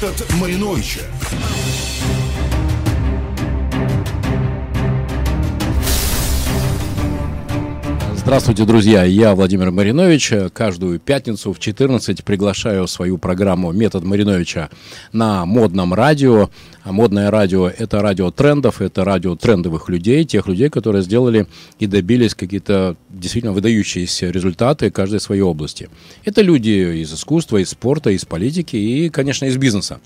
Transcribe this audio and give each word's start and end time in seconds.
Метод 0.00 0.32
Мариновича. 0.40 1.17
Здравствуйте, 8.28 8.66
друзья. 8.66 9.04
Я 9.04 9.34
Владимир 9.34 9.70
Маринович. 9.70 10.34
Каждую 10.52 11.00
пятницу 11.00 11.54
в 11.54 11.58
14 11.58 12.22
приглашаю 12.22 12.86
свою 12.86 13.16
программу 13.16 13.72
«Метод 13.72 14.04
Мариновича» 14.04 14.68
на 15.14 15.46
модном 15.46 15.94
радио. 15.94 16.50
Модное 16.84 17.30
радио– 17.30 17.68
это 17.78 18.02
радио 18.02 18.30
трендов, 18.30 18.82
это 18.82 19.02
радио 19.04 19.34
трендовых 19.34 19.88
людей, 19.88 20.24
тех 20.24 20.46
людей, 20.46 20.68
которые 20.68 21.02
сделали 21.02 21.46
и 21.78 21.86
добились 21.86 22.34
какие-то 22.34 22.96
действительно 23.08 23.54
выдающиеся 23.54 24.30
результаты 24.30 24.90
каждой 24.90 25.20
своей 25.20 25.42
области. 25.42 25.88
Это 26.24 26.42
люди 26.42 27.00
из 27.02 27.12
искусства, 27.12 27.58
из 27.58 27.70
спорта, 27.70 28.10
из 28.10 28.26
политики 28.26 28.76
и, 28.76 29.08
конечно, 29.08 29.46
из 29.46 29.56
бизнеса. 29.56 30.00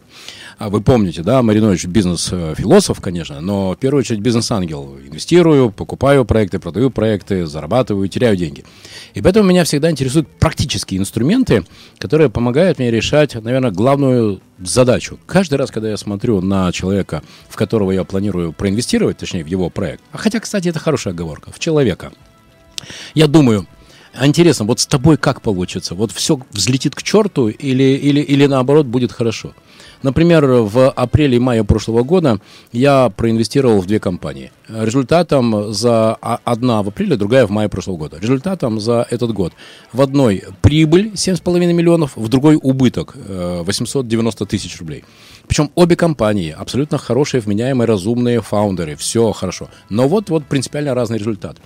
А 0.58 0.68
вы 0.70 0.80
помните, 0.80 1.22
да, 1.22 1.42
Маринович 1.42 1.86
бизнес-философ, 1.86 3.00
конечно, 3.00 3.40
но 3.40 3.72
в 3.72 3.76
первую 3.76 4.00
очередь 4.00 4.20
бизнес-ангел. 4.20 4.96
Инвестирую, 5.04 5.70
покупаю 5.70 6.24
проекты, 6.24 6.58
продаю 6.58 6.90
проекты, 6.90 7.46
зарабатываю, 7.46 8.08
теряю 8.12 8.36
деньги. 8.36 8.64
И 9.14 9.20
поэтому 9.20 9.48
меня 9.48 9.64
всегда 9.64 9.90
интересуют 9.90 10.28
практические 10.28 11.00
инструменты, 11.00 11.64
которые 11.98 12.30
помогают 12.30 12.78
мне 12.78 12.90
решать, 12.90 13.34
наверное, 13.34 13.70
главную 13.70 14.40
задачу. 14.58 15.18
Каждый 15.26 15.54
раз, 15.54 15.70
когда 15.70 15.90
я 15.90 15.96
смотрю 15.96 16.40
на 16.40 16.70
человека, 16.72 17.22
в 17.48 17.56
которого 17.56 17.90
я 17.90 18.04
планирую 18.04 18.52
проинвестировать, 18.52 19.18
точнее, 19.18 19.44
в 19.44 19.48
его 19.48 19.70
проект, 19.70 20.02
а 20.12 20.18
хотя, 20.18 20.40
кстати, 20.40 20.68
это 20.68 20.78
хорошая 20.78 21.14
оговорка, 21.14 21.50
в 21.52 21.58
человека, 21.58 22.12
я 23.14 23.26
думаю, 23.26 23.66
интересно, 24.20 24.64
вот 24.64 24.80
с 24.80 24.86
тобой 24.86 25.16
как 25.16 25.42
получится? 25.42 25.94
Вот 25.94 26.12
все 26.12 26.38
взлетит 26.50 26.94
к 26.94 27.02
черту 27.02 27.48
или, 27.48 27.82
или, 27.82 28.20
или 28.20 28.46
наоборот 28.46 28.86
будет 28.86 29.12
хорошо? 29.12 29.54
Например, 30.02 30.44
в 30.46 30.90
апреле 30.90 31.36
и 31.36 31.40
мае 31.40 31.64
прошлого 31.64 32.02
года 32.02 32.40
я 32.72 33.10
проинвестировал 33.10 33.80
в 33.80 33.86
две 33.86 34.00
компании. 34.00 34.50
Результатом 34.68 35.72
за 35.72 36.14
одна 36.14 36.82
в 36.82 36.88
апреле, 36.88 37.16
другая 37.16 37.46
в 37.46 37.50
мае 37.50 37.68
прошлого 37.68 37.96
года. 37.96 38.18
Результатом 38.20 38.80
за 38.80 39.06
этот 39.10 39.32
год 39.32 39.52
в 39.92 40.00
одной 40.00 40.44
прибыль 40.62 41.12
7,5 41.14 41.72
миллионов, 41.72 42.16
в 42.16 42.28
другой 42.28 42.58
убыток 42.60 43.14
890 43.16 44.44
э, 44.44 44.46
тысяч 44.46 44.78
рублей. 44.80 45.04
Причем 45.46 45.70
обе 45.74 45.96
компании 45.96 46.54
абсолютно 46.56 46.98
хорошие, 46.98 47.40
вменяемые, 47.40 47.86
разумные 47.86 48.40
фаундеры. 48.40 48.96
Все 48.96 49.32
хорошо. 49.32 49.68
Но 49.88 50.08
вот, 50.08 50.30
вот 50.30 50.44
принципиально 50.46 50.94
разный 50.94 51.18
результат. 51.18 51.58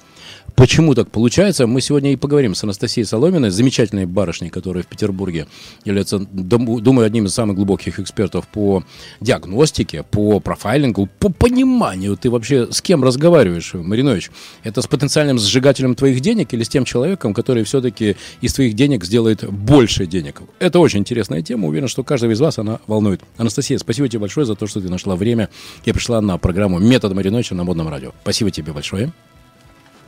Почему 0.57 0.95
так 0.95 1.11
получается? 1.11 1.67
Мы 1.67 1.83
сегодня 1.83 2.13
и 2.13 2.17
поговорим 2.17 2.55
с 2.55 2.65
Анастасией 2.65 3.05
Соломиной, 3.07 3.51
замечательной 3.51 4.07
барышней, 4.07 4.49
которая 4.49 4.83
в 4.83 4.87
Петербурге 4.87 5.47
является, 5.85 6.19
думаю, 6.19 7.07
одним 7.07 7.27
из 7.27 7.35
самых 7.35 7.57
глубоких 7.57 8.01
экспертов 8.01 8.26
по 8.31 8.85
диагностике, 9.21 10.03
по 10.03 10.41
профайлингу, 10.41 11.09
по 11.19 11.29
пониманию. 11.29 12.17
Ты 12.17 12.31
вообще 12.31 12.69
с 12.71 12.81
кем 12.83 13.05
разговариваешь, 13.05 13.75
Маринович? 13.75 14.31
Это 14.63 14.83
с 14.83 14.87
потенциальным 14.87 15.39
сжигателем 15.39 15.95
твоих 15.95 16.21
денег 16.21 16.53
или 16.55 16.63
с 16.63 16.69
тем 16.69 16.85
человеком, 16.85 17.35
который 17.35 17.65
все-таки 17.65 18.17
из 18.41 18.53
твоих 18.55 18.75
денег 18.75 19.05
сделает 19.05 19.49
больше 19.51 20.07
денег? 20.07 20.43
Это 20.59 20.79
очень 20.79 21.01
интересная 21.01 21.43
тема. 21.43 21.69
Уверен, 21.69 21.89
что 21.89 22.05
каждого 22.05 22.33
из 22.33 22.41
вас 22.41 22.59
она 22.59 22.81
волнует. 22.87 23.21
Анастасия, 23.37 23.79
спасибо 23.79 24.09
тебе 24.09 24.21
большое 24.21 24.47
за 24.47 24.55
то, 24.55 24.67
что 24.67 24.81
ты 24.81 24.89
нашла 24.89 25.17
время 25.17 25.49
и 25.85 25.93
пришла 25.93 26.21
на 26.21 26.39
программу 26.39 26.79
«Метод 26.79 27.15
Мариновича» 27.15 27.55
на 27.55 27.65
Модном 27.65 27.89
радио. 27.89 28.13
Спасибо 28.23 28.51
тебе 28.51 28.73
большое. 28.73 29.13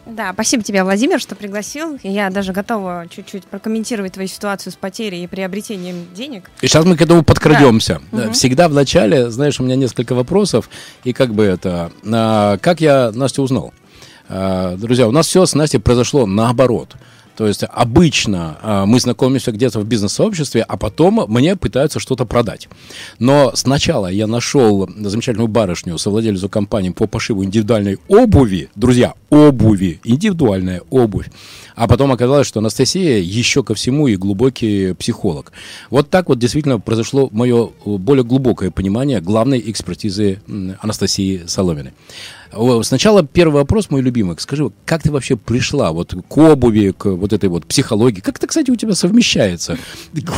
Да, 0.09 0.33
спасибо 0.33 0.63
тебе, 0.63 0.83
Владимир, 0.85 1.21
что 1.21 1.35
пригласил. 1.35 1.99
Я 2.03 2.31
даже 2.31 2.53
готова 2.53 3.07
чуть-чуть 3.11 3.45
прокомментировать 3.45 4.15
твою 4.15 4.29
ситуацию 4.29 4.73
с 4.73 4.77
потерей 4.77 5.25
и 5.25 5.27
приобретением 5.27 6.07
денег. 6.15 6.51
И 6.63 6.67
сейчас 6.67 6.85
мы 6.85 6.97
к 6.97 7.03
этому 7.03 7.23
подкрадемся. 7.23 8.01
Да. 8.11 8.33
Всегда 8.33 8.69
в 8.69 8.73
начале, 8.73 9.31
знаешь, 9.31 9.61
у 9.61 9.65
меня 9.65 9.77
несколько 9.77 10.15
вопросов. 10.15 10.71
И 11.05 11.13
как 11.13 11.35
бы 11.35 11.45
это... 11.45 11.93
А, 12.11 12.57
как 12.59 12.81
я 12.81 13.13
Настю 13.13 13.43
узнал? 13.43 13.75
А, 14.29 14.77
друзья, 14.77 15.07
у 15.09 15.11
нас 15.11 15.27
все 15.27 15.45
с 15.45 15.55
Настей 15.55 15.79
произошло 15.79 16.27
наоборот. 16.27 16.97
То 17.39 17.47
есть 17.47 17.63
обычно 17.73 18.59
э, 18.61 18.85
мы 18.85 18.99
знакомимся 18.99 19.53
где-то 19.53 19.79
в 19.79 19.87
бизнес-сообществе, 19.87 20.61
а 20.63 20.77
потом 20.77 21.25
мне 21.29 21.55
пытаются 21.55 22.01
что-то 22.01 22.25
продать. 22.25 22.69
Но 23.21 23.53
сначала 23.55 24.09
я 24.09 24.27
нашел 24.27 24.91
замечательную 24.99 25.47
барышню, 25.47 25.99
совладельцу 25.99 26.49
компании 26.49 26.91
по 26.91 27.07
пошиву 27.07 27.45
индивидуальной 27.45 27.99
обуви. 28.09 28.71
Друзья, 28.75 29.15
обуви, 29.31 30.01
индивидуальная 30.03 30.83
обувь. 30.91 31.27
А 31.77 31.87
потом 31.87 32.11
оказалось, 32.11 32.49
что 32.49 32.59
Анастасия 32.59 33.19
еще 33.19 33.63
ко 33.63 33.77
всему 33.77 34.09
и 34.09 34.17
глубокий 34.17 34.95
психолог. 34.95 35.53
Вот 35.91 36.11
так 36.11 36.31
вот 36.31 36.41
действительно 36.41 36.81
произошло 36.81 37.29
мое 37.31 37.71
более 37.85 38.25
глубокое 38.25 38.73
понимание 38.73 39.21
главной 39.21 39.63
экспертизы 39.65 40.41
Анастасии 40.81 41.45
Соломиной. 41.47 41.93
Сначала 42.83 43.25
первый 43.25 43.55
вопрос, 43.55 43.91
мой 43.91 44.01
любимый. 44.01 44.37
Скажи, 44.39 44.71
как 44.85 45.03
ты 45.03 45.11
вообще 45.11 45.37
пришла 45.37 45.93
вот 45.93 46.15
к 46.29 46.37
обуви, 46.37 46.95
к 46.97 47.07
вот 47.07 47.33
этой 47.33 47.49
вот 47.49 47.67
психологии? 47.67 48.21
Как 48.21 48.39
это, 48.39 48.47
кстати, 48.47 48.71
у 48.71 48.77
тебя 48.77 48.95
совмещается? 48.95 49.79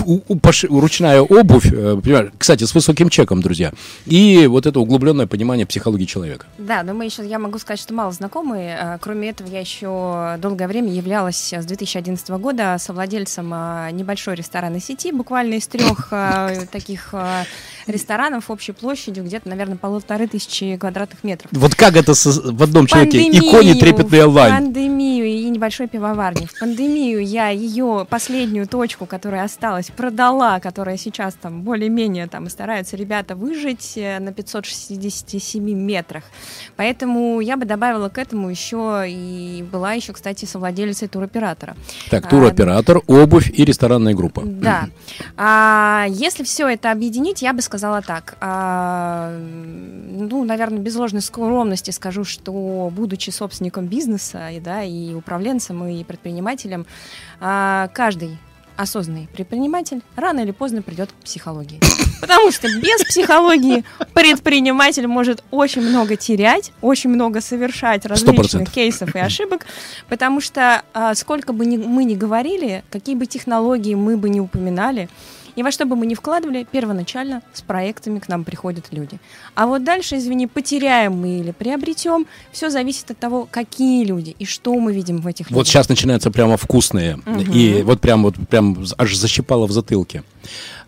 У, 0.04 0.20
у, 0.26 0.36
пош... 0.36 0.64
Ручная 0.64 1.20
обувь, 1.20 1.72
э, 1.72 2.00
понимаешь, 2.02 2.30
кстати, 2.36 2.64
с 2.64 2.74
высоким 2.74 3.08
чеком, 3.08 3.40
друзья, 3.40 3.72
и 4.06 4.46
вот 4.46 4.66
это 4.66 4.80
углубленное 4.80 5.26
понимание 5.26 5.66
психологии 5.66 6.04
человека. 6.04 6.46
Да, 6.58 6.82
но 6.82 6.94
мы 6.94 7.04
еще, 7.04 7.26
я 7.26 7.38
могу 7.38 7.58
сказать, 7.58 7.80
что 7.80 7.94
мало 7.94 8.12
знакомы. 8.12 8.74
А, 8.78 8.98
кроме 8.98 9.30
этого, 9.30 9.48
я 9.48 9.60
еще 9.60 10.36
долгое 10.38 10.68
время 10.68 10.92
являлась 10.92 11.52
с 11.52 11.64
2011 11.64 12.28
года 12.30 12.76
совладельцем 12.78 13.50
а, 13.52 13.90
небольшой 13.90 14.34
ресторанной 14.34 14.80
сети, 14.80 15.12
буквально 15.12 15.54
из 15.54 15.66
трех 15.66 16.12
таких 16.70 17.14
ресторанов 17.86 18.50
общей 18.50 18.72
площадью 18.72 19.24
где-то, 19.24 19.48
наверное, 19.48 19.76
полторы 19.76 20.26
тысячи 20.26 20.76
квадратных 20.76 21.24
метров. 21.24 21.50
Вот 21.52 21.74
как 21.74 21.96
это 21.96 22.12
в 22.14 22.62
одном 22.62 22.86
человеке? 22.86 23.18
Иконе 23.30 23.74
трепетный 23.74 24.24
онлайн. 24.24 24.72
Небольшой 25.60 25.88
пивоварни. 25.88 26.46
В 26.46 26.58
пандемию 26.58 27.22
я 27.22 27.50
ее 27.50 28.06
последнюю 28.08 28.66
точку, 28.66 29.04
которая 29.04 29.44
осталась, 29.44 29.90
продала, 29.94 30.58
которая 30.58 30.96
сейчас 30.96 31.34
там 31.34 31.60
более-менее 31.60 32.28
там 32.28 32.48
стараются 32.48 32.96
ребята 32.96 33.36
выжить 33.36 33.92
э, 33.96 34.18
на 34.20 34.32
567 34.32 35.62
метрах. 35.62 36.24
Поэтому 36.76 37.40
я 37.40 37.58
бы 37.58 37.66
добавила 37.66 38.08
к 38.08 38.16
этому 38.16 38.48
еще 38.48 39.04
и 39.06 39.62
была 39.70 39.92
еще, 39.92 40.14
кстати, 40.14 40.46
совладелицей 40.46 41.08
туроператора. 41.08 41.76
Так, 42.08 42.26
туроператор, 42.26 42.96
а, 42.96 43.00
обувь 43.06 43.50
и 43.50 43.62
ресторанная 43.62 44.14
группа. 44.14 44.42
Да. 44.46 44.88
А, 45.36 46.06
если 46.08 46.42
все 46.42 46.68
это 46.68 46.90
объединить, 46.90 47.42
я 47.42 47.52
бы 47.52 47.60
сказала 47.60 48.00
так. 48.00 48.38
А, 48.40 49.38
ну, 49.38 50.42
наверное, 50.44 50.78
без 50.78 50.96
ложной 50.96 51.20
скромности 51.20 51.90
скажу, 51.90 52.24
что 52.24 52.90
будучи 52.90 53.28
собственником 53.28 53.88
бизнеса 53.88 54.48
и, 54.48 54.58
да, 54.58 54.82
и 54.82 55.12
управленцем, 55.50 55.86
и 55.86 56.04
предпринимателем, 56.04 56.86
а, 57.40 57.88
каждый 57.88 58.38
осознанный 58.76 59.28
предприниматель 59.30 60.00
рано 60.16 60.40
или 60.40 60.52
поздно 60.52 60.80
придет 60.80 61.10
к 61.12 61.24
психологии. 61.24 61.80
Потому 62.20 62.50
что 62.50 62.66
без 62.80 63.04
психологии 63.04 63.84
предприниматель 64.14 65.06
может 65.06 65.44
очень 65.50 65.82
много 65.82 66.16
терять, 66.16 66.72
очень 66.80 67.10
много 67.10 67.42
совершать 67.42 68.06
различных 68.06 68.68
100%. 68.68 68.70
кейсов 68.70 69.14
и 69.14 69.18
ошибок, 69.18 69.66
потому 70.08 70.40
что 70.40 70.82
а, 70.94 71.14
сколько 71.14 71.52
бы 71.52 71.66
ни, 71.66 71.76
мы 71.76 72.04
ни 72.04 72.14
говорили, 72.14 72.82
какие 72.90 73.16
бы 73.16 73.26
технологии 73.26 73.94
мы 73.94 74.16
бы 74.16 74.30
не 74.30 74.40
упоминали, 74.40 75.10
и 75.56 75.62
во 75.62 75.70
что 75.70 75.86
бы 75.86 75.96
мы 75.96 76.06
ни 76.06 76.14
вкладывали, 76.14 76.66
первоначально 76.70 77.42
с 77.52 77.62
проектами 77.62 78.18
к 78.18 78.28
нам 78.28 78.44
приходят 78.44 78.86
люди. 78.90 79.18
А 79.54 79.66
вот 79.66 79.84
дальше, 79.84 80.16
извини, 80.16 80.46
потеряем 80.46 81.14
мы 81.14 81.40
или 81.40 81.50
приобретем, 81.52 82.26
все 82.52 82.70
зависит 82.70 83.10
от 83.10 83.18
того, 83.18 83.48
какие 83.50 84.04
люди 84.04 84.34
и 84.38 84.44
что 84.44 84.74
мы 84.74 84.92
видим 84.92 85.18
в 85.18 85.26
этих 85.26 85.46
людях. 85.46 85.56
Вот 85.56 85.68
сейчас 85.68 85.88
начинается 85.88 86.30
прямо 86.30 86.56
вкусные. 86.56 87.16
Угу. 87.26 87.52
И 87.52 87.82
вот 87.82 88.00
прям 88.00 88.22
вот 88.22 88.34
прям 88.48 88.84
аж 88.98 89.14
защипало 89.16 89.66
в 89.66 89.72
затылке. 89.72 90.22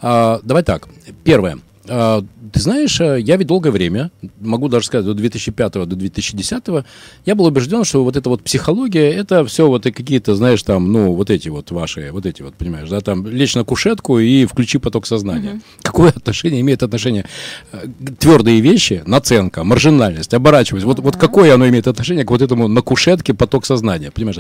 А, 0.00 0.40
давай 0.42 0.62
так. 0.62 0.88
Первое. 1.24 1.58
А, 1.88 2.24
ты 2.52 2.60
знаешь, 2.60 3.00
э, 3.00 3.20
я 3.20 3.36
ведь 3.36 3.48
долгое 3.48 3.70
время, 3.70 4.12
могу 4.40 4.68
даже 4.68 4.86
сказать, 4.86 5.04
до 5.04 5.14
2005 5.14 5.72
до 5.72 5.96
2010 5.96 6.84
я 7.24 7.34
был 7.34 7.46
убежден, 7.46 7.82
что 7.84 8.04
вот 8.04 8.16
эта 8.16 8.28
вот 8.28 8.42
психология, 8.42 9.10
это 9.10 9.44
все 9.44 9.66
вот 9.66 9.82
какие-то, 9.82 10.36
знаешь, 10.36 10.62
там, 10.62 10.92
ну, 10.92 11.12
вот 11.12 11.30
эти 11.30 11.48
вот 11.48 11.70
ваши, 11.72 12.10
вот 12.12 12.24
эти 12.24 12.42
вот, 12.42 12.54
понимаешь, 12.54 12.88
да, 12.88 13.00
там, 13.00 13.26
лечь 13.26 13.54
на 13.56 13.64
кушетку 13.64 14.20
и 14.20 14.44
включи 14.46 14.78
поток 14.78 15.06
сознания. 15.06 15.54
Uh-huh. 15.54 15.82
Какое 15.82 16.10
отношение 16.10 16.60
имеет 16.60 16.84
отношение 16.84 17.24
э, 17.72 17.86
твердые 18.18 18.60
вещи, 18.60 19.02
наценка, 19.06 19.64
маржинальность, 19.64 20.34
оборачивать, 20.34 20.84
вот, 20.84 21.00
вот 21.00 21.16
какое 21.16 21.52
оно 21.52 21.68
имеет 21.68 21.88
отношение 21.88 22.24
к 22.24 22.30
вот 22.30 22.42
этому 22.42 22.68
на 22.68 22.82
кушетке 22.82 23.34
поток 23.34 23.66
сознания, 23.66 24.12
понимаешь? 24.12 24.38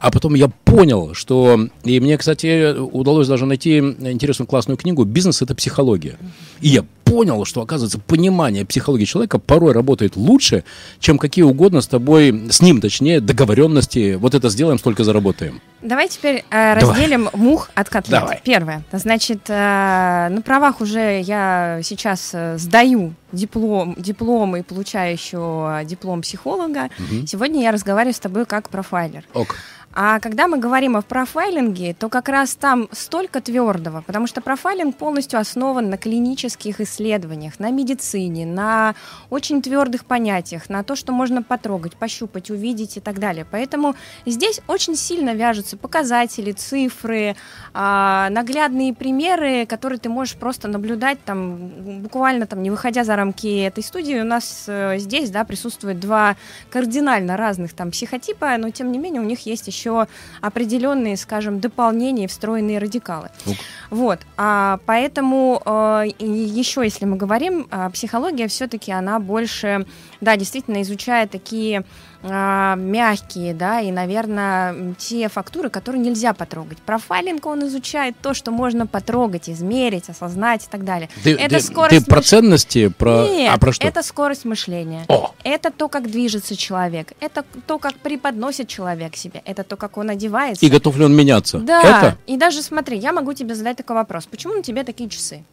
А 0.00 0.12
потом 0.12 0.34
я 0.34 0.48
понял, 0.64 1.14
что, 1.14 1.68
и 1.82 1.98
мне, 1.98 2.16
кстати, 2.18 2.78
удалось 2.78 3.26
даже 3.26 3.46
найти 3.46 3.78
интересную 3.78 4.46
классную 4.46 4.76
книгу 4.76 5.04
«Бизнес– 5.04 5.42
это 5.42 5.56
психология». 5.56 6.18
И 6.60 6.68
я 6.68 6.83
понял, 7.04 7.44
что, 7.44 7.60
оказывается, 7.60 7.98
понимание 7.98 8.64
психологии 8.64 9.04
человека 9.04 9.38
порой 9.38 9.72
работает 9.72 10.16
лучше, 10.16 10.64
чем 10.98 11.18
какие 11.18 11.44
угодно 11.44 11.80
с 11.80 11.86
тобой, 11.86 12.48
с 12.50 12.60
ним, 12.60 12.80
точнее, 12.80 13.20
договоренности. 13.20 14.14
Вот 14.14 14.34
это 14.34 14.48
сделаем, 14.48 14.78
столько 14.78 15.04
заработаем. 15.04 15.60
Давай 15.82 16.08
теперь 16.08 16.44
э, 16.50 16.74
разделим 16.74 17.24
Давай. 17.24 17.40
мух 17.40 17.70
от 17.74 17.88
котлет. 17.90 18.20
Давай. 18.20 18.40
Первое. 18.42 18.82
Значит, 18.90 19.42
э, 19.48 20.28
на 20.30 20.42
правах 20.42 20.80
уже 20.80 21.20
я 21.20 21.80
сейчас 21.82 22.30
э, 22.32 22.56
сдаю 22.58 23.14
диплом, 23.32 23.94
диплом 23.98 24.56
и 24.56 24.62
получаю 24.62 25.12
еще 25.12 25.82
диплом 25.84 26.22
психолога. 26.22 26.88
Угу. 26.98 27.26
Сегодня 27.26 27.62
я 27.62 27.70
разговариваю 27.70 28.14
с 28.14 28.18
тобой 28.18 28.46
как 28.46 28.70
профайлер. 28.70 29.24
Ок. 29.34 29.56
А 29.96 30.18
когда 30.18 30.48
мы 30.48 30.58
говорим 30.58 30.96
о 30.96 31.02
профайлинге, 31.02 31.94
то 31.94 32.08
как 32.08 32.28
раз 32.28 32.56
там 32.56 32.88
столько 32.90 33.40
твердого, 33.40 34.02
потому 34.02 34.26
что 34.26 34.40
профайлинг 34.40 34.96
полностью 34.96 35.38
основан 35.38 35.88
на 35.88 35.96
клинических 35.96 36.80
исследованиях, 36.80 37.60
на 37.60 37.70
медицине, 37.70 38.44
на 38.44 38.96
очень 39.30 39.62
твердых 39.62 40.04
понятиях, 40.04 40.68
на 40.68 40.82
то, 40.82 40.96
что 40.96 41.12
можно 41.12 41.44
потрогать, 41.44 41.94
пощупать, 41.94 42.50
увидеть 42.50 42.96
и 42.96 43.00
так 43.00 43.20
далее. 43.20 43.46
Поэтому 43.48 43.94
здесь 44.26 44.60
очень 44.66 44.96
сильно 44.96 45.32
вяжутся 45.32 45.76
показатели, 45.76 46.50
цифры, 46.50 47.36
а, 47.72 48.30
наглядные 48.30 48.94
примеры, 48.94 49.64
которые 49.64 50.00
ты 50.00 50.08
можешь 50.08 50.34
просто 50.34 50.66
наблюдать 50.66 51.22
там 51.24 51.56
буквально 52.02 52.46
там 52.46 52.64
не 52.64 52.70
выходя 52.70 53.04
за 53.04 53.14
рамки 53.14 53.62
этой 53.62 53.84
студии. 53.84 54.20
У 54.20 54.24
нас 54.24 54.64
э, 54.66 54.98
здесь 54.98 55.30
да, 55.30 55.44
присутствует 55.44 56.00
два 56.00 56.34
кардинально 56.70 57.36
разных 57.36 57.74
там 57.74 57.92
психотипа, 57.92 58.56
но 58.58 58.70
тем 58.70 58.90
не 58.90 58.98
менее 58.98 59.22
у 59.22 59.24
них 59.24 59.46
есть 59.46 59.68
еще 59.68 59.83
еще 59.84 60.06
определенные, 60.40 61.16
скажем, 61.16 61.60
дополнения, 61.60 62.26
встроенные 62.26 62.78
радикалы. 62.78 63.28
Ук. 63.46 63.56
Вот, 63.90 64.20
а, 64.36 64.78
поэтому 64.86 65.62
э, 65.64 66.04
еще, 66.18 66.82
если 66.82 67.04
мы 67.04 67.16
говорим, 67.16 67.66
э, 67.70 67.90
психология 67.92 68.48
все-таки 68.48 68.92
она 68.92 69.18
больше, 69.18 69.86
да, 70.20 70.36
действительно 70.36 70.82
изучает 70.82 71.30
такие 71.30 71.84
мягкие, 72.24 73.54
да, 73.54 73.80
и, 73.80 73.90
наверное, 73.90 74.94
те 74.98 75.28
фактуры, 75.28 75.68
которые 75.68 76.02
нельзя 76.02 76.32
потрогать. 76.32 76.78
Профайлинг 76.78 77.44
он 77.46 77.66
изучает 77.66 78.16
то, 78.22 78.34
что 78.34 78.50
можно 78.50 78.86
потрогать, 78.86 79.50
измерить, 79.50 80.08
осознать 80.08 80.64
и 80.64 80.68
так 80.70 80.84
далее. 80.84 81.10
Ты, 81.22 81.34
это 81.34 81.56
ты, 81.56 81.60
скорость 81.60 82.04
ты 82.04 82.10
про 82.10 82.22
ценности, 82.22 82.88
про... 82.88 83.28
Нет, 83.28 83.52
а 83.54 83.58
про 83.58 83.72
что? 83.72 83.86
это 83.86 84.02
скорость 84.02 84.44
мышления. 84.44 85.04
О! 85.08 85.34
Это 85.44 85.70
то, 85.70 85.88
как 85.88 86.10
движется 86.10 86.56
человек, 86.56 87.12
это 87.20 87.44
то, 87.66 87.78
как 87.78 87.94
преподносит 87.96 88.68
человек 88.68 89.16
себя, 89.16 89.42
это 89.44 89.62
то, 89.62 89.76
как 89.76 89.98
он 89.98 90.10
одевается. 90.10 90.64
И 90.64 90.70
готов 90.70 90.96
ли 90.96 91.04
он 91.04 91.14
меняться. 91.14 91.58
Да, 91.58 91.82
это? 91.82 92.18
и 92.26 92.36
даже 92.36 92.62
смотри, 92.62 92.98
я 92.98 93.12
могу 93.12 93.34
тебе 93.34 93.54
задать 93.54 93.76
такой 93.76 93.96
вопрос. 93.96 94.26
Почему 94.26 94.54
на 94.54 94.62
тебе 94.62 94.84
такие 94.84 95.10
часы? 95.10 95.44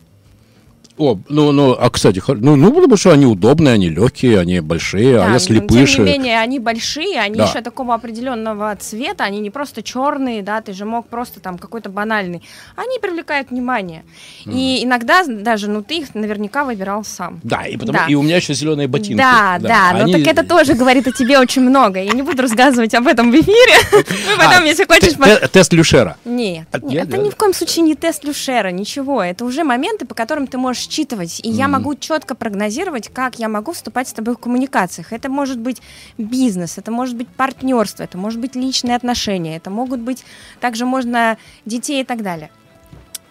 О, 0.97 1.17
ну, 1.29 1.51
ну, 1.51 1.71
а 1.71 1.89
кстати, 1.89 2.21
ну, 2.27 2.55
ну, 2.55 2.73
потому 2.73 2.97
что 2.97 3.11
они 3.11 3.25
удобные, 3.25 3.73
они 3.73 3.89
легкие, 3.89 4.39
они 4.39 4.59
большие, 4.59 5.17
а 5.17 5.19
да, 5.19 5.25
а 5.27 5.33
я 5.33 5.39
слепыши. 5.39 5.95
Тем 5.95 6.05
не 6.05 6.11
менее, 6.11 6.39
они 6.39 6.59
большие, 6.59 7.19
они 7.19 7.35
да. 7.35 7.45
еще 7.45 7.61
такого 7.61 7.93
определенного 7.93 8.75
цвета, 8.75 9.23
они 9.23 9.39
не 9.39 9.49
просто 9.49 9.81
черные, 9.83 10.41
да, 10.41 10.61
ты 10.61 10.73
же 10.73 10.85
мог 10.85 11.07
просто 11.07 11.39
там 11.39 11.57
какой-то 11.57 11.89
банальный. 11.89 12.41
Они 12.75 12.99
привлекают 12.99 13.51
внимание. 13.51 14.03
Mm. 14.45 14.53
И 14.53 14.83
иногда 14.83 15.23
даже, 15.25 15.69
ну, 15.69 15.81
ты 15.81 15.99
их 15.99 16.13
наверняка 16.13 16.63
выбирал 16.63 17.03
сам. 17.03 17.39
Да, 17.43 17.65
и, 17.65 17.77
потому, 17.77 17.99
да. 17.99 18.05
и 18.07 18.15
у 18.15 18.21
меня 18.21 18.37
еще 18.37 18.53
зеленые 18.53 18.87
ботинки. 18.87 19.17
Да, 19.17 19.57
да, 19.59 19.67
да 19.67 19.89
они... 20.01 20.13
но 20.13 20.19
так 20.19 20.27
это 20.27 20.43
тоже 20.47 20.73
говорит 20.73 21.07
о 21.07 21.11
тебе 21.11 21.39
очень 21.39 21.61
много. 21.61 22.01
Я 22.01 22.11
не 22.11 22.21
буду 22.21 22.41
рассказывать 22.41 22.93
об 22.93 23.07
этом 23.07 23.31
в 23.31 23.35
эфире. 23.35 23.73
Мы 23.91 24.37
потом, 24.37 24.65
если 24.65 24.85
хочешь... 24.85 25.13
Тест 25.51 25.73
Люшера. 25.73 26.17
Нет, 26.25 26.67
это 26.71 27.17
ни 27.17 27.29
в 27.29 27.35
коем 27.35 27.53
случае 27.53 27.83
не 27.83 27.95
тест 27.95 28.23
Люшера, 28.23 28.69
ничего. 28.69 29.23
Это 29.23 29.45
уже 29.45 29.63
моменты, 29.63 30.05
по 30.05 30.15
которым 30.15 30.47
ты 30.47 30.57
можешь 30.57 30.80
считывать, 30.81 31.39
и 31.39 31.49
mm-hmm. 31.49 31.53
я 31.53 31.67
могу 31.67 31.95
четко 31.95 32.35
прогнозировать, 32.35 33.09
как 33.09 33.39
я 33.39 33.49
могу 33.49 33.73
вступать 33.73 34.07
с 34.07 34.13
тобой 34.13 34.35
в 34.35 34.39
коммуникациях. 34.39 35.13
Это 35.13 35.29
может 35.29 35.59
быть 35.59 35.81
бизнес, 36.17 36.77
это 36.77 36.91
может 36.91 37.15
быть 37.15 37.27
партнерство, 37.27 38.03
это 38.03 38.17
может 38.17 38.39
быть 38.39 38.55
личные 38.55 38.95
отношения, 38.95 39.57
это 39.57 39.69
могут 39.69 39.99
быть 39.99 40.23
также 40.59 40.85
можно 40.85 41.37
детей 41.65 42.01
и 42.01 42.05
так 42.05 42.21
далее. 42.21 42.49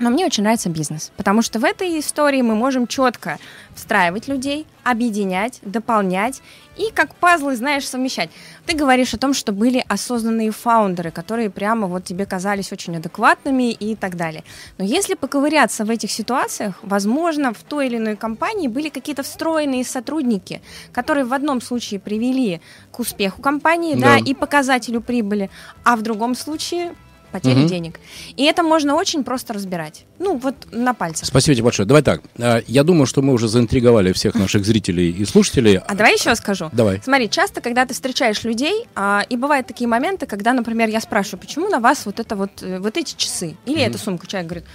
Но 0.00 0.08
мне 0.08 0.24
очень 0.24 0.42
нравится 0.42 0.70
бизнес, 0.70 1.12
потому 1.18 1.42
что 1.42 1.58
в 1.58 1.64
этой 1.64 2.00
истории 2.00 2.40
мы 2.40 2.54
можем 2.54 2.86
четко 2.86 3.38
встраивать 3.74 4.28
людей, 4.28 4.66
объединять, 4.82 5.58
дополнять 5.60 6.40
и 6.78 6.90
как 6.90 7.14
пазлы, 7.14 7.54
знаешь, 7.54 7.86
совмещать. 7.86 8.30
Ты 8.64 8.74
говоришь 8.74 9.12
о 9.12 9.18
том, 9.18 9.34
что 9.34 9.52
были 9.52 9.84
осознанные 9.88 10.52
фаундеры, 10.52 11.10
которые 11.10 11.50
прямо 11.50 11.86
вот 11.86 12.04
тебе 12.04 12.24
казались 12.24 12.72
очень 12.72 12.96
адекватными 12.96 13.72
и 13.72 13.94
так 13.94 14.16
далее. 14.16 14.42
Но 14.78 14.84
если 14.84 15.14
поковыряться 15.14 15.84
в 15.84 15.90
этих 15.90 16.10
ситуациях, 16.10 16.78
возможно, 16.82 17.52
в 17.52 17.62
той 17.62 17.88
или 17.88 17.98
иной 17.98 18.16
компании 18.16 18.68
были 18.68 18.88
какие-то 18.88 19.22
встроенные 19.22 19.84
сотрудники, 19.84 20.62
которые 20.92 21.26
в 21.26 21.34
одном 21.34 21.60
случае 21.60 22.00
привели 22.00 22.62
к 22.90 23.00
успеху 23.00 23.42
компании, 23.42 23.96
да, 23.96 24.14
да 24.14 24.16
и 24.16 24.32
показателю 24.32 25.02
прибыли, 25.02 25.50
а 25.84 25.94
в 25.96 26.02
другом 26.02 26.34
случае 26.34 26.94
потери 27.30 27.60
угу. 27.60 27.68
денег. 27.68 28.00
И 28.36 28.44
это 28.44 28.62
можно 28.62 28.94
очень 28.94 29.24
просто 29.24 29.52
разбирать. 29.52 30.04
Ну, 30.18 30.36
вот 30.36 30.54
на 30.72 30.94
пальцах. 30.94 31.26
Спасибо 31.26 31.54
тебе 31.54 31.64
большое. 31.64 31.86
Давай 31.86 32.02
так. 32.02 32.22
А, 32.38 32.62
я 32.66 32.84
думаю, 32.84 33.06
что 33.06 33.22
мы 33.22 33.32
уже 33.32 33.48
заинтриговали 33.48 34.12
всех 34.12 34.34
наших 34.34 34.64
зрителей 34.64 35.10
и 35.10 35.24
слушателей. 35.24 35.78
А 35.78 35.94
давай 35.94 36.14
еще 36.14 36.34
скажу. 36.34 36.70
Давай. 36.72 37.00
Смотри, 37.02 37.30
часто, 37.30 37.60
когда 37.60 37.86
ты 37.86 37.94
встречаешь 37.94 38.44
людей, 38.44 38.86
а, 38.94 39.24
и 39.28 39.36
бывают 39.36 39.66
такие 39.66 39.88
моменты, 39.88 40.26
когда, 40.26 40.52
например, 40.52 40.88
я 40.88 41.00
спрашиваю, 41.00 41.40
почему 41.40 41.68
на 41.68 41.80
вас 41.80 42.06
вот 42.06 42.20
это 42.20 42.36
вот, 42.36 42.62
э, 42.62 42.78
вот 42.78 42.96
эти 42.96 43.14
часы 43.16 43.56
или 43.66 43.76
угу. 43.76 43.84
эта 43.84 43.98
сумка, 43.98 44.26
человек 44.26 44.48
говорит, 44.48 44.68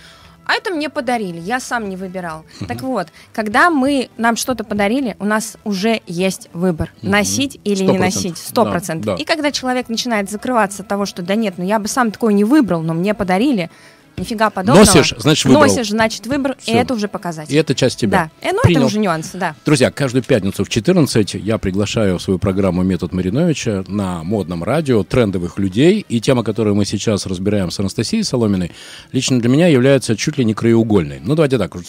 а 0.45 0.53
это 0.53 0.71
мне 0.71 0.89
подарили, 0.89 1.39
я 1.39 1.59
сам 1.59 1.89
не 1.89 1.95
выбирал. 1.95 2.45
Uh-huh. 2.59 2.67
Так 2.67 2.81
вот, 2.81 3.07
когда 3.33 3.69
мы 3.69 4.09
нам 4.17 4.35
что-то 4.35 4.63
подарили, 4.63 5.15
у 5.19 5.25
нас 5.25 5.57
уже 5.63 6.01
есть 6.07 6.49
выбор, 6.53 6.91
uh-huh. 7.01 7.09
носить 7.09 7.59
или 7.63 7.85
100%. 7.85 7.91
не 7.91 7.97
носить, 7.97 8.37
сто 8.37 8.65
процентов. 8.65 9.05
Да, 9.05 9.15
да. 9.15 9.21
И 9.21 9.25
когда 9.25 9.51
человек 9.51 9.89
начинает 9.89 10.29
закрываться 10.29 10.83
от 10.83 10.87
того, 10.87 11.05
что 11.05 11.21
да 11.21 11.35
нет, 11.35 11.55
ну 11.57 11.63
я 11.63 11.79
бы 11.79 11.87
сам 11.87 12.11
такое 12.11 12.33
не 12.33 12.43
выбрал, 12.43 12.81
но 12.81 12.93
мне 12.93 13.13
подарили, 13.13 13.69
Нифига 14.17 14.49
подобного. 14.49 14.85
Носишь, 14.85 15.13
значит 15.17 15.45
выбрал. 15.45 15.61
Носишь, 15.63 15.89
значит 15.89 16.27
выбор, 16.27 16.55
Все. 16.59 16.71
и 16.71 16.75
это 16.75 16.93
уже 16.93 17.07
показатель. 17.07 17.53
И 17.53 17.57
это 17.57 17.75
часть 17.75 17.99
тебя. 17.99 18.29
Да, 18.41 18.47
э, 18.49 18.51
ну 18.53 18.61
Принял. 18.63 18.79
это 18.81 18.87
уже 18.87 18.99
нюансы, 18.99 19.37
да. 19.37 19.55
Друзья, 19.65 19.91
каждую 19.91 20.23
пятницу 20.23 20.63
в 20.63 20.69
14 20.69 21.33
я 21.35 21.57
приглашаю 21.57 22.17
в 22.17 22.21
свою 22.21 22.39
программу 22.39 22.83
«Метод 22.83 23.13
Мариновича» 23.13 23.83
на 23.87 24.23
модном 24.23 24.63
радио 24.63 25.03
трендовых 25.03 25.59
людей. 25.59 26.05
И 26.07 26.21
тема, 26.21 26.43
которую 26.43 26.75
мы 26.75 26.85
сейчас 26.85 27.25
разбираем 27.25 27.71
с 27.71 27.79
Анастасией 27.79 28.23
Соломиной, 28.23 28.71
лично 29.11 29.39
для 29.39 29.49
меня 29.49 29.67
является 29.67 30.15
чуть 30.15 30.37
ли 30.37 30.45
не 30.45 30.53
краеугольной. 30.53 31.19
Ну, 31.23 31.35
давайте 31.35 31.57
так, 31.57 31.75
вот, 31.75 31.85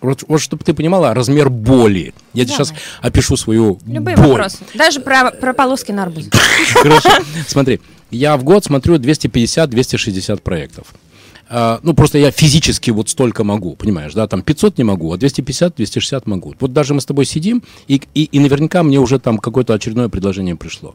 вот, 0.00 0.24
вот 0.26 0.40
чтобы 0.40 0.64
ты 0.64 0.74
понимала 0.74 1.14
размер 1.14 1.50
боли. 1.50 2.14
Я 2.34 2.44
тебе 2.44 2.54
сейчас 2.54 2.74
опишу 3.00 3.36
свою 3.36 3.78
Любые 3.86 4.16
боль. 4.16 4.26
вопросы. 4.28 4.58
Даже 4.74 5.00
про, 5.00 5.30
про 5.30 5.52
полоски 5.52 5.92
на 5.92 6.02
арбузе. 6.04 6.30
Хорошо. 6.74 7.10
Смотри, 7.46 7.80
я 8.10 8.36
в 8.36 8.44
год 8.44 8.64
смотрю 8.64 8.96
250-260 8.96 10.40
проектов. 10.40 10.88
А, 11.52 11.80
ну, 11.82 11.94
просто 11.94 12.16
я 12.18 12.30
физически 12.30 12.92
вот 12.92 13.08
столько 13.08 13.42
могу, 13.42 13.74
понимаешь, 13.74 14.14
да, 14.14 14.28
там 14.28 14.42
500 14.42 14.78
не 14.78 14.84
могу, 14.84 15.12
а 15.12 15.16
250, 15.16 15.74
260 15.74 16.26
могу. 16.28 16.54
Вот 16.60 16.72
даже 16.72 16.94
мы 16.94 17.00
с 17.00 17.06
тобой 17.06 17.24
сидим, 17.24 17.64
и, 17.88 18.00
и, 18.14 18.24
и 18.24 18.38
наверняка 18.38 18.84
мне 18.84 19.00
уже 19.00 19.18
там 19.18 19.36
какое-то 19.36 19.74
очередное 19.74 20.08
предложение 20.08 20.54
пришло. 20.54 20.94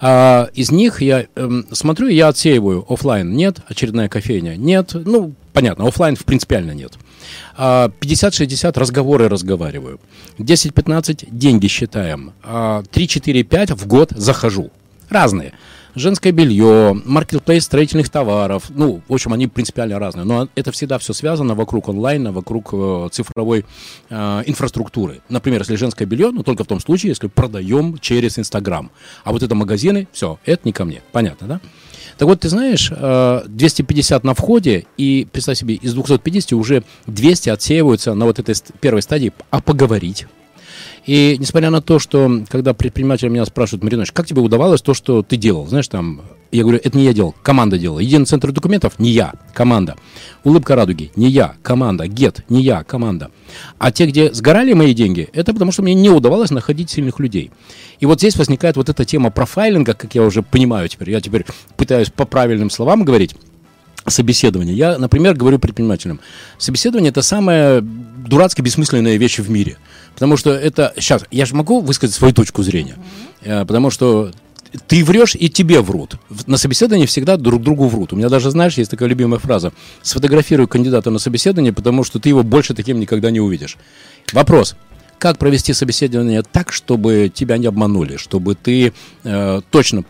А, 0.00 0.48
из 0.54 0.70
них 0.70 1.02
я 1.02 1.26
эм, 1.34 1.66
смотрю, 1.72 2.08
я 2.08 2.28
отсеиваю 2.28 2.86
офлайн 2.90 3.36
нет, 3.36 3.58
очередная 3.68 4.08
кофейня 4.08 4.56
нет, 4.56 4.92
ну, 4.94 5.34
понятно, 5.52 5.86
офлайн 5.86 6.16
в 6.16 6.24
принципиально 6.24 6.72
нет. 6.72 6.94
50-60 7.58 8.72
а, 8.74 8.80
разговоры 8.80 9.28
разговариваю. 9.28 10.00
10-15 10.38 11.28
деньги 11.30 11.66
считаем. 11.66 12.32
3-4-5 12.42 13.76
в 13.76 13.86
год 13.86 14.12
захожу. 14.16 14.70
Разные 15.10 15.52
женское 15.94 16.32
белье, 16.32 17.00
маркетплейс 17.04 17.64
строительных 17.64 18.08
товаров. 18.08 18.64
Ну, 18.70 19.02
в 19.08 19.12
общем, 19.12 19.32
они 19.32 19.46
принципиально 19.46 19.98
разные. 19.98 20.24
Но 20.24 20.48
это 20.54 20.72
всегда 20.72 20.98
все 20.98 21.12
связано 21.12 21.54
вокруг 21.54 21.88
онлайна, 21.88 22.32
вокруг 22.32 22.70
э, 22.72 23.08
цифровой 23.12 23.64
э, 24.10 24.42
инфраструктуры. 24.46 25.20
Например, 25.28 25.60
если 25.60 25.76
женское 25.76 26.06
белье, 26.06 26.30
но 26.30 26.42
только 26.42 26.64
в 26.64 26.66
том 26.66 26.80
случае, 26.80 27.10
если 27.10 27.28
продаем 27.28 27.98
через 27.98 28.38
Инстаграм. 28.38 28.90
А 29.24 29.32
вот 29.32 29.42
это 29.42 29.54
магазины, 29.54 30.08
все, 30.12 30.38
это 30.44 30.62
не 30.64 30.72
ко 30.72 30.84
мне. 30.84 31.02
Понятно, 31.12 31.46
да? 31.46 31.60
Так 32.18 32.28
вот, 32.28 32.40
ты 32.40 32.48
знаешь, 32.48 32.90
250 32.90 34.24
э, 34.24 34.26
на 34.26 34.34
входе, 34.34 34.86
и, 34.96 35.26
представь 35.30 35.58
себе, 35.58 35.74
из 35.74 35.94
250 35.94 36.52
уже 36.52 36.84
200 37.06 37.48
отсеиваются 37.48 38.14
на 38.14 38.26
вот 38.26 38.38
этой 38.38 38.54
первой 38.80 39.02
стадии, 39.02 39.32
а 39.50 39.60
поговорить 39.60 40.26
и 41.04 41.36
несмотря 41.38 41.70
на 41.70 41.82
то, 41.82 41.98
что 41.98 42.42
когда 42.48 42.74
предприниматели 42.74 43.28
меня 43.28 43.44
спрашивают, 43.44 43.82
Маринович, 43.82 44.12
как 44.12 44.26
тебе 44.26 44.40
удавалось 44.40 44.82
то, 44.82 44.94
что 44.94 45.22
ты 45.22 45.36
делал? 45.36 45.66
Знаешь, 45.66 45.88
там, 45.88 46.22
я 46.52 46.62
говорю, 46.62 46.80
это 46.82 46.96
не 46.96 47.04
я 47.04 47.12
делал, 47.12 47.34
команда 47.42 47.76
делала. 47.76 47.98
Единый 47.98 48.24
центр 48.24 48.52
документов, 48.52 48.98
не 48.98 49.10
я, 49.10 49.32
команда. 49.52 49.96
Улыбка 50.44 50.76
радуги, 50.76 51.10
не 51.16 51.28
я, 51.28 51.54
команда. 51.62 52.06
Гет, 52.06 52.44
не 52.48 52.62
я, 52.62 52.84
команда. 52.84 53.30
А 53.78 53.90
те, 53.90 54.06
где 54.06 54.32
сгорали 54.32 54.74
мои 54.74 54.94
деньги, 54.94 55.28
это 55.32 55.52
потому 55.52 55.72
что 55.72 55.82
мне 55.82 55.94
не 55.94 56.10
удавалось 56.10 56.50
находить 56.50 56.90
сильных 56.90 57.18
людей. 57.18 57.50
И 57.98 58.06
вот 58.06 58.18
здесь 58.18 58.36
возникает 58.36 58.76
вот 58.76 58.88
эта 58.88 59.04
тема 59.04 59.30
профайлинга, 59.30 59.94
как 59.94 60.14
я 60.14 60.22
уже 60.22 60.42
понимаю 60.42 60.88
теперь, 60.88 61.10
я 61.10 61.20
теперь 61.20 61.46
пытаюсь 61.76 62.10
по 62.10 62.26
правильным 62.26 62.70
словам 62.70 63.04
говорить. 63.04 63.34
Собеседование. 64.06 64.74
Я, 64.74 64.98
например, 64.98 65.34
говорю 65.34 65.58
предпринимателям, 65.58 66.20
собеседование 66.58 67.10
это 67.10 67.22
самая 67.22 67.80
дурацкая, 67.80 68.64
бессмысленная 68.64 69.16
вещь 69.16 69.38
в 69.38 69.50
мире. 69.50 69.78
Потому 70.14 70.36
что 70.36 70.52
это... 70.52 70.92
Сейчас, 70.96 71.24
я 71.30 71.46
же 71.46 71.54
могу 71.54 71.80
высказать 71.80 72.14
свою 72.14 72.34
точку 72.34 72.62
зрения. 72.62 72.96
Mm-hmm. 73.44 73.66
Потому 73.66 73.90
что 73.90 74.32
ты 74.86 75.04
врешь, 75.04 75.34
и 75.38 75.48
тебе 75.48 75.80
врут. 75.80 76.16
На 76.46 76.56
собеседовании 76.56 77.06
всегда 77.06 77.36
друг 77.36 77.62
другу 77.62 77.88
врут. 77.88 78.12
У 78.12 78.16
меня 78.16 78.28
даже, 78.28 78.50
знаешь, 78.50 78.78
есть 78.78 78.90
такая 78.90 79.08
любимая 79.08 79.38
фраза. 79.38 79.72
Сфотографируй 80.02 80.66
кандидата 80.66 81.10
на 81.10 81.18
собеседование, 81.18 81.72
потому 81.72 82.04
что 82.04 82.18
ты 82.18 82.30
его 82.30 82.42
больше 82.42 82.74
таким 82.74 82.98
никогда 83.00 83.30
не 83.30 83.40
увидишь. 83.40 83.76
Вопрос. 84.32 84.76
Как 85.18 85.38
провести 85.38 85.72
собеседование 85.72 86.42
так, 86.42 86.72
чтобы 86.72 87.30
тебя 87.32 87.58
не 87.58 87.66
обманули, 87.66 88.16
чтобы 88.16 88.54
ты 88.54 88.92
э, 89.24 89.60
точно 89.70 90.04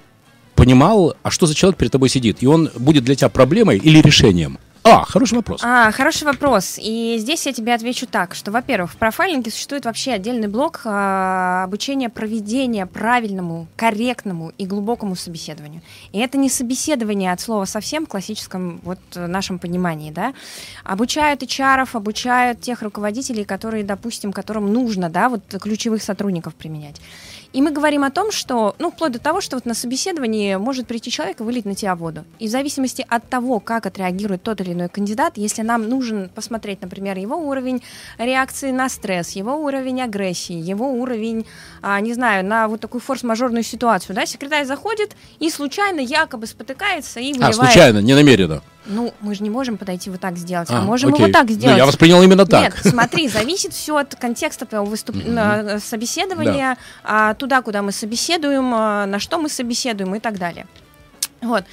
понимал, 0.54 1.16
а 1.22 1.30
что 1.30 1.46
за 1.46 1.54
человек 1.54 1.78
перед 1.78 1.92
тобой 1.92 2.08
сидит, 2.08 2.42
и 2.42 2.46
он 2.46 2.70
будет 2.76 3.04
для 3.04 3.14
тебя 3.14 3.28
проблемой 3.28 3.78
или 3.78 4.00
решением? 4.00 4.58
А, 4.84 5.04
хороший 5.04 5.34
вопрос. 5.34 5.60
А, 5.62 5.92
хороший 5.92 6.24
вопрос. 6.24 6.76
И 6.82 7.16
здесь 7.18 7.46
я 7.46 7.52
тебе 7.52 7.72
отвечу 7.72 8.06
так, 8.06 8.34
что, 8.34 8.50
во-первых, 8.50 8.92
в 8.92 8.96
профайлинге 8.96 9.50
существует 9.52 9.84
вообще 9.84 10.12
отдельный 10.12 10.48
блок 10.48 10.80
а, 10.84 11.62
обучения 11.64 12.08
проведения 12.08 12.86
правильному, 12.86 13.68
корректному 13.76 14.52
и 14.58 14.66
глубокому 14.66 15.14
собеседованию. 15.14 15.82
И 16.10 16.18
это 16.18 16.36
не 16.36 16.48
собеседование 16.48 17.32
от 17.32 17.40
слова 17.40 17.64
совсем 17.64 18.06
в 18.06 18.08
классическом 18.08 18.80
вот 18.82 18.98
нашем 19.14 19.60
понимании, 19.60 20.10
да. 20.10 20.34
Обучают 20.82 21.44
HR, 21.44 21.88
обучают 21.92 22.60
тех 22.60 22.82
руководителей, 22.82 23.44
которые, 23.44 23.84
допустим, 23.84 24.32
которым 24.32 24.72
нужно, 24.72 25.08
да, 25.08 25.28
вот 25.28 25.42
ключевых 25.60 26.02
сотрудников 26.02 26.56
применять. 26.56 27.00
И 27.52 27.60
мы 27.60 27.70
говорим 27.70 28.02
о 28.02 28.10
том, 28.10 28.32
что, 28.32 28.74
ну, 28.78 28.90
вплоть 28.90 29.12
до 29.12 29.18
того, 29.18 29.40
что 29.40 29.56
вот 29.56 29.66
на 29.66 29.74
собеседовании 29.74 30.56
может 30.56 30.86
прийти 30.86 31.10
человек 31.10 31.40
и 31.40 31.42
вылить 31.42 31.64
на 31.64 31.74
тебя 31.74 31.94
воду. 31.94 32.24
И 32.38 32.48
в 32.48 32.50
зависимости 32.50 33.04
от 33.08 33.28
того, 33.28 33.60
как 33.60 33.86
отреагирует 33.86 34.42
тот 34.42 34.60
или 34.60 34.72
иной 34.72 34.88
кандидат, 34.88 35.36
если 35.36 35.62
нам 35.62 35.88
нужен 35.88 36.30
посмотреть, 36.34 36.80
например, 36.80 37.18
его 37.18 37.36
уровень 37.36 37.82
реакции 38.18 38.70
на 38.70 38.88
стресс, 38.88 39.32
его 39.32 39.56
уровень 39.56 40.00
агрессии, 40.00 40.54
его 40.54 40.90
уровень, 40.92 41.46
а, 41.82 42.00
не 42.00 42.14
знаю, 42.14 42.44
на 42.44 42.68
вот 42.68 42.80
такую 42.80 43.00
форс-мажорную 43.00 43.62
ситуацию, 43.62 44.16
да, 44.16 44.24
секретарь 44.24 44.64
заходит 44.64 45.14
и 45.38 45.50
случайно 45.50 46.00
якобы 46.00 46.46
спотыкается 46.46 47.20
и 47.20 47.32
выливает... 47.32 47.58
А, 47.58 47.64
случайно, 47.64 47.98
не 47.98 48.14
намеренно. 48.14 48.62
Ну, 48.84 49.14
мы 49.20 49.34
же 49.34 49.42
не 49.42 49.50
можем 49.50 49.78
подойти 49.78 50.10
вот 50.10 50.20
так 50.20 50.36
сделать, 50.36 50.68
а, 50.70 50.78
а 50.78 50.82
можем 50.82 51.12
окей. 51.12 51.22
и 51.22 51.26
вот 51.26 51.32
так 51.32 51.50
сделать. 51.50 51.76
Ну, 51.76 51.78
я 51.78 51.86
воспринял 51.86 52.22
именно 52.22 52.44
так. 52.46 52.62
Нет, 52.62 52.74
смотри, 52.82 53.28
зависит 53.28 53.72
все 53.72 53.96
от 53.96 54.14
контекста 54.16 54.66
твоего 54.66 54.86
выступ... 54.86 55.16
mm-hmm. 55.16 55.78
собеседования, 55.80 56.76
да. 57.04 57.30
а, 57.30 57.34
туда, 57.34 57.62
куда 57.62 57.82
мы 57.82 57.92
собеседуем, 57.92 58.72
а, 58.74 59.06
на 59.06 59.18
что 59.20 59.38
мы 59.38 59.48
собеседуем 59.48 60.14
и 60.14 60.20
так 60.20 60.38
далее. 60.38 60.66
Вот. 61.40 61.64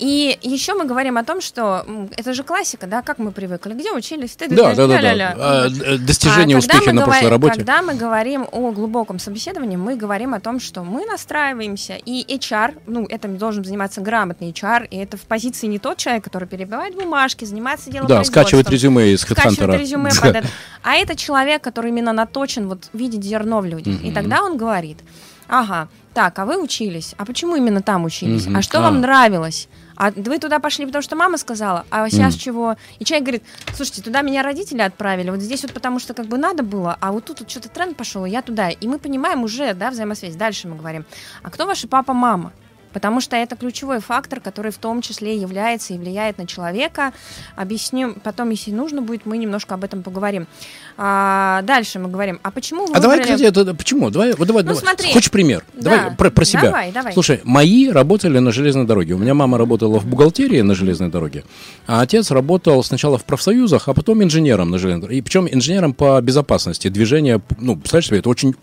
И 0.00 0.38
еще 0.40 0.72
мы 0.72 0.86
говорим 0.86 1.18
о 1.18 1.24
том, 1.24 1.42
что 1.42 1.84
это 2.16 2.32
же 2.32 2.42
классика, 2.42 2.86
да, 2.86 3.02
как 3.02 3.18
мы 3.18 3.32
привыкли, 3.32 3.74
где 3.74 3.92
учились, 3.92 4.30
ты, 4.30 4.48
да, 4.48 4.74
да, 4.74 4.86
да, 4.86 4.98
да. 4.98 5.34
А, 5.36 5.66
э, 5.66 5.98
достижение 5.98 6.56
а, 6.56 6.58
успеха 6.58 6.92
на 6.94 7.02
прошлой 7.04 7.28
работе. 7.28 7.56
Когда 7.56 7.82
мы 7.82 7.94
говорим 7.94 8.48
о 8.50 8.70
глубоком 8.70 9.18
собеседовании, 9.18 9.76
мы 9.76 9.96
говорим 9.96 10.32
о 10.32 10.40
том, 10.40 10.58
что 10.58 10.84
мы 10.84 11.04
настраиваемся, 11.04 11.96
и 12.02 12.24
HR, 12.34 12.78
ну, 12.86 13.04
этим 13.04 13.36
должен 13.36 13.62
заниматься 13.62 14.00
грамотный 14.00 14.52
HR, 14.52 14.88
и 14.88 14.96
это 14.96 15.18
в 15.18 15.22
позиции 15.22 15.66
не 15.66 15.78
тот 15.78 15.98
человек, 15.98 16.24
который 16.24 16.48
перебивает 16.48 16.94
бумажки, 16.94 17.44
занимается 17.44 17.90
делом 17.90 18.08
Да, 18.08 18.24
скачивает 18.24 18.70
резюме 18.70 19.12
из 19.12 19.20
Скачивает 19.20 19.80
резюме 19.80 20.10
под 20.18 20.36
это. 20.36 20.48
А 20.82 20.94
это 20.94 21.14
человек, 21.14 21.62
который 21.62 21.90
именно 21.90 22.14
наточен 22.14 22.68
вот 22.68 22.88
видеть 22.94 23.22
зерно 23.22 23.60
в 23.60 23.66
людях. 23.66 24.02
И 24.02 24.12
тогда 24.12 24.42
он 24.42 24.56
говорит, 24.56 24.96
ага, 25.46 25.88
так, 26.14 26.38
а 26.38 26.46
вы 26.46 26.56
учились, 26.56 27.14
а 27.18 27.26
почему 27.26 27.56
именно 27.56 27.82
там 27.82 28.04
учились, 28.04 28.48
а 28.54 28.62
что 28.62 28.80
вам 28.80 29.02
нравилось? 29.02 29.68
А 30.00 30.12
вы 30.16 30.38
туда 30.38 30.60
пошли, 30.60 30.86
потому 30.86 31.02
что 31.02 31.14
мама 31.14 31.36
сказала, 31.36 31.84
а 31.90 32.08
сейчас 32.08 32.34
mm. 32.34 32.38
чего? 32.38 32.76
И 32.98 33.04
человек 33.04 33.24
говорит, 33.26 33.42
слушайте, 33.74 34.00
туда 34.00 34.22
меня 34.22 34.42
родители 34.42 34.80
отправили, 34.80 35.28
вот 35.28 35.40
здесь 35.40 35.60
вот 35.60 35.74
потому 35.74 35.98
что 35.98 36.14
как 36.14 36.24
бы 36.24 36.38
надо 36.38 36.62
было, 36.62 36.96
а 37.02 37.12
вот 37.12 37.26
тут 37.26 37.40
вот 37.40 37.50
что-то 37.50 37.68
тренд 37.68 37.98
пошел, 37.98 38.24
и 38.24 38.30
я 38.30 38.40
туда. 38.40 38.70
И 38.70 38.88
мы 38.88 38.98
понимаем 38.98 39.42
уже, 39.42 39.74
да, 39.74 39.90
взаимосвязь. 39.90 40.36
Дальше 40.36 40.68
мы 40.68 40.76
говорим, 40.76 41.04
а 41.42 41.50
кто 41.50 41.66
ваши 41.66 41.86
папа, 41.86 42.14
мама? 42.14 42.54
Потому 42.92 43.20
что 43.20 43.36
это 43.36 43.56
ключевой 43.56 44.00
фактор, 44.00 44.40
который 44.40 44.72
в 44.72 44.78
том 44.78 45.02
числе 45.02 45.36
является 45.36 45.94
и 45.94 45.98
влияет 45.98 46.38
на 46.38 46.46
человека. 46.46 47.12
Объясню 47.56 48.14
потом, 48.22 48.50
если 48.50 48.72
нужно 48.72 49.02
будет, 49.02 49.26
мы 49.26 49.38
немножко 49.38 49.74
об 49.74 49.84
этом 49.84 50.02
поговорим. 50.02 50.46
А, 50.96 51.62
дальше 51.62 51.98
мы 51.98 52.08
говорим, 52.10 52.40
а 52.42 52.50
почему 52.50 52.86
вы 52.86 52.92
А 52.92 53.00
выбрали... 53.00 53.02
давай, 53.02 53.20
кстати, 53.20 53.42
это, 53.42 53.74
почему? 53.74 54.10
Давай, 54.10 54.34
вот 54.34 54.46
давай, 54.46 54.62
ну, 54.62 54.74
давай. 54.74 54.82
Смотри. 54.82 55.12
Хочешь 55.12 55.30
пример? 55.30 55.64
Да. 55.74 55.90
Давай 55.90 56.16
про, 56.16 56.30
про 56.30 56.44
себя. 56.44 56.62
Давай, 56.62 56.92
давай. 56.92 57.12
Слушай, 57.12 57.40
мои 57.44 57.88
работали 57.88 58.38
на 58.38 58.52
железной 58.52 58.86
дороге. 58.86 59.14
У 59.14 59.18
меня 59.18 59.34
мама 59.34 59.56
работала 59.56 59.98
в 59.98 60.06
бухгалтерии 60.06 60.60
на 60.60 60.74
железной 60.74 61.08
дороге, 61.08 61.44
а 61.86 62.02
отец 62.02 62.30
работал 62.30 62.82
сначала 62.84 63.18
в 63.18 63.24
профсоюзах, 63.24 63.88
а 63.88 63.94
потом 63.94 64.22
инженером 64.22 64.70
на 64.70 64.78
железной 64.78 65.02
дороге. 65.02 65.18
И 65.18 65.22
причем 65.22 65.48
инженером 65.50 65.94
по 65.94 66.20
безопасности 66.20 66.88
движения. 66.88 67.40
Ну, 67.58 67.76
представляешь 67.76 68.08
себе, 68.08 68.18
это 68.18 68.28
очень, 68.28 68.54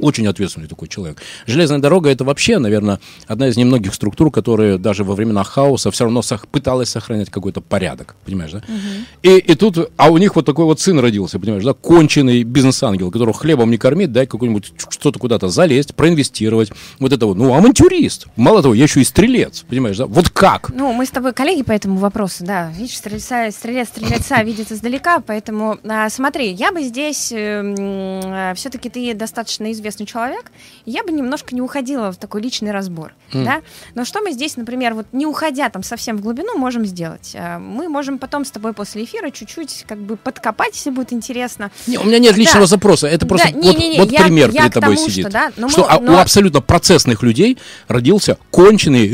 очень 0.00 0.26
ответственный 0.26 0.68
такой 0.68 0.88
человек. 0.88 1.18
Железная 1.46 1.78
дорога 1.78 2.10
это 2.10 2.24
вообще, 2.24 2.58
наверное, 2.58 2.98
одна 3.26 3.48
из 3.48 3.56
немногих 3.56 3.73
структур, 3.92 4.30
которые 4.30 4.78
даже 4.78 5.04
во 5.04 5.14
времена 5.14 5.44
хаоса 5.44 5.90
все 5.90 6.04
равно 6.04 6.20
сох- 6.20 6.46
пыталась 6.48 6.90
сохранять 6.90 7.30
какой-то 7.30 7.60
порядок. 7.60 8.16
Понимаешь, 8.24 8.52
да? 8.52 8.58
Угу. 8.58 8.74
И, 9.22 9.38
и 9.38 9.54
тут, 9.54 9.90
а 9.96 10.10
у 10.10 10.18
них 10.18 10.36
вот 10.36 10.46
такой 10.46 10.64
вот 10.64 10.80
сын 10.80 10.98
родился, 10.98 11.38
понимаешь, 11.38 11.64
да? 11.64 11.72
конченый 11.72 12.42
бизнес-ангел, 12.42 13.10
которого 13.10 13.34
хлебом 13.34 13.70
не 13.70 13.78
кормить, 13.78 14.12
дай 14.12 14.26
какой-нибудь 14.26 14.72
что-то 14.90 15.18
куда-то 15.18 15.48
залезть, 15.48 15.94
проинвестировать. 15.94 16.72
Вот 16.98 17.12
это 17.12 17.26
вот, 17.26 17.36
ну, 17.36 17.54
авантюрист. 17.54 18.26
Мало 18.36 18.62
того, 18.62 18.74
я 18.74 18.84
еще 18.84 19.00
и 19.00 19.04
стрелец, 19.04 19.64
понимаешь, 19.68 19.96
да? 19.96 20.06
Вот 20.06 20.30
как? 20.30 20.70
Ну, 20.74 20.92
мы 20.92 21.06
с 21.06 21.10
тобой 21.10 21.32
коллеги 21.32 21.62
по 21.62 21.72
этому 21.72 21.98
вопросу, 21.98 22.44
да. 22.44 22.70
Видишь, 22.76 22.96
стрельца, 22.96 23.50
стрелец 23.50 23.88
стрелеца 23.88 24.42
видит 24.44 24.72
издалека, 24.72 25.20
поэтому 25.20 25.78
а, 25.84 26.08
смотри, 26.08 26.52
я 26.52 26.72
бы 26.72 26.82
здесь, 26.82 27.32
э, 27.32 27.36
э, 27.36 28.52
все-таки 28.54 28.88
ты 28.88 29.14
достаточно 29.14 29.70
известный 29.72 30.06
человек, 30.06 30.50
я 30.86 31.04
бы 31.04 31.12
немножко 31.12 31.54
не 31.54 31.60
уходила 31.60 32.12
в 32.12 32.16
такой 32.16 32.42
личный 32.42 32.70
разбор, 32.70 33.14
mm. 33.32 33.44
да. 33.44 33.62
Но 33.94 34.04
что 34.04 34.20
мы 34.20 34.32
здесь, 34.32 34.56
например, 34.56 34.94
вот 34.94 35.06
не 35.12 35.26
уходя 35.26 35.68
там 35.68 35.82
совсем 35.82 36.16
в 36.16 36.20
глубину, 36.20 36.56
можем 36.56 36.84
сделать? 36.86 37.32
Э, 37.34 37.58
мы 37.58 37.88
можем 37.88 38.18
потом 38.18 38.44
с 38.44 38.50
тобой 38.50 38.72
после 38.72 39.04
эфира 39.04 39.30
чуть-чуть 39.30 39.84
как 39.86 39.98
бы 39.98 40.16
подкопать, 40.16 40.74
если 40.74 40.90
будет 40.90 41.12
интересно. 41.12 41.70
Не, 41.86 41.98
у 41.98 42.04
меня 42.04 42.18
нет 42.18 42.36
личного 42.36 42.66
да. 42.66 42.70
запроса. 42.70 43.06
Это 43.06 43.26
просто 43.26 43.52
да, 43.52 43.58
вот, 43.60 43.78
не, 43.78 43.88
не, 43.90 43.98
вот 43.98 44.10
я, 44.10 44.22
пример 44.22 44.50
я 44.50 44.62
перед 44.62 44.74
тобой 44.74 44.96
тому, 44.96 45.08
сидит. 45.08 45.24
Что, 45.24 45.32
да, 45.32 45.52
но 45.56 45.68
что 45.68 45.82
мы, 45.82 45.88
а 45.88 46.00
но... 46.00 46.12
у 46.14 46.16
абсолютно 46.16 46.60
процессных 46.60 47.22
людей 47.22 47.58
родился 47.88 48.38
конченый 48.50 49.08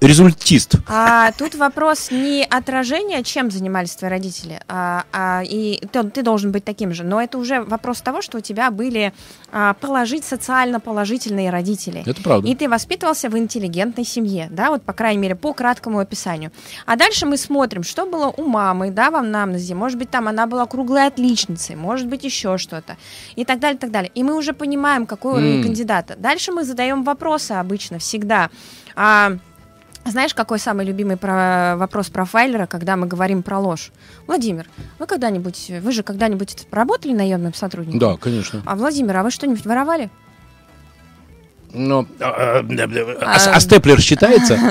результист. 0.00 0.76
А, 0.86 1.32
тут 1.32 1.54
вопрос 1.54 2.10
не 2.10 2.44
отражения, 2.44 3.22
чем 3.22 3.50
занимались 3.50 3.94
твои 3.96 4.10
родители, 4.10 4.60
а, 4.68 5.04
а, 5.12 5.42
и 5.44 5.80
ты, 5.92 6.04
ты 6.04 6.22
должен 6.22 6.52
быть 6.52 6.64
таким 6.64 6.92
же. 6.94 7.04
Но 7.04 7.20
это 7.20 7.38
уже 7.38 7.60
вопрос 7.60 8.00
того, 8.00 8.22
что 8.22 8.38
у 8.38 8.40
тебя 8.40 8.70
были 8.70 9.12
а, 9.52 9.74
положить 9.74 10.24
социально 10.24 10.80
положительные 10.80 11.50
родители. 11.50 12.02
Это 12.06 12.22
правда. 12.22 12.48
И 12.48 12.54
ты 12.54 12.68
воспитывался 12.68 13.28
в 13.28 13.38
интеллигентной 13.68 14.04
семье, 14.04 14.48
да, 14.50 14.70
вот 14.70 14.82
по 14.82 14.92
крайней 14.92 15.20
мере 15.20 15.34
по 15.34 15.52
краткому 15.52 15.98
описанию. 15.98 16.50
А 16.86 16.96
дальше 16.96 17.26
мы 17.26 17.36
смотрим, 17.36 17.82
что 17.82 18.06
было 18.06 18.32
у 18.36 18.44
мамы, 18.44 18.90
да, 18.90 19.10
в 19.10 19.16
анамнезе. 19.16 19.74
Может 19.74 19.98
быть, 19.98 20.10
там 20.10 20.28
она 20.28 20.46
была 20.46 20.66
круглой 20.66 21.06
отличницей, 21.06 21.76
может 21.76 22.08
быть, 22.08 22.24
еще 22.24 22.58
что-то. 22.58 22.96
И 23.36 23.44
так 23.44 23.60
далее, 23.60 23.78
так 23.78 23.90
далее. 23.90 24.10
И 24.14 24.22
мы 24.22 24.36
уже 24.36 24.52
понимаем, 24.52 25.06
какой 25.06 25.34
уровень 25.34 25.60
mm. 25.60 25.62
кандидата. 25.62 26.16
Дальше 26.16 26.52
мы 26.52 26.64
задаем 26.64 27.04
вопросы 27.04 27.52
обычно, 27.52 27.98
всегда. 27.98 28.50
А, 28.96 29.32
знаешь, 30.04 30.34
какой 30.34 30.58
самый 30.58 30.86
любимый 30.86 31.16
про 31.16 31.76
вопрос 31.76 32.08
профайлера, 32.08 32.66
когда 32.66 32.96
мы 32.96 33.06
говорим 33.06 33.42
про 33.42 33.58
ложь? 33.58 33.92
Владимир, 34.26 34.66
вы 34.98 35.06
когда-нибудь, 35.06 35.70
вы 35.82 35.92
же 35.92 36.02
когда-нибудь 36.02 36.66
работали 36.70 37.12
наемным 37.12 37.54
сотрудником? 37.54 38.00
Да, 38.00 38.16
конечно. 38.16 38.62
А 38.64 38.74
Владимир, 38.76 39.16
а 39.16 39.22
вы 39.22 39.30
что-нибудь 39.30 39.64
воровали? 39.66 40.10
Ну, 41.72 42.06
а, 42.20 42.60
а, 42.60 42.64
а, 43.20 43.56
а 43.56 43.60
степлер 43.60 44.00
считается? 44.00 44.58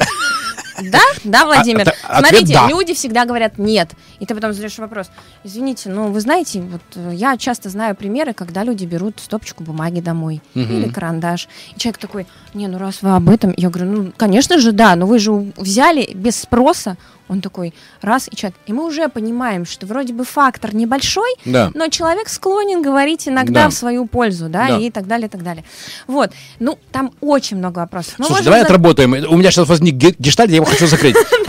Да, 0.80 1.02
да, 1.24 1.46
Владимир. 1.46 1.92
А, 2.04 2.20
Смотрите, 2.20 2.54
да. 2.54 2.68
люди 2.70 2.94
всегда 2.94 3.26
говорят 3.26 3.58
нет. 3.58 3.90
И 4.20 4.26
ты 4.26 4.36
потом 4.36 4.54
задаешь 4.54 4.78
вопрос. 4.78 5.10
Извините, 5.44 5.90
ну 5.90 6.12
вы 6.12 6.20
знаете, 6.22 6.62
вот 6.62 6.82
э, 6.96 7.12
я 7.14 7.36
часто 7.38 7.70
знаю 7.70 7.96
примеры, 7.96 8.34
когда 8.34 8.64
люди 8.64 8.86
берут 8.86 9.20
стопочку 9.20 9.64
бумаги 9.64 10.02
домой 10.02 10.42
угу. 10.54 10.64
или 10.64 10.88
карандаш. 10.88 11.48
И 11.76 11.80
человек 11.80 11.98
такой, 11.98 12.28
не, 12.54 12.68
ну 12.68 12.78
раз 12.78 13.02
вы 13.02 13.16
об 13.16 13.28
этом, 13.30 13.54
я 13.58 13.70
говорю, 13.70 13.92
ну 13.92 14.14
конечно 14.16 14.60
же 14.60 14.72
да, 14.72 14.96
но 14.96 15.08
вы 15.08 15.18
же 15.18 15.32
взяли 15.58 16.12
без 16.14 16.40
спроса, 16.40 16.96
он 17.28 17.42
такой, 17.42 17.74
раз, 18.02 18.28
и 18.32 18.36
человек. 18.36 18.58
И 18.68 18.74
мы 18.74 18.86
уже 18.86 19.10
понимаем, 19.10 19.66
что 19.66 19.86
вроде 19.86 20.14
бы 20.14 20.24
фактор 20.24 20.74
небольшой, 20.74 21.30
да. 21.46 21.72
но 21.74 21.88
человек 21.88 22.30
склонен 22.30 22.82
говорить 22.82 23.28
иногда 23.28 23.64
да. 23.64 23.70
в 23.70 23.74
свою 23.74 24.06
пользу, 24.06 24.50
да, 24.50 24.68
да, 24.68 24.78
и 24.78 24.90
так 24.90 25.08
далее, 25.08 25.28
и 25.28 25.30
так 25.30 25.44
далее. 25.44 25.64
Вот. 26.08 26.32
Ну, 26.60 26.80
там 26.92 27.12
очень 27.22 27.58
много 27.58 27.80
вопросов. 27.80 28.16
Мы 28.18 28.26
Слушай, 28.26 28.46
давай 28.46 28.60
зад... 28.62 28.70
отработаем. 28.70 29.14
У 29.30 29.38
меня 29.38 29.52
сейчас 29.52 29.68
возник 29.68 29.96
гештальт, 29.96 30.50
я 30.50 30.58
его 30.58 30.66
хочу 30.66 30.88
закрыть. 30.88 31.16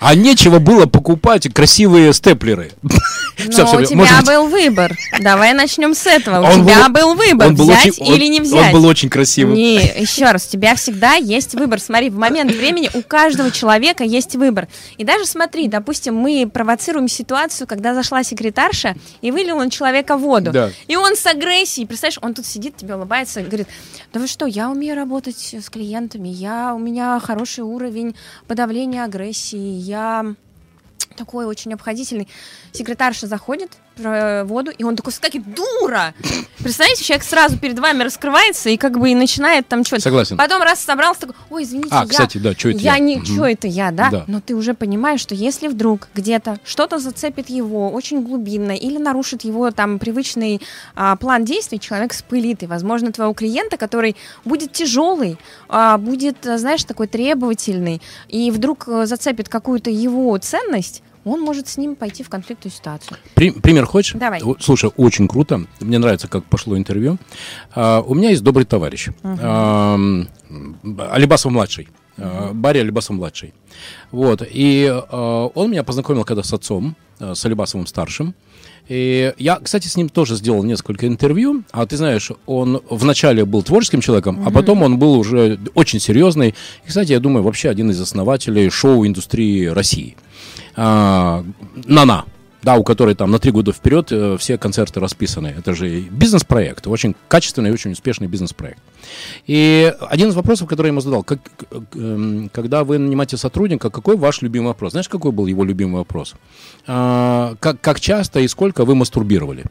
А, 0.00 0.10
А 0.10 0.14
нечего 0.14 0.58
было 0.58 0.86
покупать 0.86 1.52
красивые 1.52 2.12
степлеры. 2.12 2.72
Но 3.44 3.50
всё, 3.50 3.78
у 3.78 3.84
тебя 3.84 4.22
был 4.24 4.46
выбор. 4.46 4.96
Давай 5.20 5.52
начнем 5.54 5.94
с 5.94 6.06
этого. 6.06 6.40
У 6.40 6.52
он 6.52 6.64
тебя 6.64 6.88
был, 6.88 7.14
был 7.14 7.14
выбор, 7.14 7.48
он 7.48 7.56
был 7.56 7.64
взять 7.64 8.00
очень, 8.00 8.06
или 8.06 8.24
он, 8.26 8.30
не 8.30 8.40
взять. 8.40 8.74
Он 8.74 8.80
был 8.80 8.88
очень 8.88 9.08
красивым. 9.10 9.54
Не, 9.54 9.76
еще 9.98 10.30
раз, 10.30 10.46
у 10.46 10.50
тебя 10.50 10.74
всегда 10.76 11.14
есть 11.14 11.54
выбор. 11.54 11.80
Смотри, 11.80 12.10
в 12.10 12.16
момент 12.16 12.52
времени 12.52 12.90
у 12.94 13.02
каждого 13.02 13.50
человека 13.50 14.04
есть 14.04 14.36
выбор. 14.36 14.68
И 14.98 15.04
даже 15.04 15.26
смотри, 15.26 15.68
допустим, 15.68 16.14
мы 16.14 16.48
провоцируем 16.52 17.08
ситуацию, 17.08 17.66
когда 17.66 17.94
зашла 17.94 18.22
секретарша 18.22 18.94
и 19.20 19.30
вылила 19.30 19.62
на 19.62 19.70
человека 19.70 20.16
воду. 20.16 20.52
Да. 20.52 20.70
И 20.86 20.96
он 20.96 21.16
с 21.16 21.26
агрессией, 21.26 21.86
представляешь, 21.86 22.18
он 22.22 22.34
тут 22.34 22.46
сидит, 22.46 22.76
тебе 22.76 22.94
улыбается 22.94 23.40
и 23.40 23.44
говорит, 23.44 23.68
да 24.12 24.20
вы 24.20 24.26
что, 24.26 24.46
я 24.46 24.70
умею 24.70 24.94
работать 24.94 25.54
с 25.54 25.68
клиентами, 25.70 26.28
я, 26.28 26.74
у 26.74 26.78
меня 26.78 27.18
хороший 27.20 27.64
уровень 27.64 28.14
подавления 28.46 29.04
агрессии, 29.04 29.34
я 29.52 30.34
такой 31.16 31.46
очень 31.46 31.72
обходительный. 31.74 32.28
Секретарша 32.72 33.26
заходит, 33.26 33.72
про 33.94 34.44
воду, 34.44 34.70
и 34.70 34.84
он 34.84 34.96
такой 34.96 35.12
вскакивает, 35.12 35.54
дура! 35.54 36.14
Представляете, 36.58 37.04
человек 37.04 37.24
сразу 37.24 37.58
перед 37.58 37.78
вами 37.78 38.02
раскрывается 38.02 38.70
и 38.70 38.76
как 38.76 38.98
бы 38.98 39.10
и 39.10 39.14
начинает 39.14 39.68
там 39.68 39.84
что-то. 39.84 40.02
Согласен. 40.02 40.36
Потом 40.36 40.62
раз 40.62 40.80
собрался, 40.80 41.22
такой, 41.22 41.34
ой, 41.50 41.62
извините, 41.64 41.90
а, 41.92 42.02
я... 42.02 42.06
кстати, 42.06 42.38
да, 42.38 42.52
что 42.52 42.70
это 42.70 42.78
я? 42.78 42.94
Я 42.94 42.98
не, 42.98 43.16
угу. 43.16 43.26
что 43.26 43.46
это 43.46 43.66
я, 43.66 43.90
да? 43.90 44.10
да? 44.10 44.24
Но 44.26 44.40
ты 44.40 44.54
уже 44.54 44.74
понимаешь, 44.74 45.20
что 45.20 45.34
если 45.34 45.68
вдруг 45.68 46.08
где-то 46.14 46.58
что-то 46.64 46.98
зацепит 46.98 47.50
его 47.50 47.90
очень 47.90 48.22
глубинно 48.22 48.72
или 48.72 48.98
нарушит 48.98 49.44
его 49.44 49.70
там 49.70 49.98
привычный 49.98 50.60
а, 50.94 51.16
план 51.16 51.44
действий, 51.44 51.78
человек 51.78 52.14
спылит, 52.14 52.62
и, 52.62 52.66
возможно, 52.66 53.12
твоего 53.12 53.34
клиента, 53.34 53.76
который 53.76 54.16
будет 54.44 54.72
тяжелый, 54.72 55.38
а, 55.68 55.98
будет, 55.98 56.38
знаешь, 56.42 56.84
такой 56.84 57.06
требовательный, 57.06 58.00
и 58.28 58.50
вдруг 58.50 58.88
э, 58.88 59.06
зацепит 59.06 59.48
какую-то 59.48 59.90
его 59.90 60.36
ценность, 60.38 61.02
он 61.24 61.40
может 61.40 61.68
с 61.68 61.76
ним 61.76 61.96
пойти 61.96 62.22
в 62.22 62.28
конфликтную 62.28 62.72
ситуацию. 62.72 63.16
При, 63.34 63.50
пример 63.50 63.86
хочешь? 63.86 64.14
Давай. 64.14 64.40
Слушай, 64.60 64.90
очень 64.96 65.28
круто. 65.28 65.62
Мне 65.80 65.98
нравится, 65.98 66.28
как 66.28 66.44
пошло 66.44 66.76
интервью. 66.76 67.18
А, 67.74 68.00
у 68.00 68.14
меня 68.14 68.30
есть 68.30 68.42
добрый 68.42 68.66
товарищ. 68.66 69.08
Uh-huh. 69.22 69.38
А, 69.40 69.98
Алибасов-младший. 71.12 71.88
Uh-huh. 72.16 72.52
Барри 72.52 72.78
Алибасов-младший. 72.78 73.54
Вот. 74.10 74.46
И 74.48 74.86
а, 74.88 75.46
он 75.46 75.70
меня 75.70 75.82
познакомил 75.82 76.24
когда 76.24 76.42
с 76.42 76.52
отцом, 76.52 76.96
а, 77.18 77.34
с 77.34 77.44
Алибасовым-старшим. 77.44 78.34
И 78.86 79.32
я, 79.38 79.56
кстати, 79.56 79.88
с 79.88 79.96
ним 79.96 80.10
тоже 80.10 80.36
сделал 80.36 80.62
несколько 80.62 81.06
интервью. 81.06 81.64
А 81.72 81.86
ты 81.86 81.96
знаешь, 81.96 82.30
он 82.44 82.82
вначале 82.90 83.46
был 83.46 83.62
творческим 83.62 84.02
человеком, 84.02 84.40
mm-hmm. 84.40 84.48
а 84.48 84.50
потом 84.50 84.82
он 84.82 84.98
был 84.98 85.14
уже 85.18 85.58
очень 85.74 86.00
серьезный. 86.00 86.54
И, 86.84 86.88
кстати, 86.88 87.12
я 87.12 87.20
думаю, 87.20 87.42
вообще 87.42 87.70
один 87.70 87.90
из 87.90 88.00
основателей 88.00 88.68
шоу-индустрии 88.68 89.66
России 89.66 90.16
а, 90.76 91.44
Нана, 91.84 92.24
да, 92.64 92.76
у 92.76 92.82
которой 92.82 93.14
там 93.14 93.30
на 93.30 93.38
три 93.38 93.52
года 93.52 93.72
вперед 93.72 94.08
э, 94.10 94.36
все 94.38 94.56
концерты 94.56 94.98
расписаны. 94.98 95.54
Это 95.58 95.74
же 95.74 96.00
бизнес-проект, 96.00 96.86
очень 96.86 97.14
качественный 97.28 97.70
и 97.70 97.72
очень 97.72 97.92
успешный 97.92 98.26
бизнес-проект. 98.26 98.80
И 99.46 99.92
один 100.00 100.30
из 100.30 100.34
вопросов, 100.34 100.68
который 100.68 100.86
я 100.86 100.92
ему 100.92 101.00
задал, 101.00 101.22
как, 101.22 101.40
э, 101.70 102.48
когда 102.52 102.84
вы 102.84 102.98
нанимаете 102.98 103.36
сотрудника, 103.36 103.90
какой 103.90 104.16
ваш 104.16 104.40
любимый 104.42 104.68
вопрос? 104.68 104.92
Знаешь, 104.92 105.08
какой 105.08 105.30
был 105.30 105.46
его 105.46 105.62
любимый 105.62 105.96
вопрос? 105.96 106.34
А, 106.86 107.54
как, 107.60 107.80
как 107.80 108.00
часто 108.00 108.40
и 108.40 108.48
сколько 108.48 108.86
вы 108.86 108.94
мастурбировали? 108.94 109.64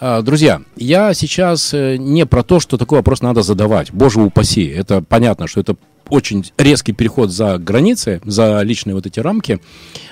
А, 0.00 0.20
друзья, 0.22 0.62
я 0.74 1.14
сейчас 1.14 1.72
э, 1.72 1.96
не 1.96 2.26
про 2.26 2.42
то, 2.42 2.58
что 2.58 2.76
такой 2.76 2.98
вопрос 2.98 3.22
надо 3.22 3.42
задавать. 3.42 3.92
Боже 3.92 4.20
упаси. 4.20 4.66
Это 4.66 5.00
понятно, 5.00 5.46
что 5.46 5.60
это 5.60 5.76
очень 6.10 6.50
резкий 6.58 6.92
переход 6.92 7.30
за 7.30 7.58
границы, 7.58 8.20
за 8.24 8.62
личные 8.62 8.94
вот 8.94 9.06
эти 9.06 9.20
рамки. 9.20 9.60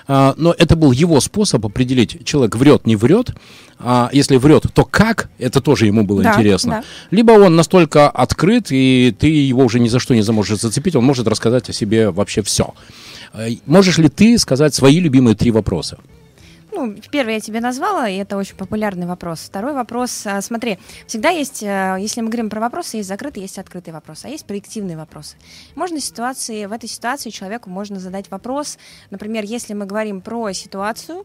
А, 0.07 0.35
но 0.37 0.55
это 0.57 0.77
был 0.77 0.93
его 0.93 1.21
способ 1.21 1.65
определить, 1.65 2.25
человек 2.25 2.57
врет, 2.57 2.87
не 2.87 2.97
врет. 2.97 3.31
А 3.79 4.09
если 4.13 4.37
врет, 4.37 4.67
то 4.73 4.85
как? 4.85 5.31
Это 5.39 5.61
тоже 5.61 5.87
ему 5.87 6.05
было 6.05 6.23
да, 6.23 6.33
интересно. 6.33 6.71
Да. 6.71 6.85
Либо 7.11 7.33
он 7.33 7.57
настолько 7.57 8.09
открыт, 8.09 8.69
и 8.71 9.15
ты 9.19 9.27
его 9.27 9.65
уже 9.65 9.81
ни 9.81 9.89
за 9.89 9.99
что 9.99 10.15
не 10.15 10.23
заможешь 10.23 10.61
зацепить, 10.61 10.97
он 10.97 11.05
может 11.05 11.27
рассказать 11.27 11.69
о 11.69 11.73
себе 11.73 12.11
вообще 12.11 12.43
все. 12.43 12.75
Э, 13.33 13.49
можешь 13.67 13.99
ли 13.99 14.09
ты 14.09 14.39
сказать 14.39 14.75
свои 14.75 15.01
любимые 15.01 15.35
три 15.35 15.51
вопроса? 15.51 15.99
Ну, 16.75 16.93
первый 17.13 17.35
я 17.35 17.41
тебе 17.41 17.61
назвала, 17.61 18.09
и 18.09 18.17
это 18.17 18.37
очень 18.37 18.57
популярный 18.57 19.07
вопрос. 19.07 19.39
Второй 19.41 19.75
вопрос, 19.75 20.27
а, 20.27 20.41
смотри, 20.41 20.81
всегда 21.07 21.29
есть, 21.29 21.63
э, 21.63 21.97
если 22.01 22.21
мы 22.21 22.31
говорим 22.31 22.51
про 22.51 22.61
вопросы, 22.61 22.97
есть 22.97 23.09
закрытый, 23.09 23.43
есть 23.43 23.61
открытый 23.61 23.93
вопрос, 23.93 24.25
а 24.25 24.29
есть 24.29 24.45
проективные 24.45 24.97
вопросы. 24.97 25.37
Можно 25.77 26.01
ситуации, 26.01 26.67
в 26.67 26.73
этой 26.73 26.89
ситуации 26.89 27.31
человеку 27.31 27.71
можно 27.71 28.01
задать 28.01 28.29
вопрос, 28.29 28.79
например, 29.11 29.45
если 29.45 29.73
мы 29.73 29.87
говорим 29.87 30.21
про 30.21 30.53
ситуацию, 30.53 31.25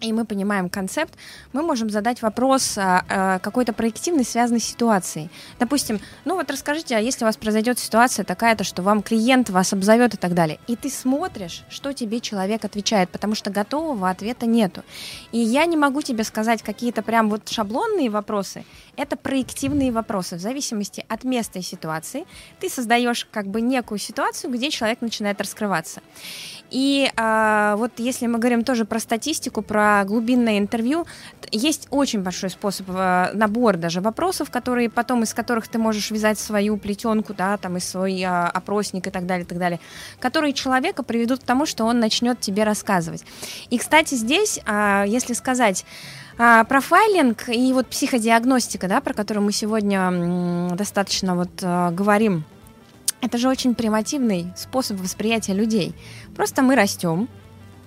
и 0.00 0.12
мы 0.12 0.24
понимаем 0.24 0.68
концепт, 0.68 1.14
мы 1.52 1.62
можем 1.62 1.90
задать 1.90 2.22
вопрос 2.22 2.78
а, 2.78 3.04
а, 3.08 3.38
какой-то 3.40 3.72
проективной, 3.72 4.24
связанной 4.24 4.60
с 4.60 4.64
ситуацией. 4.64 5.28
Допустим, 5.58 6.00
ну 6.24 6.36
вот 6.36 6.50
расскажите, 6.50 6.96
а 6.96 7.00
если 7.00 7.24
у 7.24 7.26
вас 7.26 7.36
произойдет 7.36 7.78
ситуация 7.78 8.24
такая-то, 8.24 8.64
что 8.64 8.82
вам 8.82 9.02
клиент 9.02 9.50
вас 9.50 9.72
обзовет 9.72 10.14
и 10.14 10.16
так 10.16 10.34
далее, 10.34 10.60
и 10.68 10.76
ты 10.76 10.88
смотришь, 10.88 11.64
что 11.68 11.92
тебе 11.92 12.20
человек 12.20 12.64
отвечает, 12.64 13.10
потому 13.10 13.34
что 13.34 13.50
готового 13.50 14.08
ответа 14.08 14.46
нету. 14.46 14.84
И 15.32 15.38
я 15.38 15.64
не 15.66 15.76
могу 15.76 16.02
тебе 16.02 16.22
сказать 16.24 16.62
какие-то 16.62 17.02
прям 17.02 17.28
вот 17.28 17.48
шаблонные 17.48 18.10
вопросы, 18.10 18.64
это 18.96 19.16
проективные 19.16 19.92
вопросы. 19.92 20.36
В 20.36 20.40
зависимости 20.40 21.04
от 21.08 21.24
места 21.24 21.58
и 21.58 21.62
ситуации 21.62 22.24
ты 22.60 22.68
создаешь 22.68 23.26
как 23.30 23.46
бы 23.46 23.60
некую 23.60 23.98
ситуацию, 23.98 24.52
где 24.52 24.70
человек 24.70 25.00
начинает 25.00 25.40
раскрываться. 25.40 26.02
И 26.70 27.10
а, 27.16 27.76
вот 27.76 27.92
если 27.96 28.26
мы 28.26 28.38
говорим 28.38 28.62
тоже 28.62 28.84
про 28.84 28.98
статистику, 28.98 29.62
про 29.62 30.04
глубинное 30.04 30.58
интервью, 30.58 31.06
есть 31.50 31.88
очень 31.90 32.20
большой 32.20 32.50
способ, 32.50 32.86
а, 32.90 33.30
набор 33.32 33.76
даже 33.76 34.00
вопросов, 34.00 34.50
которые 34.50 34.90
потом, 34.90 35.22
из 35.22 35.32
которых 35.32 35.68
ты 35.68 35.78
можешь 35.78 36.10
вязать 36.10 36.38
свою 36.38 36.76
плетенку, 36.76 37.32
да, 37.34 37.56
там, 37.56 37.76
и 37.78 37.80
свой 37.80 38.22
а, 38.22 38.48
опросник 38.48 39.06
и 39.06 39.10
так 39.10 39.26
далее, 39.26 39.44
и 39.44 39.48
так 39.48 39.58
далее, 39.58 39.80
которые 40.20 40.52
человека 40.52 41.02
приведут 41.02 41.40
к 41.40 41.44
тому, 41.44 41.64
что 41.64 41.84
он 41.84 42.00
начнет 42.00 42.38
тебе 42.40 42.64
рассказывать. 42.64 43.24
И, 43.70 43.78
кстати, 43.78 44.14
здесь, 44.14 44.60
а, 44.66 45.04
если 45.06 45.32
сказать, 45.32 45.86
а, 46.38 46.64
профайлинг 46.64 47.48
и 47.48 47.72
вот 47.72 47.88
психодиагностика, 47.88 48.86
да, 48.86 49.00
про 49.00 49.12
которую 49.12 49.44
мы 49.44 49.52
сегодня 49.52 50.70
достаточно 50.76 51.34
вот 51.34 51.50
а, 51.62 51.90
говорим, 51.90 52.44
это 53.20 53.38
же 53.38 53.48
очень 53.48 53.74
примативный 53.74 54.52
способ 54.56 54.98
восприятия 55.00 55.54
людей. 55.54 55.94
Просто 56.36 56.62
мы 56.62 56.74
растем, 56.74 57.28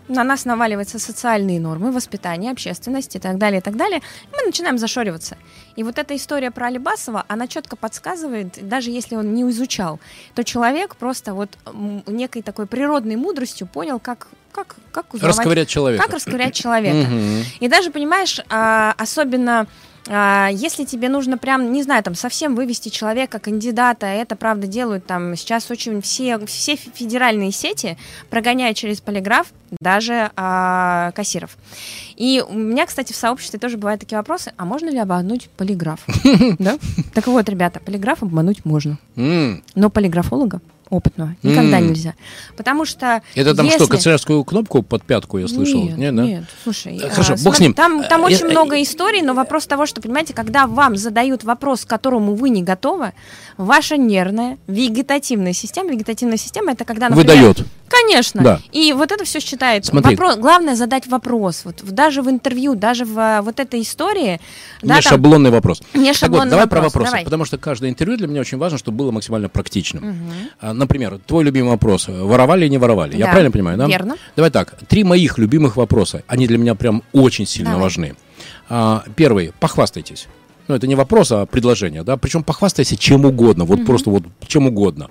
на 0.07 0.23
нас 0.23 0.45
наваливаются 0.45 0.99
социальные 0.99 1.59
нормы, 1.59 1.91
воспитание, 1.91 2.51
общественность 2.51 3.15
и 3.15 3.19
так 3.19 3.37
далее, 3.37 3.59
и 3.59 3.61
так 3.61 3.75
далее, 3.75 3.99
и 3.99 4.35
мы 4.35 4.45
начинаем 4.45 4.77
зашориваться. 4.77 5.37
И 5.75 5.83
вот 5.83 5.97
эта 5.97 6.15
история 6.15 6.51
про 6.51 6.67
Алибасова, 6.67 7.25
она 7.27 7.47
четко 7.47 7.75
подсказывает, 7.75 8.67
даже 8.67 8.91
если 8.91 9.15
он 9.15 9.33
не 9.33 9.49
изучал, 9.49 9.99
то 10.35 10.43
человек 10.43 10.95
просто 10.95 11.33
вот 11.33 11.57
некой 12.07 12.41
такой 12.41 12.67
природной 12.67 13.15
мудростью 13.15 13.67
понял, 13.67 13.99
как 13.99 14.27
как, 14.51 14.75
как 14.91 15.13
узнавать, 15.13 15.37
расковырять 15.37 15.69
человека. 15.69 16.03
Как 16.03 16.13
расковырять 16.13 16.53
человека. 16.53 17.09
И 17.61 17.69
даже, 17.69 17.89
понимаешь, 17.89 18.41
а, 18.49 18.93
особенно 18.97 19.65
если 20.07 20.83
тебе 20.83 21.09
нужно 21.09 21.37
прям, 21.37 21.71
не 21.71 21.83
знаю, 21.83 22.03
там 22.03 22.15
совсем 22.15 22.55
вывести 22.55 22.89
человека, 22.89 23.39
кандидата, 23.39 24.07
это 24.07 24.35
правда 24.35 24.67
делают 24.67 25.05
там 25.05 25.35
сейчас 25.35 25.69
очень 25.69 26.01
все, 26.01 26.43
все 26.45 26.75
федеральные 26.75 27.51
сети 27.51 27.97
прогоняют 28.29 28.77
через 28.77 28.99
полиграф 28.99 29.47
даже 29.79 30.31
а, 30.35 31.11
кассиров. 31.11 31.57
И 32.15 32.43
у 32.47 32.53
меня, 32.53 32.85
кстати, 32.85 33.13
в 33.13 33.15
сообществе 33.15 33.59
тоже 33.59 33.77
бывают 33.77 34.01
такие 34.01 34.17
вопросы, 34.17 34.53
а 34.57 34.65
можно 34.65 34.89
ли 34.89 34.97
обмануть 34.97 35.49
полиграф? 35.57 36.05
Так 37.13 37.27
вот, 37.27 37.47
ребята, 37.49 37.79
полиграф 37.79 38.23
обмануть 38.23 38.65
можно. 38.65 38.97
Но 39.15 39.89
полиграфолога 39.89 40.61
опытного. 40.91 41.35
Никогда 41.41 41.79
mm. 41.79 41.87
нельзя. 41.87 42.13
Потому 42.55 42.85
что... 42.85 43.23
Это 43.33 43.55
там 43.55 43.65
если... 43.65 43.79
что, 43.79 43.87
канцелярскую 43.87 44.43
кнопку 44.43 44.83
под 44.83 45.03
пятку 45.03 45.39
я 45.39 45.47
слышал? 45.47 45.83
Нет, 45.83 45.97
нет, 45.97 46.15
да? 46.15 46.23
нет. 46.23 46.43
Слушай, 46.63 46.97
э, 46.97 47.09
Хорошо, 47.09 47.33
а, 47.33 47.35
бог 47.37 47.41
смотри, 47.41 47.57
с 47.57 47.59
ним. 47.61 47.73
Там, 47.73 48.03
там 48.03 48.23
очень 48.23 48.45
я, 48.45 48.51
много 48.51 48.81
историй, 48.81 49.21
но 49.21 49.33
вопрос 49.33 49.65
того, 49.65 49.85
что, 49.85 50.01
понимаете, 50.01 50.33
когда 50.33 50.67
вам 50.67 50.97
задают 50.97 51.43
вопрос, 51.43 51.85
к 51.85 51.87
которому 51.87 52.35
вы 52.35 52.49
не 52.49 52.61
готовы, 52.61 53.13
ваша 53.57 53.97
нервная, 53.97 54.57
вегетативная 54.67 55.53
система, 55.53 55.91
вегетативная 55.91 56.37
система, 56.37 56.73
это 56.73 56.85
когда, 56.85 57.09
например... 57.09 57.25
Выдает. 57.25 57.65
Конечно. 57.91 58.41
Да. 58.41 58.59
И 58.71 58.93
вот 58.93 59.11
это 59.11 59.25
все 59.25 59.39
считает. 59.39 59.85
Смотри. 59.85 60.15
Вопрос, 60.15 60.37
главное 60.37 60.75
задать 60.75 61.07
вопрос. 61.07 61.61
Вот 61.65 61.83
даже 61.83 62.21
в 62.21 62.29
интервью, 62.29 62.75
даже 62.75 63.03
в 63.05 63.19
а, 63.19 63.41
вот 63.41 63.59
этой 63.59 63.81
истории. 63.81 64.39
Не 64.81 64.89
да, 64.89 65.01
шаблонный 65.01 65.49
там, 65.49 65.55
вопрос. 65.55 65.81
Не 65.93 66.13
шаблонный 66.13 66.15
так 66.15 66.45
вот, 66.45 66.49
давай 66.49 66.65
вопрос. 66.65 66.79
про 66.79 66.81
вопросы. 66.81 67.11
Давай. 67.11 67.23
Потому 67.25 67.45
что 67.45 67.57
каждое 67.57 67.89
интервью 67.89 68.17
для 68.17 68.27
меня 68.27 68.41
очень 68.41 68.57
важно, 68.57 68.77
чтобы 68.77 68.97
было 68.97 69.11
максимально 69.11 69.49
практичным. 69.49 70.09
Угу. 70.61 70.73
Например, 70.73 71.19
твой 71.25 71.43
любимый 71.43 71.69
вопрос. 71.69 72.07
Воровали 72.07 72.61
или 72.61 72.69
не 72.69 72.77
воровали? 72.77 73.11
Да. 73.11 73.17
Я 73.17 73.25
правильно 73.27 73.51
понимаю, 73.51 73.77
да? 73.77 73.87
Верно. 73.87 74.15
Давай 74.35 74.51
так. 74.51 74.77
Три 74.87 75.03
моих 75.03 75.37
любимых 75.37 75.75
вопроса. 75.75 76.23
Они 76.27 76.47
для 76.47 76.57
меня 76.57 76.75
прям 76.75 77.03
очень 77.11 77.45
сильно 77.45 77.71
Давай. 77.71 77.83
важны. 77.83 78.15
А, 78.69 79.03
первый. 79.15 79.51
Похвастайтесь. 79.59 80.27
Ну, 80.67 80.75
это 80.75 80.87
не 80.87 80.95
вопрос, 80.95 81.31
а 81.33 81.45
предложение, 81.45 82.03
да. 82.03 82.15
Причем 82.15 82.43
похвастайся 82.43 82.95
чем 82.95 83.25
угодно. 83.25 83.65
Вот 83.65 83.79
угу. 83.79 83.85
просто 83.85 84.09
вот 84.09 84.23
чем 84.47 84.67
угодно 84.67 85.09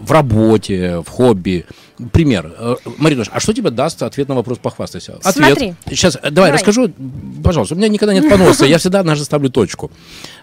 в 0.00 0.10
работе, 0.12 1.02
в 1.04 1.08
хобби. 1.08 1.66
Пример. 2.12 2.54
Э, 2.58 2.76
Марина, 2.96 3.24
а 3.30 3.40
что 3.40 3.52
тебе 3.52 3.70
даст 3.70 4.02
ответ 4.02 4.28
на 4.28 4.34
вопрос 4.34 4.58
«похвастайся»? 4.58 5.18
Ответ. 5.22 5.58
Смотри. 5.58 5.74
Сейчас, 5.88 6.16
э, 6.16 6.18
давай, 6.22 6.32
давай 6.32 6.52
расскажу, 6.52 6.90
пожалуйста. 7.44 7.74
У 7.74 7.78
меня 7.78 7.88
никогда 7.88 8.14
нет 8.14 8.28
поноса, 8.28 8.64
я 8.64 8.78
всегда 8.78 9.00
однажды 9.00 9.24
ставлю 9.24 9.50
точку. 9.50 9.90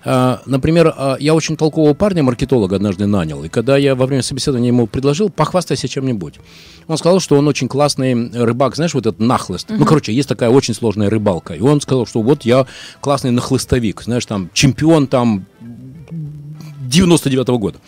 Э, 0.05 0.37
например, 0.45 0.93
я 1.19 1.33
очень 1.33 1.57
толкового 1.57 1.93
парня, 1.95 2.21
маркетолога, 2.21 2.75
однажды 2.75 3.07
нанял. 3.07 3.43
И 3.43 3.49
когда 3.49 3.75
я 3.77 3.95
во 3.95 4.05
время 4.05 4.21
собеседования 4.21 4.67
ему 4.67 4.85
предложил 4.85 5.29
«похвастайся 5.29 5.87
чем-нибудь», 5.87 6.35
он 6.87 6.97
сказал, 6.97 7.19
что 7.19 7.35
он 7.35 7.47
очень 7.47 7.67
классный 7.67 8.29
рыбак, 8.31 8.75
знаешь, 8.75 8.93
вот 8.93 9.05
этот 9.05 9.19
нахлыст. 9.19 9.67
Ну, 9.69 9.83
короче, 9.85 10.13
есть 10.13 10.29
такая 10.29 10.49
очень 10.49 10.73
сложная 10.73 11.09
рыбалка. 11.09 11.53
И 11.53 11.59
он 11.59 11.81
сказал, 11.81 12.05
что 12.05 12.21
вот 12.21 12.43
я 12.43 12.65
классный 13.01 13.31
нахлыстовик, 13.31 14.03
знаешь, 14.03 14.25
там, 14.25 14.49
чемпион 14.53 15.07
там 15.07 15.45
99 16.87 17.49
-го 17.49 17.57
года. 17.57 17.79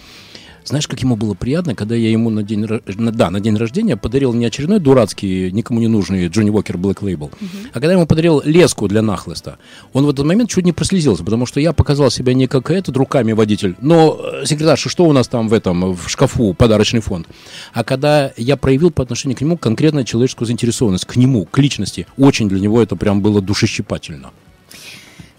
Знаешь, 0.69 0.88
как 0.88 1.01
ему 1.01 1.15
было 1.15 1.34
приятно, 1.34 1.73
когда 1.73 1.95
я 1.95 2.12
ему 2.12 2.29
на 2.29 2.43
день, 2.43 2.63
да, 2.86 3.32
на 3.32 3.39
день 3.39 3.58
рождения 3.58 3.97
подарил 3.97 4.34
не 4.34 4.45
очередной 4.45 4.79
дурацкий, 4.79 5.51
никому 5.51 5.79
не 5.79 5.88
нужный 5.88 6.27
Джонни 6.27 6.51
Уокер 6.51 6.77
Black 6.77 6.99
Label, 6.99 7.32
uh-huh. 7.32 7.69
а 7.71 7.73
когда 7.73 7.88
я 7.88 7.93
ему 7.93 8.05
подарил 8.05 8.39
леску 8.45 8.88
для 8.88 9.01
нахлыста, 9.01 9.58
он 9.93 10.05
в 10.05 10.10
этот 10.12 10.27
момент 10.27 10.51
чуть 10.51 10.65
не 10.65 10.71
прослезился, 10.71 11.23
потому 11.23 11.47
что 11.47 11.60
я 11.60 11.73
показал 11.73 12.12
себя 12.12 12.36
не 12.36 12.45
как 12.45 12.69
этот 12.69 12.95
руками 12.97 13.32
водитель, 13.32 13.77
но, 13.82 14.19
э, 14.21 14.45
секретарша, 14.45 14.89
что 14.89 15.05
у 15.05 15.12
нас 15.12 15.27
там 15.27 15.47
в 15.47 15.53
этом, 15.53 15.95
в 15.95 16.08
шкафу, 16.08 16.53
подарочный 16.53 16.99
фонд, 16.99 17.25
а 17.73 17.84
когда 17.84 18.32
я 18.38 18.55
проявил 18.55 18.91
по 18.91 19.01
отношению 19.01 19.39
к 19.39 19.41
нему 19.41 19.58
конкретно 19.58 20.05
человеческую 20.05 20.45
заинтересованность, 20.45 21.05
к 21.05 21.15
нему, 21.15 21.45
к 21.45 21.58
личности, 21.58 22.05
очень 22.15 22.47
для 22.47 22.60
него 22.60 22.79
это 22.79 22.95
прям 22.95 23.21
было 23.21 23.41
душещипательно. 23.41 24.29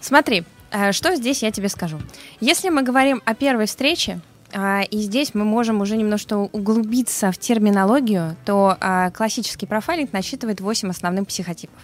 Смотри, 0.01 0.43
э, 0.71 0.91
что 0.91 1.15
здесь 1.15 1.41
я 1.41 1.51
тебе 1.51 1.69
скажу. 1.69 2.01
Если 2.41 2.67
мы 2.67 2.83
говорим 2.83 3.21
о 3.23 3.33
первой 3.33 3.65
встрече, 3.65 4.19
и 4.53 4.97
здесь 4.97 5.33
мы 5.33 5.45
можем 5.45 5.81
уже 5.81 5.95
немножко 5.95 6.35
углубиться 6.35 7.31
в 7.31 7.37
терминологию, 7.37 8.35
то 8.45 8.75
а, 8.79 9.09
классический 9.11 9.65
профайлинг 9.65 10.11
насчитывает 10.11 10.59
8 10.59 10.89
основных 10.89 11.27
психотипов. 11.27 11.79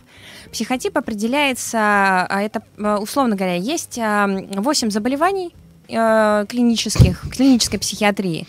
Психотип 0.52 0.98
определяется, 0.98 1.78
а, 1.80 2.42
это, 2.42 2.64
условно 3.00 3.36
говоря, 3.36 3.56
есть 3.56 3.98
8 3.98 4.90
заболеваний 4.90 5.54
клинических, 5.88 7.30
клинической 7.32 7.80
психиатрии 7.80 8.46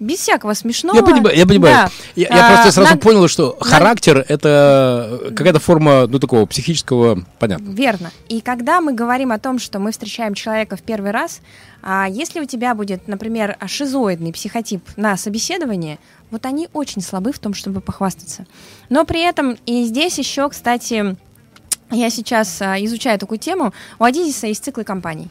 без 0.00 0.20
всякого 0.20 0.54
смешного. 0.54 0.96
Я 0.96 1.02
понимаю, 1.02 1.36
я 1.36 1.46
понимаю. 1.46 1.74
Да. 1.74 1.90
Я, 2.14 2.28
я 2.28 2.46
а, 2.46 2.54
просто 2.54 2.72
сразу 2.72 2.94
на... 2.94 2.98
понял, 2.98 3.28
что 3.28 3.56
на... 3.58 3.66
характер 3.66 4.24
это 4.28 5.20
какая-то 5.34 5.58
форма, 5.60 6.06
ну, 6.06 6.18
такого 6.18 6.46
психического, 6.46 7.24
понятно. 7.38 7.70
Верно. 7.70 8.10
И 8.28 8.40
когда 8.40 8.80
мы 8.80 8.92
говорим 8.92 9.32
о 9.32 9.38
том, 9.38 9.58
что 9.58 9.78
мы 9.78 9.90
встречаем 9.92 10.34
человека 10.34 10.76
в 10.76 10.82
первый 10.82 11.10
раз, 11.10 11.40
а 11.82 12.06
если 12.08 12.40
у 12.40 12.44
тебя 12.44 12.74
будет, 12.74 13.08
например, 13.08 13.56
шизоидный 13.66 14.32
психотип 14.32 14.82
на 14.96 15.16
собеседовании, 15.16 15.98
вот 16.30 16.46
они 16.46 16.68
очень 16.72 17.02
слабы 17.02 17.32
в 17.32 17.38
том, 17.38 17.54
чтобы 17.54 17.80
похвастаться. 17.80 18.46
Но 18.88 19.04
при 19.04 19.20
этом 19.20 19.56
и 19.66 19.84
здесь 19.84 20.18
еще, 20.18 20.48
кстати, 20.48 21.16
я 21.90 22.10
сейчас 22.10 22.60
а, 22.60 22.76
изучаю 22.84 23.18
такую 23.18 23.38
тему. 23.38 23.72
У 23.98 24.04
Адизиса 24.04 24.46
есть 24.46 24.64
циклы 24.64 24.84
компаний. 24.84 25.28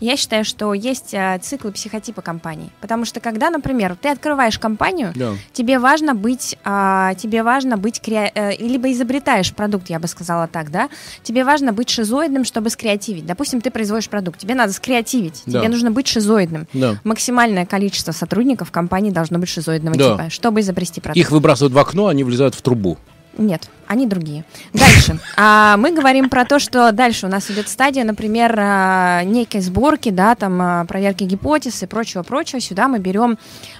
Я 0.00 0.16
считаю, 0.16 0.44
что 0.44 0.72
есть 0.74 1.14
а, 1.14 1.38
циклы 1.38 1.72
психотипа 1.72 2.22
компании. 2.22 2.70
Потому 2.80 3.04
что 3.04 3.20
когда, 3.20 3.50
например, 3.50 3.96
ты 4.00 4.08
открываешь 4.08 4.58
компанию, 4.58 5.12
да. 5.14 5.34
тебе 5.52 5.78
важно 5.78 6.14
быть, 6.14 6.56
а, 6.64 7.14
тебе 7.14 7.42
важно 7.42 7.76
быть 7.76 8.00
кре... 8.00 8.32
а, 8.34 8.50
либо 8.58 8.90
изобретаешь 8.92 9.52
продукт, 9.52 9.90
я 9.90 9.98
бы 9.98 10.08
сказала 10.08 10.48
так, 10.48 10.70
да, 10.70 10.88
тебе 11.22 11.44
важно 11.44 11.72
быть 11.72 11.90
шизоидным, 11.90 12.44
чтобы 12.44 12.70
скреативить. 12.70 13.26
Допустим, 13.26 13.60
ты 13.60 13.70
производишь 13.70 14.08
продукт, 14.08 14.38
тебе 14.38 14.54
надо 14.54 14.72
скреативить, 14.72 15.42
да. 15.46 15.60
тебе 15.60 15.68
нужно 15.68 15.90
быть 15.90 16.06
шизоидным. 16.08 16.66
Да. 16.72 16.98
Максимальное 17.04 17.66
количество 17.66 18.12
сотрудников 18.12 18.70
компании 18.70 19.10
должно 19.10 19.38
быть 19.38 19.48
шизоидного 19.48 19.96
да. 19.96 20.12
типа, 20.12 20.30
чтобы 20.30 20.60
изобрести 20.60 21.00
продукт. 21.00 21.18
Их 21.18 21.30
выбрасывают 21.30 21.74
в 21.74 21.78
окно, 21.78 22.06
они 22.06 22.24
влезают 22.24 22.54
в 22.54 22.62
трубу. 22.62 22.98
Нет, 23.40 23.70
они 23.86 24.06
другие. 24.06 24.44
Дальше. 24.74 25.18
А, 25.36 25.78
мы 25.78 25.92
говорим 25.92 26.28
про 26.28 26.44
то, 26.44 26.58
что 26.58 26.92
дальше 26.92 27.26
у 27.26 27.30
нас 27.30 27.50
идет 27.50 27.68
стадия, 27.68 28.04
например, 28.04 28.54
а, 28.58 29.24
некой 29.24 29.62
сборки, 29.62 30.10
да, 30.10 30.34
там 30.34 30.60
а, 30.60 30.84
проверки 30.84 31.24
гипотез 31.24 31.82
и 31.82 31.86
прочего-прочего. 31.86 32.60
Сюда 32.60 32.86
мы 32.86 32.98
берем, 32.98 33.38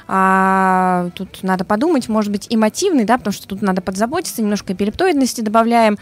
а, 0.08 1.10
тут 1.14 1.42
надо 1.42 1.66
подумать, 1.66 2.08
может 2.08 2.32
быть, 2.32 2.46
эмотивный, 2.48 3.04
да, 3.04 3.18
потому 3.18 3.34
что 3.34 3.46
тут 3.46 3.60
надо 3.60 3.82
подзаботиться, 3.82 4.40
немножко 4.40 4.72
эпилептоидности 4.72 5.42
добавляем. 5.42 5.98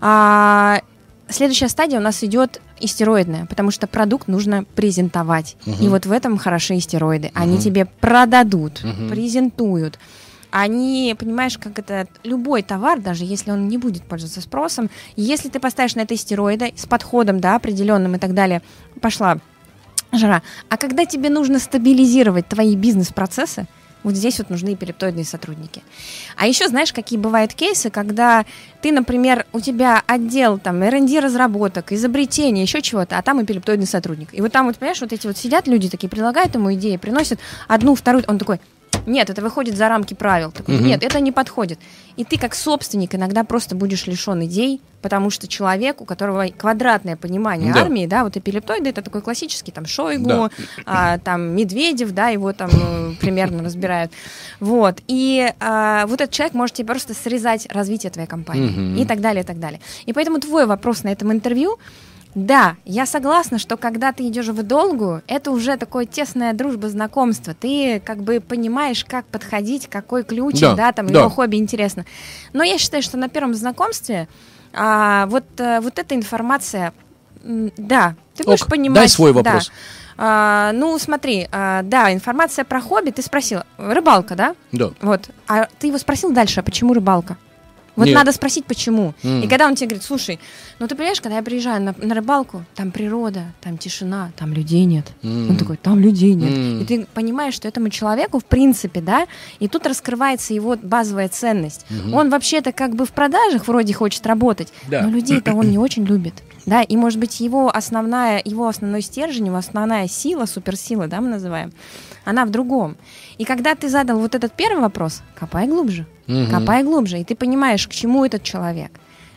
А, 0.00 0.80
следующая 1.28 1.68
стадия 1.68 1.98
у 1.98 2.02
нас 2.02 2.24
идет 2.24 2.62
истероидная, 2.80 3.44
потому 3.44 3.70
что 3.70 3.86
продукт 3.86 4.26
нужно 4.26 4.64
презентовать. 4.74 5.56
Угу. 5.66 5.84
И 5.84 5.88
вот 5.88 6.06
в 6.06 6.12
этом 6.12 6.38
хороши 6.38 6.78
истероиды. 6.78 7.28
Угу. 7.28 7.42
Они 7.42 7.58
тебе 7.58 7.84
продадут, 7.84 8.82
угу. 8.82 9.10
презентуют 9.10 9.98
они, 10.52 11.16
понимаешь, 11.18 11.58
как 11.58 11.78
это, 11.78 12.06
любой 12.22 12.62
товар, 12.62 13.00
даже 13.00 13.24
если 13.24 13.50
он 13.50 13.68
не 13.68 13.78
будет 13.78 14.04
пользоваться 14.04 14.42
спросом, 14.42 14.90
если 15.16 15.48
ты 15.48 15.58
поставишь 15.58 15.96
на 15.96 16.02
это 16.02 16.16
стероиды 16.16 16.72
с 16.76 16.86
подходом, 16.86 17.40
да, 17.40 17.56
определенным 17.56 18.14
и 18.14 18.18
так 18.18 18.34
далее, 18.34 18.62
пошла 19.00 19.38
жара. 20.12 20.42
А 20.68 20.76
когда 20.76 21.06
тебе 21.06 21.30
нужно 21.30 21.58
стабилизировать 21.58 22.46
твои 22.46 22.76
бизнес-процессы, 22.76 23.66
вот 24.02 24.14
здесь 24.14 24.38
вот 24.38 24.50
нужны 24.50 24.74
эпилептоидные 24.74 25.24
сотрудники. 25.24 25.82
А 26.36 26.46
еще 26.46 26.68
знаешь, 26.68 26.92
какие 26.92 27.18
бывают 27.18 27.54
кейсы, 27.54 27.88
когда 27.88 28.44
ты, 28.82 28.92
например, 28.92 29.46
у 29.52 29.60
тебя 29.60 30.02
отдел 30.06 30.58
там 30.58 30.82
R&D 30.82 31.20
разработок, 31.20 31.92
изобретения, 31.92 32.62
еще 32.62 32.82
чего-то, 32.82 33.16
а 33.16 33.22
там 33.22 33.42
эпилептоидный 33.42 33.86
сотрудник. 33.86 34.34
И 34.34 34.40
вот 34.40 34.52
там 34.52 34.66
вот, 34.66 34.76
понимаешь, 34.76 35.00
вот 35.00 35.12
эти 35.12 35.26
вот 35.26 35.36
сидят 35.36 35.66
люди 35.66 35.88
такие, 35.88 36.08
предлагают 36.08 36.54
ему 36.54 36.74
идеи, 36.74 36.96
приносят 36.96 37.38
одну, 37.68 37.94
вторую, 37.94 38.24
он 38.26 38.38
такой, 38.38 38.60
нет, 39.06 39.30
это 39.30 39.42
выходит 39.42 39.76
за 39.76 39.88
рамки 39.88 40.14
правил. 40.14 40.52
Такой, 40.52 40.76
угу. 40.76 40.84
Нет, 40.84 41.02
это 41.02 41.20
не 41.20 41.32
подходит. 41.32 41.78
И 42.16 42.24
ты 42.24 42.38
как 42.38 42.54
собственник 42.54 43.14
иногда 43.14 43.44
просто 43.44 43.74
будешь 43.74 44.06
лишен 44.06 44.44
идей, 44.44 44.80
потому 45.00 45.30
что 45.30 45.48
человек, 45.48 46.00
у 46.00 46.04
которого 46.04 46.46
квадратное 46.48 47.16
понимание 47.16 47.72
да. 47.72 47.82
армии, 47.82 48.06
да, 48.06 48.24
вот 48.24 48.36
эпилептоиды, 48.36 48.90
это 48.90 49.02
такой 49.02 49.22
классический, 49.22 49.72
там, 49.72 49.86
Шойгу, 49.86 50.28
да. 50.28 50.50
а, 50.86 51.18
там, 51.18 51.56
Медведев, 51.56 52.12
да, 52.12 52.28
его 52.28 52.52
там 52.52 52.70
э, 52.70 53.12
примерно 53.20 53.64
разбирают. 53.64 54.12
Вот. 54.60 55.00
И 55.08 55.52
а, 55.60 56.06
вот 56.06 56.20
этот 56.20 56.34
человек 56.34 56.54
может 56.54 56.76
тебе 56.76 56.86
просто 56.86 57.14
срезать 57.14 57.66
развитие 57.70 58.10
твоей 58.10 58.28
компании 58.28 58.92
угу. 58.92 59.02
и 59.02 59.06
так 59.06 59.20
далее, 59.20 59.42
и 59.42 59.46
так 59.46 59.58
далее. 59.58 59.80
И 60.06 60.12
поэтому 60.12 60.38
твой 60.38 60.66
вопрос 60.66 61.02
на 61.02 61.08
этом 61.08 61.32
интервью, 61.32 61.78
да, 62.34 62.76
я 62.84 63.04
согласна, 63.04 63.58
что 63.58 63.76
когда 63.76 64.12
ты 64.12 64.26
идешь 64.26 64.48
в 64.48 64.62
долгую, 64.62 65.22
это 65.26 65.50
уже 65.50 65.76
такое 65.76 66.06
тесная 66.06 66.54
дружба, 66.54 66.88
знакомство. 66.88 67.54
Ты 67.54 68.00
как 68.00 68.22
бы 68.22 68.40
понимаешь, 68.40 69.04
как 69.04 69.26
подходить, 69.26 69.86
какой 69.88 70.24
ключ, 70.24 70.60
да, 70.60 70.74
да 70.74 70.92
там 70.92 71.08
да. 71.08 71.20
его 71.20 71.28
хобби 71.28 71.56
интересно. 71.56 72.06
Но 72.52 72.62
я 72.62 72.78
считаю, 72.78 73.02
что 73.02 73.18
на 73.18 73.28
первом 73.28 73.54
знакомстве 73.54 74.28
а, 74.72 75.26
вот, 75.26 75.44
а, 75.58 75.80
вот 75.82 75.98
эта 75.98 76.14
информация, 76.14 76.94
да, 77.42 78.14
ты 78.34 78.44
будешь 78.44 78.62
Ок, 78.62 78.68
понимать. 78.68 78.96
Дай 78.96 79.08
свой 79.08 79.32
вопрос. 79.32 79.68
Да. 79.68 79.74
А, 80.18 80.72
ну, 80.72 80.98
смотри, 80.98 81.48
а, 81.52 81.82
да, 81.82 82.12
информация 82.12 82.64
про 82.64 82.80
хобби, 82.80 83.10
ты 83.10 83.20
спросил, 83.22 83.60
рыбалка, 83.76 84.34
да? 84.34 84.54
Да. 84.70 84.90
Вот. 85.02 85.28
А 85.48 85.68
ты 85.78 85.88
его 85.88 85.98
спросил 85.98 86.32
дальше, 86.32 86.60
а 86.60 86.62
почему 86.62 86.94
рыбалка? 86.94 87.36
Вот 87.94 88.06
Нет. 88.06 88.14
надо 88.14 88.32
спросить, 88.32 88.64
почему. 88.64 89.14
Mm. 89.22 89.44
И 89.44 89.48
когда 89.48 89.66
он 89.66 89.74
тебе 89.74 89.88
говорит, 89.88 90.04
слушай, 90.04 90.40
ну 90.78 90.88
ты 90.88 90.94
понимаешь, 90.94 91.20
когда 91.20 91.36
я 91.36 91.42
приезжаю 91.42 91.82
на, 91.82 91.94
на 91.98 92.14
рыбалку, 92.14 92.64
там 92.74 92.90
природа, 92.90 93.52
там 93.60 93.76
тишина, 93.76 94.32
там 94.36 94.52
людей 94.52 94.84
нет. 94.84 95.06
Mm. 95.22 95.50
Он 95.50 95.56
такой, 95.56 95.76
там 95.76 95.98
людей 95.98 96.34
нет. 96.34 96.50
Mm. 96.50 96.82
И 96.82 96.84
ты 96.86 97.06
понимаешь, 97.12 97.54
что 97.54 97.68
этому 97.68 97.90
человеку, 97.90 98.38
в 98.38 98.44
принципе, 98.44 99.00
да, 99.00 99.26
и 99.58 99.68
тут 99.68 99.86
раскрывается 99.86 100.54
его 100.54 100.76
базовая 100.82 101.28
ценность. 101.28 101.84
Mm-hmm. 101.90 102.14
Он 102.14 102.30
вообще-то 102.30 102.72
как 102.72 102.94
бы 102.94 103.04
в 103.04 103.12
продажах 103.12 103.68
вроде 103.68 103.92
хочет 103.92 104.26
работать, 104.26 104.72
да. 104.88 105.02
но 105.02 105.10
людей-то 105.10 105.54
он 105.54 105.70
не 105.70 105.78
очень 105.78 106.04
любит. 106.04 106.42
Да, 106.64 106.82
и 106.82 106.96
может 106.96 107.18
быть 107.18 107.40
его 107.40 107.74
основная, 107.74 108.40
его 108.44 108.68
основной 108.68 109.02
стержень, 109.02 109.46
его 109.46 109.56
основная 109.56 110.06
сила, 110.06 110.46
суперсила, 110.46 111.08
да, 111.08 111.20
мы 111.20 111.28
называем, 111.28 111.72
она 112.24 112.44
в 112.44 112.50
другом. 112.50 112.96
И 113.42 113.44
когда 113.44 113.74
ты 113.74 113.88
задал 113.88 114.20
вот 114.20 114.36
этот 114.36 114.52
первый 114.52 114.82
вопрос, 114.82 115.20
копай 115.34 115.66
глубже, 115.66 116.06
угу. 116.28 116.46
копай 116.48 116.84
глубже, 116.84 117.18
и 117.18 117.24
ты 117.24 117.34
понимаешь, 117.34 117.88
к 117.88 117.90
чему 117.90 118.24
этот 118.24 118.44
человек. 118.44 118.92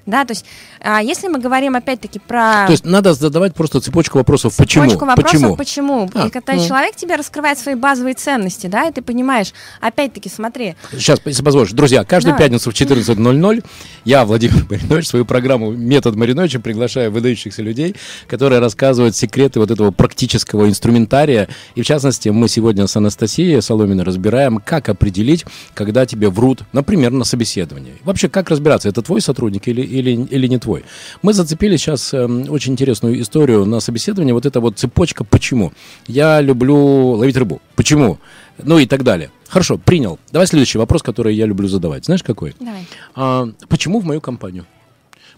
Да, 0.06 0.24
то 0.24 0.32
есть, 0.32 0.46
а, 0.82 1.02
если 1.02 1.28
мы 1.28 1.40
говорим 1.40 1.76
опять-таки 1.76 2.20
про... 2.20 2.66
То 2.68 2.72
есть 2.72 2.86
надо 2.86 3.14
задавать 3.14 3.56
просто 3.56 3.82
цепочку 3.82 4.20
вопросов, 4.20 4.56
почему? 4.56 4.86
Цепочку 4.86 5.06
вопросов, 5.06 5.58
почему? 5.58 5.58
почему? 5.58 6.12
А, 6.14 6.28
и 6.28 6.30
когда 6.30 6.54
ну. 6.54 6.66
человек 6.66 6.96
тебе 6.96 7.16
раскрывает 7.16 7.58
свои 7.58 7.76
базовые 7.76 8.14
ценности, 8.14 8.68
да, 8.68 8.88
и 8.88 8.92
ты 8.92 9.02
понимаешь, 9.02 9.54
опять-таки, 9.82 10.30
смотри... 10.30 10.76
Сейчас, 10.92 11.20
если 11.26 11.44
позволишь, 11.44 11.72
друзья, 11.72 12.04
каждую 12.04 12.34
Давай. 12.34 12.50
пятницу 12.50 12.72
в 12.72 12.74
14.00 12.74 13.64
я, 14.04 14.26
Владимир 14.26 14.66
Маринович, 14.70 15.08
свою 15.08 15.26
программу 15.26 15.72
«Метод 15.72 16.16
Мариновича» 16.16 16.60
приглашаю 16.60 17.12
выдающихся 17.12 17.64
людей, 17.64 17.96
которые 18.28 18.60
рассказывают 18.60 19.16
секреты 19.16 19.60
вот 19.60 19.72
этого 19.72 19.92
практического 19.92 20.70
инструментария. 20.70 21.48
И, 21.74 21.82
в 21.82 21.86
частности, 21.86 22.30
мы 22.30 22.48
сегодня 22.48 22.86
с 22.86 22.96
Анастасией 22.96 23.62
Соломиной 23.62 24.04
разбираем, 24.04 24.62
как 24.64 24.90
определить, 24.90 25.46
когда 25.74 26.06
тебе 26.06 26.30
врут, 26.30 26.62
например, 26.74 27.12
на 27.12 27.26
собеседовании. 27.26 27.94
Вообще, 28.04 28.30
как 28.30 28.50
разбираться, 28.50 28.90
это 28.90 29.02
твой 29.02 29.22
сотрудник 29.22 29.68
или, 29.68 29.82
или, 29.96 30.12
или 30.12 30.48
не 30.48 30.58
твой. 30.58 30.84
Мы 31.22 31.34
зацепили 31.34 31.78
сейчас 31.78 32.14
э, 32.14 32.26
очень 32.26 32.74
интересную 32.74 33.20
историю 33.22 33.66
на 33.66 33.80
собеседовании. 33.80 34.34
Вот 34.34 34.46
эта 34.46 34.60
вот 34.60 34.78
цепочка 34.78 35.24
«почему?». 35.24 35.74
Я 36.08 36.42
люблю 36.42 36.76
ловить 37.12 37.38
рыбу. 37.38 37.62
Почему? 37.76 38.20
Ну 38.58 38.80
и 38.80 38.86
так 38.86 39.04
далее. 39.04 39.32
Хорошо, 39.48 39.78
принял. 39.78 40.20
Давай 40.32 40.48
следующий 40.48 40.78
вопрос, 40.78 41.04
который 41.04 41.36
я 41.36 41.46
люблю 41.46 41.68
задавать. 41.68 42.06
Знаешь, 42.06 42.24
какой? 42.24 42.56
Давай. 42.60 42.86
А, 43.16 43.48
почему 43.70 44.00
в 44.00 44.06
мою 44.06 44.22
компанию? 44.22 44.66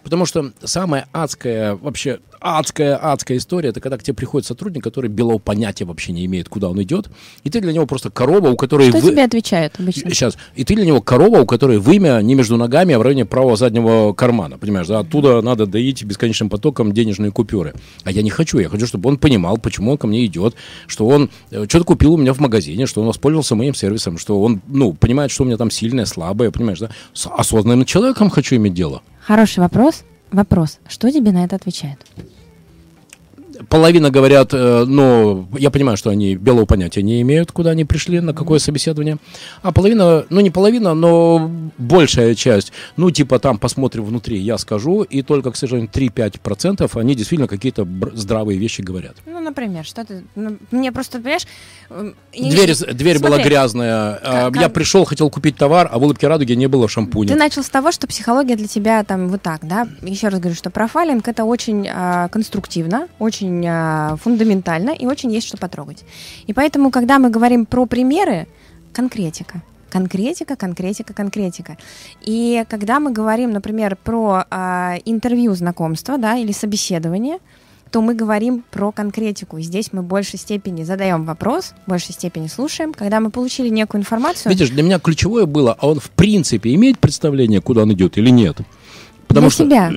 Потому 0.08 0.24
что 0.24 0.52
самая 0.64 1.06
адская, 1.12 1.74
вообще 1.74 2.20
адская, 2.40 2.96
адская 2.96 3.36
история, 3.36 3.68
это 3.68 3.80
когда 3.82 3.98
к 3.98 4.02
тебе 4.02 4.14
приходит 4.14 4.46
сотрудник, 4.46 4.82
который 4.82 5.10
белого 5.10 5.36
понятия 5.36 5.84
вообще 5.84 6.12
не 6.12 6.24
имеет, 6.24 6.48
куда 6.48 6.70
он 6.70 6.82
идет, 6.82 7.10
и 7.44 7.50
ты 7.50 7.60
для 7.60 7.74
него 7.74 7.84
просто 7.84 8.08
корова, 8.08 8.48
у 8.48 8.56
которой... 8.56 8.88
Что 8.88 9.00
вы... 9.00 9.10
тебе 9.10 9.22
отвечают 9.22 9.74
обычно? 9.78 10.10
Сейчас. 10.10 10.38
И 10.54 10.64
ты 10.64 10.76
для 10.76 10.86
него 10.86 11.02
корова, 11.02 11.40
у 11.40 11.44
которой 11.44 11.76
вымя 11.76 12.18
не 12.22 12.34
между 12.34 12.56
ногами, 12.56 12.94
а 12.94 12.98
в 12.98 13.02
районе 13.02 13.26
правого 13.26 13.56
заднего 13.56 14.14
кармана. 14.14 14.56
Понимаешь, 14.56 14.86
да? 14.86 15.00
Оттуда 15.00 15.42
надо 15.42 15.66
доить 15.66 16.02
бесконечным 16.04 16.48
потоком 16.48 16.92
денежные 16.92 17.30
купюры. 17.30 17.74
А 18.04 18.10
я 18.10 18.22
не 18.22 18.30
хочу. 18.30 18.60
Я 18.60 18.70
хочу, 18.70 18.86
чтобы 18.86 19.10
он 19.10 19.18
понимал, 19.18 19.58
почему 19.58 19.90
он 19.90 19.98
ко 19.98 20.06
мне 20.06 20.24
идет, 20.24 20.54
что 20.86 21.06
он 21.06 21.28
э, 21.50 21.66
что-то 21.68 21.84
купил 21.84 22.14
у 22.14 22.16
меня 22.16 22.32
в 22.32 22.40
магазине, 22.40 22.86
что 22.86 23.02
он 23.02 23.08
воспользовался 23.08 23.56
моим 23.56 23.74
сервисом, 23.74 24.16
что 24.16 24.40
он, 24.40 24.62
ну, 24.68 24.94
понимает, 24.94 25.30
что 25.30 25.42
у 25.42 25.46
меня 25.46 25.58
там 25.58 25.70
сильное, 25.70 26.06
слабое, 26.06 26.50
понимаешь, 26.50 26.78
да? 26.78 26.88
С 27.12 27.28
осознанным 27.28 27.84
человеком 27.84 28.30
хочу 28.30 28.56
иметь 28.56 28.72
дело. 28.72 29.02
Хороший 29.28 29.60
вопрос. 29.60 30.04
Вопрос. 30.32 30.78
Что 30.88 31.12
тебе 31.12 31.32
на 31.32 31.44
это 31.44 31.56
отвечают? 31.56 31.98
Половина 33.68 34.10
говорят, 34.10 34.50
э, 34.52 34.84
ну, 34.86 35.48
я 35.58 35.70
понимаю, 35.70 35.96
что 35.96 36.10
они 36.10 36.36
белого 36.36 36.64
понятия 36.66 37.02
не 37.02 37.20
имеют, 37.22 37.52
куда 37.52 37.70
они 37.70 37.84
пришли, 37.84 38.20
на 38.20 38.32
какое 38.34 38.58
собеседование. 38.58 39.18
А 39.62 39.72
половина, 39.72 40.24
ну, 40.30 40.40
не 40.40 40.50
половина, 40.50 40.94
но 40.94 41.50
большая 41.78 42.34
часть, 42.34 42.72
ну, 42.96 43.10
типа 43.10 43.38
там 43.38 43.58
посмотрим 43.58 44.04
внутри, 44.04 44.38
я 44.38 44.58
скажу, 44.58 45.02
и 45.02 45.22
только, 45.22 45.50
к 45.50 45.56
сожалению, 45.56 45.90
3-5% 45.92 46.98
они 46.98 47.14
действительно 47.14 47.48
какие-то 47.48 47.86
здравые 48.14 48.58
вещи 48.58 48.80
говорят. 48.80 49.16
Ну, 49.26 49.40
например, 49.40 49.84
что 49.84 50.04
ты... 50.04 50.24
ну, 50.34 50.56
мне 50.70 50.92
просто, 50.92 51.18
понимаешь... 51.18 51.46
э, 51.90 52.12
я- 52.32 52.50
Дверь, 52.50 52.74
дверь 52.94 53.18
была 53.18 53.36
Смотри, 53.36 53.44
грязная, 53.50 54.18
а, 54.22 54.44
Как- 54.50 54.56
я 54.56 54.62
как- 54.64 54.72
пришел, 54.72 55.04
хотел 55.04 55.30
купить 55.30 55.56
товар, 55.56 55.88
а 55.90 55.98
в 55.98 56.02
улыбке 56.02 56.28
радуги 56.28 56.52
не 56.52 56.66
было 56.66 56.88
шампуня. 56.88 57.28
Ты 57.32 57.38
начал 57.38 57.62
с 57.62 57.68
того, 57.68 57.92
что 57.92 58.06
психология 58.06 58.56
для 58.56 58.68
тебя 58.68 59.02
там 59.04 59.28
вот 59.28 59.42
так, 59.42 59.60
да? 59.66 59.88
Еще 60.02 60.28
раз 60.28 60.40
говорю, 60.40 60.56
что 60.56 60.70
профайлинг 60.70 61.26
это 61.28 61.44
очень 61.44 61.88
а, 61.88 62.28
конструктивно, 62.28 63.08
очень 63.18 63.47
а, 63.66 64.16
фундаментально 64.16 64.90
и 64.90 65.06
очень 65.06 65.32
есть 65.32 65.46
что 65.46 65.56
потрогать. 65.56 66.04
И 66.46 66.52
поэтому, 66.52 66.90
когда 66.90 67.18
мы 67.18 67.30
говорим 67.30 67.66
про 67.66 67.86
примеры, 67.86 68.46
конкретика. 68.92 69.62
Конкретика, 69.90 70.56
конкретика, 70.56 71.14
конкретика. 71.14 71.78
И 72.20 72.64
когда 72.68 73.00
мы 73.00 73.10
говорим, 73.10 73.52
например, 73.52 73.96
про 73.96 74.44
а, 74.50 74.96
интервью 75.04 75.54
знакомства, 75.54 76.18
да, 76.18 76.36
или 76.36 76.52
собеседование, 76.52 77.38
то 77.90 78.02
мы 78.02 78.14
говорим 78.14 78.64
про 78.70 78.92
конкретику. 78.92 79.60
Здесь 79.60 79.92
мы 79.92 80.02
в 80.02 80.04
большей 80.04 80.38
степени 80.38 80.84
задаем 80.84 81.24
вопрос, 81.24 81.72
в 81.86 81.90
большей 81.90 82.12
степени 82.12 82.46
слушаем. 82.48 82.92
Когда 82.92 83.20
мы 83.20 83.30
получили 83.30 83.68
некую 83.68 84.00
информацию, 84.00 84.50
Видишь, 84.50 84.70
для 84.70 84.82
меня 84.82 84.98
ключевое 84.98 85.46
было, 85.46 85.76
а 85.78 85.88
он 85.88 86.00
в 86.00 86.10
принципе 86.10 86.74
имеет 86.74 86.98
представление, 86.98 87.60
куда 87.60 87.82
он 87.82 87.92
идет 87.92 88.18
или 88.18 88.30
нет? 88.30 88.58
Потому 89.28 89.46
Для 89.46 89.50
что 89.50 89.64
себя. 89.64 89.92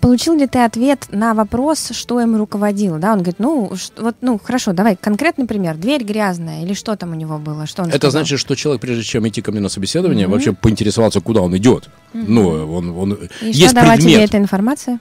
Получил 0.00 0.34
ли 0.34 0.46
ты 0.46 0.58
ответ 0.58 1.06
на 1.12 1.34
вопрос, 1.34 1.90
что 1.92 2.20
им 2.20 2.36
руководило? 2.36 2.98
Да, 2.98 3.12
он 3.12 3.18
говорит, 3.18 3.36
ну, 3.38 3.72
вот, 3.98 4.16
ну, 4.20 4.40
хорошо, 4.42 4.72
давай 4.72 4.96
конкретный 4.96 5.46
пример. 5.46 5.76
Дверь 5.76 6.02
грязная 6.04 6.62
или 6.64 6.74
что 6.74 6.96
там 6.96 7.12
у 7.12 7.14
него 7.14 7.38
было? 7.38 7.66
Что 7.66 7.82
он 7.84 7.88
Это 7.88 7.98
сказал? 7.98 8.10
значит, 8.22 8.40
что 8.40 8.54
человек, 8.56 8.82
прежде 8.82 9.04
чем 9.04 9.26
идти 9.28 9.40
ко 9.40 9.52
мне 9.52 9.60
на 9.60 9.68
собеседование, 9.68 10.26
Мгм. 10.26 10.32
вообще 10.32 10.52
поинтересовался, 10.52 11.20
куда 11.20 11.40
он 11.42 11.56
идет. 11.56 11.88
Ну, 12.12 12.48
он, 12.76 12.90
он 12.90 13.12
И 13.40 13.46
есть 13.46 13.66
что 13.66 13.74
дала 13.76 13.96
тебе 13.96 14.08
предмет 14.08 14.28
эта 14.30 14.38
информация? 14.38 14.98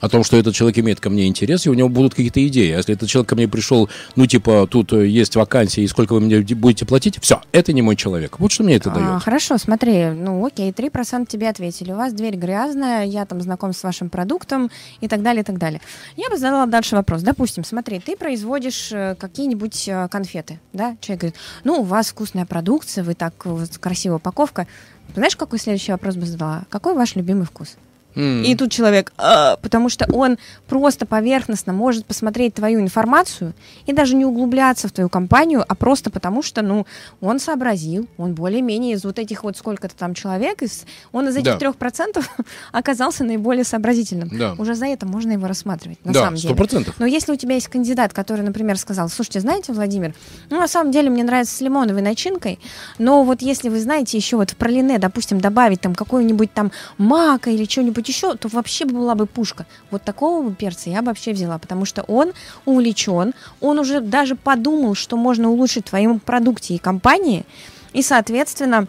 О 0.00 0.08
том, 0.08 0.24
что 0.24 0.36
этот 0.36 0.54
человек 0.54 0.78
имеет 0.78 1.00
ко 1.00 1.10
мне 1.10 1.26
интерес, 1.26 1.66
и 1.66 1.70
у 1.70 1.74
него 1.74 1.88
будут 1.88 2.14
какие-то 2.14 2.46
идеи. 2.46 2.72
А 2.72 2.76
если 2.78 2.94
этот 2.94 3.08
человек 3.08 3.28
ко 3.28 3.34
мне 3.36 3.48
пришел, 3.48 3.88
ну, 4.16 4.26
типа, 4.26 4.66
тут 4.70 4.92
э, 4.92 5.06
есть 5.06 5.36
вакансия, 5.36 5.82
и 5.82 5.86
сколько 5.88 6.12
вы 6.12 6.20
мне 6.20 6.40
будете 6.40 6.86
платить, 6.86 7.18
все, 7.20 7.40
это 7.52 7.72
не 7.72 7.82
мой 7.82 7.96
человек. 7.96 8.38
Вот 8.38 8.52
что 8.52 8.64
мне 8.64 8.76
это 8.76 8.90
А, 8.92 8.94
дает. 8.94 9.22
хорошо, 9.22 9.58
смотри, 9.58 10.06
ну 10.10 10.44
окей, 10.46 10.70
3% 10.70 11.26
тебе 11.26 11.48
ответили. 11.48 11.92
У 11.92 11.96
вас 11.96 12.12
дверь 12.12 12.36
грязная, 12.36 13.04
я 13.04 13.24
там 13.26 13.40
знаком 13.40 13.72
с 13.72 13.82
вашим 13.82 14.08
продуктом 14.10 14.70
и 15.00 15.08
так 15.08 15.22
далее, 15.22 15.42
и 15.42 15.44
так 15.44 15.58
далее. 15.58 15.80
Я 16.16 16.30
бы 16.30 16.36
задала 16.38 16.66
дальше 16.66 16.96
вопрос. 16.96 17.22
Допустим, 17.22 17.64
смотри, 17.64 17.98
ты 18.00 18.16
производишь 18.16 18.90
э, 18.92 19.14
какие-нибудь 19.18 19.88
э, 19.88 20.08
конфеты, 20.08 20.60
да? 20.72 20.96
Человек 21.00 21.20
говорит, 21.20 21.36
ну, 21.64 21.80
у 21.80 21.82
вас 21.82 22.08
вкусная 22.08 22.46
продукция, 22.46 23.04
вы 23.04 23.14
так, 23.14 23.46
вот, 23.46 23.78
красивая 23.78 24.16
упаковка. 24.16 24.66
Знаешь, 25.14 25.36
какой 25.36 25.58
следующий 25.58 25.92
вопрос 25.92 26.16
бы 26.16 26.26
задала? 26.26 26.64
Какой 26.68 26.94
ваш 26.94 27.16
любимый 27.16 27.46
вкус? 27.46 27.76
И 28.18 28.54
тут 28.56 28.72
человек, 28.72 29.12
«А», 29.16 29.56
потому 29.62 29.88
что 29.88 30.06
он 30.12 30.38
просто 30.66 31.06
поверхностно 31.06 31.72
может 31.72 32.04
посмотреть 32.04 32.54
твою 32.54 32.80
информацию 32.80 33.54
и 33.86 33.92
даже 33.92 34.16
не 34.16 34.24
углубляться 34.24 34.88
в 34.88 34.92
твою 34.92 35.08
компанию, 35.08 35.64
а 35.66 35.74
просто 35.76 36.10
потому 36.10 36.42
что, 36.42 36.62
ну, 36.62 36.84
он 37.20 37.38
сообразил, 37.38 38.08
он 38.16 38.34
более-менее 38.34 38.94
из 38.94 39.04
вот 39.04 39.18
этих 39.20 39.44
вот 39.44 39.56
сколько-то 39.56 39.94
там 39.94 40.14
человек, 40.14 40.62
из, 40.62 40.84
он 41.12 41.28
из 41.28 41.36
этих 41.36 41.52
Да. 41.52 41.58
трех 41.58 41.76
процентов 41.76 42.28
оказался 42.72 43.22
наиболее 43.24 43.64
сообразительным. 43.64 44.30
Да. 44.36 44.54
Уже 44.58 44.74
за 44.74 44.86
это 44.86 45.06
можно 45.06 45.32
его 45.32 45.46
рассматривать, 45.46 46.04
на 46.04 46.12
да, 46.12 46.20
самом 46.24 46.36
деле. 46.36 46.54
процентов. 46.56 46.94
Но 46.98 47.06
если 47.06 47.32
у 47.32 47.36
тебя 47.36 47.54
есть 47.54 47.68
кандидат, 47.68 48.12
который, 48.12 48.42
например, 48.42 48.76
сказал, 48.78 49.08
слушайте, 49.08 49.40
знаете, 49.40 49.72
Владимир, 49.72 50.14
ну, 50.50 50.58
на 50.58 50.66
самом 50.68 50.90
деле 50.90 51.08
мне 51.10 51.22
нравится 51.22 51.54
с 51.54 51.60
лимоновой 51.60 52.02
начинкой, 52.02 52.58
но 52.98 53.22
вот 53.22 53.42
если 53.42 53.68
вы 53.68 53.80
знаете 53.80 54.16
еще 54.16 54.36
вот 54.36 54.50
в 54.50 54.56
пролине, 54.56 54.98
допустим, 54.98 55.40
добавить 55.40 55.80
там 55.80 55.94
какой-нибудь 55.94 56.52
там 56.52 56.72
мака 56.98 57.50
или 57.50 57.64
что-нибудь 57.64 58.07
еще, 58.08 58.34
то 58.34 58.48
вообще 58.48 58.84
была 58.84 59.14
бы 59.14 59.26
пушка. 59.26 59.66
Вот 59.90 60.02
такого 60.02 60.42
бы 60.42 60.54
перца 60.54 60.90
я 60.90 61.02
бы 61.02 61.08
вообще 61.08 61.32
взяла, 61.32 61.58
потому 61.58 61.84
что 61.84 62.02
он 62.02 62.32
увлечен, 62.64 63.34
он 63.60 63.78
уже 63.78 64.00
даже 64.00 64.34
подумал, 64.34 64.94
что 64.94 65.16
можно 65.16 65.50
улучшить 65.50 65.86
в 65.86 65.90
твоем 65.90 66.20
продукте 66.20 66.74
и 66.74 66.78
компании, 66.78 67.44
и, 67.92 68.02
соответственно, 68.02 68.86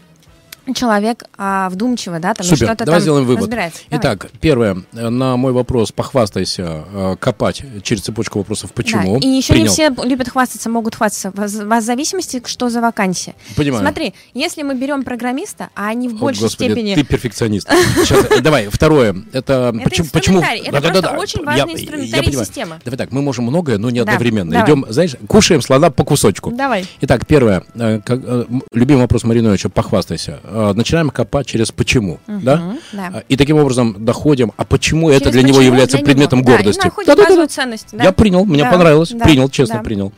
человек 0.74 1.24
а, 1.38 1.70
вдумчиво, 1.70 2.20
да, 2.20 2.34
там 2.34 2.46
Супер, 2.46 2.68
что-то 2.68 2.86
давай 2.86 3.00
там 3.00 3.02
сделаем 3.02 3.26
вывод. 3.26 3.42
разбирается. 3.44 3.82
Давай. 3.90 4.00
Итак, 4.02 4.28
первое, 4.42 4.78
на 4.94 5.38
мой 5.38 5.52
вопрос, 5.54 5.92
похвастайся, 5.92 6.84
э, 6.94 7.16
копать 7.20 7.62
через 7.84 8.02
цепочку 8.04 8.40
вопросов, 8.40 8.72
почему. 8.74 9.20
Да, 9.20 9.28
И 9.28 9.32
еще 9.32 9.54
Принял. 9.54 9.66
не 9.66 9.70
все 9.72 9.90
любят 10.08 10.30
хвастаться, 10.30 10.70
могут 10.70 10.96
хвастаться. 10.96 11.32
В 11.32 11.48
в 11.80 11.82
зависимости, 11.82 12.42
что 12.46 12.70
за 12.70 12.82
вакансия. 12.82 13.36
Понимаю. 13.56 13.84
Смотри, 13.84 14.14
если 14.34 14.64
мы 14.64 14.76
берем 14.76 15.04
программиста, 15.04 15.70
а 15.76 15.88
они 15.88 16.08
в 16.10 16.16
О, 16.16 16.18
большей 16.18 16.44
Господи, 16.44 16.72
степени... 16.72 16.96
ты 16.96 17.04
перфекционист. 17.04 17.70
Сейчас, 17.70 18.26
э, 18.30 18.42
давай, 18.42 18.68
второе. 18.68 19.16
Это, 19.34 19.74
Это 19.80 20.04
почему, 20.12 20.42
это 20.42 20.82
просто 20.92 21.10
очень 21.18 21.44
важный 21.44 21.74
инструментарий 21.74 22.34
системы. 22.34 22.80
Давай 22.86 22.98
так, 22.98 23.12
мы 23.12 23.22
можем 23.22 23.46
многое, 23.46 23.78
но 23.78 23.90
не 23.90 24.04
Да, 24.04 24.12
одновременно. 24.12 24.52
давай. 24.52 24.68
Идем, 24.68 24.86
знаешь, 24.90 25.16
кушаем 25.28 25.62
слона 25.62 25.90
по 25.90 26.04
кусочку. 26.04 26.52
Давай. 26.52 26.86
Итак, 27.02 27.26
первое. 27.28 27.64
э, 27.76 28.02
как, 28.06 28.20
э, 28.24 28.46
любимый 28.74 29.02
вопрос 29.02 29.24
Мариновича, 29.24 29.70
похвастайся. 29.70 30.40
Э, 30.60 30.74
Начинаем 30.74 31.10
копать 31.10 31.48
через 31.48 31.72
почему, 31.72 32.20
да? 32.28 32.58
Мгм, 32.58 32.80
да. 32.92 33.12
А, 33.14 33.24
И 33.30 33.38
таким 33.38 33.58
образом 33.58 33.96
доходим, 34.04 34.52
а 34.58 34.66
почему 34.66 35.10
это 35.10 35.26
Через 35.26 35.34
для 35.34 35.44
него 35.44 35.62
является 35.62 35.98
для 35.98 36.06
предметом 36.06 36.40
него. 36.40 36.48
Да, 36.50 36.56
гордости? 36.58 36.84
находим 36.86 37.08
Да-да-да-да. 37.08 37.30
базовую 37.30 37.48
ценность. 37.48 37.88
да. 37.94 38.04
Я 38.04 38.12
принял, 38.12 38.44
мне 38.44 38.64
Да, 38.64 38.72
понравилось, 38.72 39.12
да, 39.12 39.24
принял, 39.24 39.48
честно 39.50 39.76
да. 39.78 39.84
принял. 39.84 40.12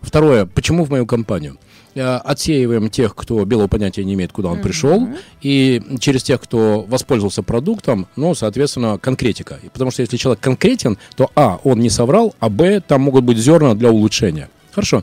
Второе, 0.00 0.46
почему 0.46 0.84
в 0.84 0.90
мою 0.90 1.04
компанию? 1.04 1.56
Э, 1.96 2.18
Отсеиваем 2.18 2.90
тех, 2.90 3.16
кто 3.16 3.44
белого 3.44 3.66
понятия 3.66 4.04
не 4.04 4.14
имеет, 4.14 4.30
куда 4.30 4.50
он 4.50 4.60
пришел, 4.60 5.08
и 5.42 5.82
через 5.98 6.22
тех, 6.22 6.40
кто 6.40 6.82
воспользовался 6.88 7.42
продуктом, 7.42 8.06
ну, 8.14 8.36
соответственно, 8.36 8.98
конкретика. 8.98 9.58
Потому 9.72 9.90
что 9.90 10.02
если 10.02 10.16
человек 10.16 10.40
конкретен, 10.40 10.96
то 11.16 11.28
а, 11.34 11.58
он 11.64 11.80
не 11.80 11.90
соврал, 11.90 12.36
а 12.38 12.48
б, 12.48 12.80
там 12.86 13.00
могут 13.00 13.24
быть 13.24 13.38
зерна 13.38 13.74
для 13.74 13.90
улучшения. 13.90 14.48
Хорошо. 14.72 15.02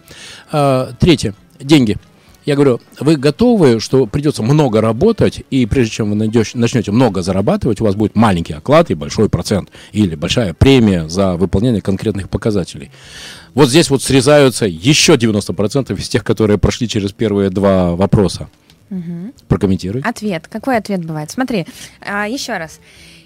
А, 0.53 0.91
Третье, 0.99 1.35
деньги. 1.59 1.97
Я 2.45 2.55
говорю, 2.55 2.79
вы 2.99 3.15
готовы, 3.15 3.79
что 3.79 4.05
придется 4.05 4.43
много 4.43 4.79
работать, 4.79 5.43
и 5.49 5.65
прежде 5.65 5.91
чем 5.91 6.11
вы 6.11 6.15
найдешь- 6.15 6.53
начнете 6.53 6.91
много 6.91 7.23
зарабатывать, 7.23 7.81
у 7.81 7.85
вас 7.85 7.95
будет 7.95 8.15
маленький 8.15 8.53
оклад 8.53 8.91
и 8.91 8.93
большой 8.93 9.29
процент, 9.29 9.69
или 9.91 10.15
большая 10.15 10.53
премия 10.53 11.09
за 11.09 11.35
выполнение 11.37 11.81
конкретных 11.81 12.29
показателей. 12.29 12.91
Вот 13.55 13.69
здесь 13.69 13.89
вот 13.89 14.03
срезаются 14.03 14.65
еще 14.67 15.15
90% 15.15 15.97
из 15.97 16.07
тех, 16.07 16.23
которые 16.23 16.57
прошли 16.59 16.87
через 16.87 17.11
первые 17.13 17.49
два 17.49 17.95
вопроса. 17.95 18.47
Прокомментируй. 19.47 20.01
Ответ. 20.03 20.47
Какой 20.47 20.77
ответ 20.77 21.03
бывает? 21.03 21.31
Смотри, 21.31 21.65
а, 22.01 22.27
еще 22.27 22.57
раз. 22.57 22.79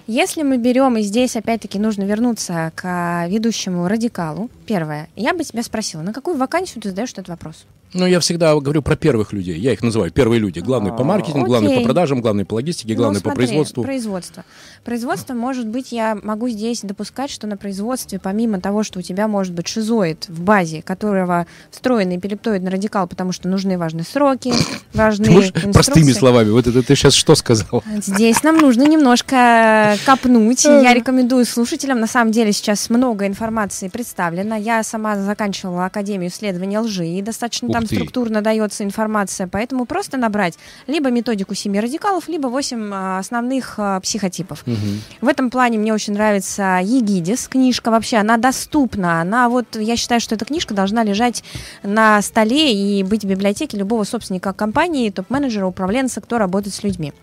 Если 0.08 0.42
мы 0.42 0.58
берем, 0.58 0.98
и 0.98 1.02
здесь 1.02 1.36
опять-таки 1.36 1.78
нужно 1.78 2.04
вернуться 2.04 2.72
к 2.76 3.28
ведущему 3.28 3.88
радикалу, 3.88 4.50
первое, 4.66 5.08
я 5.16 5.34
бы 5.34 5.44
тебя 5.44 5.62
спросила, 5.62 6.02
на 6.02 6.14
какую 6.14 6.38
вакансию 6.38 6.82
ты 6.82 6.90
задаешь 6.90 7.12
этот 7.12 7.28
вопрос? 7.28 7.66
Ну, 7.94 8.06
я 8.06 8.20
всегда 8.20 8.54
говорю 8.56 8.82
про 8.82 8.96
первых 8.96 9.34
людей. 9.34 9.58
Я 9.58 9.74
их 9.74 9.82
называю 9.82 10.12
первые 10.12 10.40
люди. 10.40 10.60
Главный 10.60 10.92
по 10.92 11.04
маркетингу, 11.04 11.40
Окей. 11.40 11.48
главный 11.48 11.76
по 11.78 11.82
продажам, 11.84 12.22
главный 12.22 12.46
по 12.46 12.56
логистике, 12.56 12.94
главный 12.94 13.16
ну, 13.16 13.22
по 13.22 13.30
смотри, 13.30 13.48
производству. 13.48 13.84
Производство. 13.84 14.46
Производство, 14.84 15.34
может 15.34 15.68
быть, 15.68 15.92
я 15.92 16.18
могу 16.22 16.50
здесь 16.50 16.82
допускать, 16.82 17.32
что 17.32 17.48
на 17.48 17.58
производстве, 17.58 18.20
помимо 18.20 18.62
того, 18.62 18.84
что 18.84 19.00
у 19.00 19.02
тебя 19.02 19.28
может 19.28 19.54
быть 19.54 19.68
шизоид 19.68 20.28
в 20.30 20.42
базе, 20.42 20.82
которого 20.84 21.48
встроенный 21.72 22.18
эпилептоидный 22.18 22.70
радикал, 22.70 23.08
потому 23.08 23.32
что 23.32 23.48
нужны 23.48 23.78
важные 23.78 24.04
сроки, 24.04 24.54
важные 24.94 25.36
инструкции. 25.38 25.72
простыми 25.72 26.12
словами, 26.12 26.50
вот 26.52 26.68
это 26.68 26.84
ты 26.84 26.96
сейчас 26.96 27.14
что 27.14 27.34
сказал? 27.34 27.84
Здесь 27.98 28.44
нам 28.44 28.58
нужно 28.58 28.84
немножко 28.84 29.98
копнуть. 30.06 30.64
Я 30.66 30.94
рекомендую 30.94 31.46
слушателям. 31.46 32.00
На 32.00 32.08
самом 32.08 32.32
деле 32.32 32.54
сейчас 32.54 32.90
много 32.90 33.26
информации 33.26 33.88
представлено. 33.88 34.56
Я 34.56 34.84
сама 34.84 35.16
заканчивала 35.18 35.86
Академию 35.86 36.30
исследования 36.30 36.80
лжи, 36.80 37.08
и 37.08 37.22
достаточно 37.22 37.79
там 37.80 37.88
ты. 37.88 37.96
структурно 37.96 38.42
дается 38.42 38.84
информация. 38.84 39.48
Поэтому 39.48 39.86
просто 39.86 40.18
набрать 40.18 40.58
либо 40.88 41.10
методику 41.10 41.56
семи 41.56 41.80
радикалов, 41.80 42.28
либо 42.28 42.48
восемь 42.48 42.92
а, 42.94 43.20
основных 43.20 43.76
а, 43.78 44.00
психотипов. 44.00 44.64
Мгм. 44.66 45.02
В 45.22 45.28
этом 45.28 45.50
плане 45.50 45.78
мне 45.78 45.94
очень 45.94 46.14
нравится 46.14 46.80
Егидис, 46.82 47.48
книжка 47.48 47.92
вообще, 47.92 48.18
она 48.18 48.38
доступна, 48.38 49.22
она 49.22 49.50
вот, 49.50 49.76
я 49.76 49.96
считаю, 49.96 50.22
что 50.22 50.36
эта 50.36 50.46
книжка 50.46 50.74
должна 50.74 51.04
лежать 51.04 51.44
на 51.84 52.22
столе 52.22 52.74
и 52.74 53.04
быть 53.04 53.24
в 53.24 53.28
библиотеке 53.28 53.78
любого 53.78 54.04
собственника 54.04 54.54
компании, 54.54 55.10
топ-менеджера, 55.10 55.66
управленца, 55.66 56.22
кто 56.22 56.38
работает 56.38 56.76
с 56.76 56.84
людьми. 56.84 57.14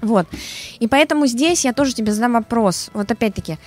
Вот. 0.00 0.26
И 0.80 0.88
поэтому 0.88 1.26
здесь 1.26 1.64
я 1.64 1.72
тоже 1.72 1.94
тебе 1.94 2.12
задам 2.12 2.32
вопрос. 2.32 2.90
Вот 2.92 3.10
опять-таки, 3.10 3.58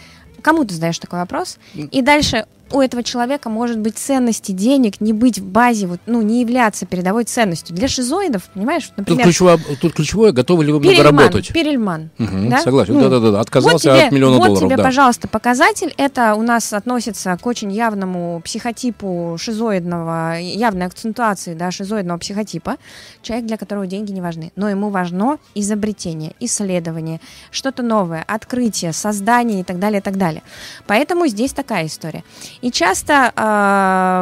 кому 0.41 0.65
ты 0.65 0.73
задаешь 0.73 0.99
такой 0.99 1.19
вопрос? 1.19 1.57
И 1.73 2.01
дальше 2.01 2.45
у 2.71 2.81
этого 2.81 3.03
человека 3.03 3.49
может 3.49 3.79
быть 3.79 3.97
ценности 3.97 4.51
денег 4.51 4.99
не 4.99 5.13
быть 5.13 5.39
в 5.39 5.45
базе, 5.45 5.87
вот, 5.87 5.99
ну, 6.05 6.21
не 6.21 6.41
являться 6.41 6.85
передовой 6.85 7.23
ценностью. 7.23 7.75
Для 7.75 7.87
шизоидов, 7.87 8.43
понимаешь, 8.53 8.87
Тут, 8.87 8.97
например, 8.97 9.23
ключевое, 9.23 9.59
тут 9.81 9.93
ключевое, 9.93 10.31
готовы 10.31 10.65
ли 10.65 10.71
вы 10.71 10.79
много 10.79 11.03
работать? 11.03 11.53
Перельман. 11.53 12.09
Мгм, 12.17 12.49
да? 12.49 12.59
Согласен, 12.61 12.95
Ну, 12.95 13.01
да-да-да, 13.01 13.39
отказался 13.39 13.89
вот 13.89 13.97
тебе, 13.97 14.07
от 14.07 14.11
миллиона 14.11 14.37
вот 14.37 14.47
долларов. 14.47 14.67
тебе, 14.67 14.77
да. 14.77 14.83
пожалуйста, 14.83 15.27
показатель. 15.27 15.93
Это 15.97 16.35
у 16.35 16.41
нас 16.41 16.73
относится 16.73 17.37
к 17.39 17.45
очень 17.45 17.71
явному 17.71 18.41
психотипу 18.43 19.37
шизоидного, 19.39 20.39
явной 20.39 20.87
акцентуации 20.87 21.53
да, 21.53 21.71
шизоидного 21.71 22.17
психотипа. 22.17 22.77
Человек, 23.21 23.45
для 23.45 23.57
которого 23.57 23.85
деньги 23.87 24.11
не 24.11 24.21
важны. 24.21 24.51
Но 24.55 24.69
ему 24.69 24.89
важно 24.89 25.37
изобретение, 25.53 26.33
исследование, 26.39 27.21
что-то 27.51 27.83
новое, 27.83 28.23
открытие, 28.27 28.91
создание 28.93 29.61
и 29.61 29.63
так 29.63 29.79
далее, 29.79 29.99
и 29.99 30.03
так 30.03 30.17
далее. 30.17 30.41
Поэтому 30.87 31.27
здесь 31.27 31.53
такая 31.53 31.85
история. 31.85 32.23
И 32.65 32.71
часто, 32.71 33.31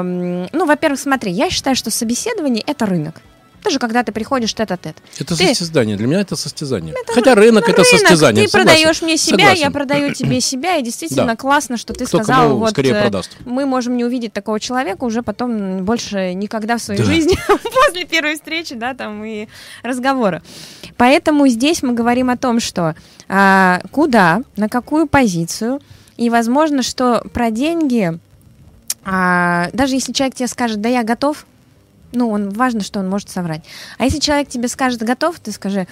м, 0.04 0.50
ну, 0.52 0.66
во-первых, 0.66 1.00
смотри, 1.00 1.32
я 1.32 1.50
считаю, 1.50 1.78
что 1.78 1.90
собеседование– 1.92 2.62
это 2.68 2.86
рынок. 2.86 3.22
Даже 3.64 3.80
когда 3.80 4.04
ты 4.04 4.12
приходишь 4.12 4.54
тет-а-тет. 4.54 4.98
Это 5.18 5.38
Ты- 5.38 5.56
состязание, 5.56 5.96
для 5.96 6.08
меня 6.08 6.20
это 6.20 6.36
состязание. 6.36 6.94
Хотя 7.08 7.36
рынок 7.36 7.64
это 7.70 7.84
Рынок, 7.84 7.88
состязание. 8.02 8.44
Ты 8.44 8.52
согласен. 8.52 8.68
продаешь 8.76 9.02
мне 9.02 9.16
себя, 9.16 9.38
Согласен. 9.38 9.62
я 9.64 9.72
продаю 9.72 10.14
тебе 10.20 10.42
себя, 10.42 10.76
и 10.76 10.84
действительно 10.84 11.26
Да. 11.28 11.36
классно, 11.38 11.78
что 11.78 11.94
ты 11.94 12.06
Кто 12.06 12.18
сказал, 12.18 12.58
вот 12.58 12.72
скорее 12.72 12.92
э, 12.96 13.02
продаст. 13.02 13.32
мы 13.46 13.66
можем 13.66 13.96
не 13.96 14.04
увидеть 14.04 14.34
такого 14.34 14.60
человека 14.60 15.06
уже 15.06 15.22
потом 15.24 15.86
больше 15.86 16.34
никогда 16.34 16.76
в 16.78 16.82
своей 16.82 17.00
Да. 17.00 17.06
жизни 17.06 17.38
после 17.48 18.04
первой 18.04 18.36
встречи, 18.36 18.76
да, 18.76 18.94
там 18.94 19.24
и 19.24 19.48
разговора. 19.84 20.42
Поэтому 20.98 21.48
здесь 21.48 21.82
мы 21.84 21.94
говорим 21.94 22.30
о 22.30 22.36
том, 22.36 22.60
что 22.60 22.96
а, 23.30 23.80
куда, 23.92 24.42
на 24.58 24.68
какую 24.68 25.08
позицию, 25.08 25.80
и 26.18 26.30
возможно, 26.30 26.84
что 26.84 27.24
про 27.34 27.50
деньги, 27.50 28.20
а, 29.06 29.70
даже 29.74 29.96
если 29.96 30.14
человек 30.14 30.36
тебе 30.36 30.48
скажет, 30.48 30.82
да 30.82 30.90
я 30.90 31.04
готов, 31.04 31.46
ну, 32.14 32.30
он 32.30 32.50
важно, 32.50 32.82
что 32.82 33.00
он 33.00 33.10
может 33.10 33.30
соврать. 33.30 33.64
А 33.98 34.06
если 34.06 34.20
человек 34.20 34.48
тебе 34.48 34.68
скажет 34.68 35.02
готов, 35.02 35.40
ты 35.40 35.52
скажи. 35.52 35.88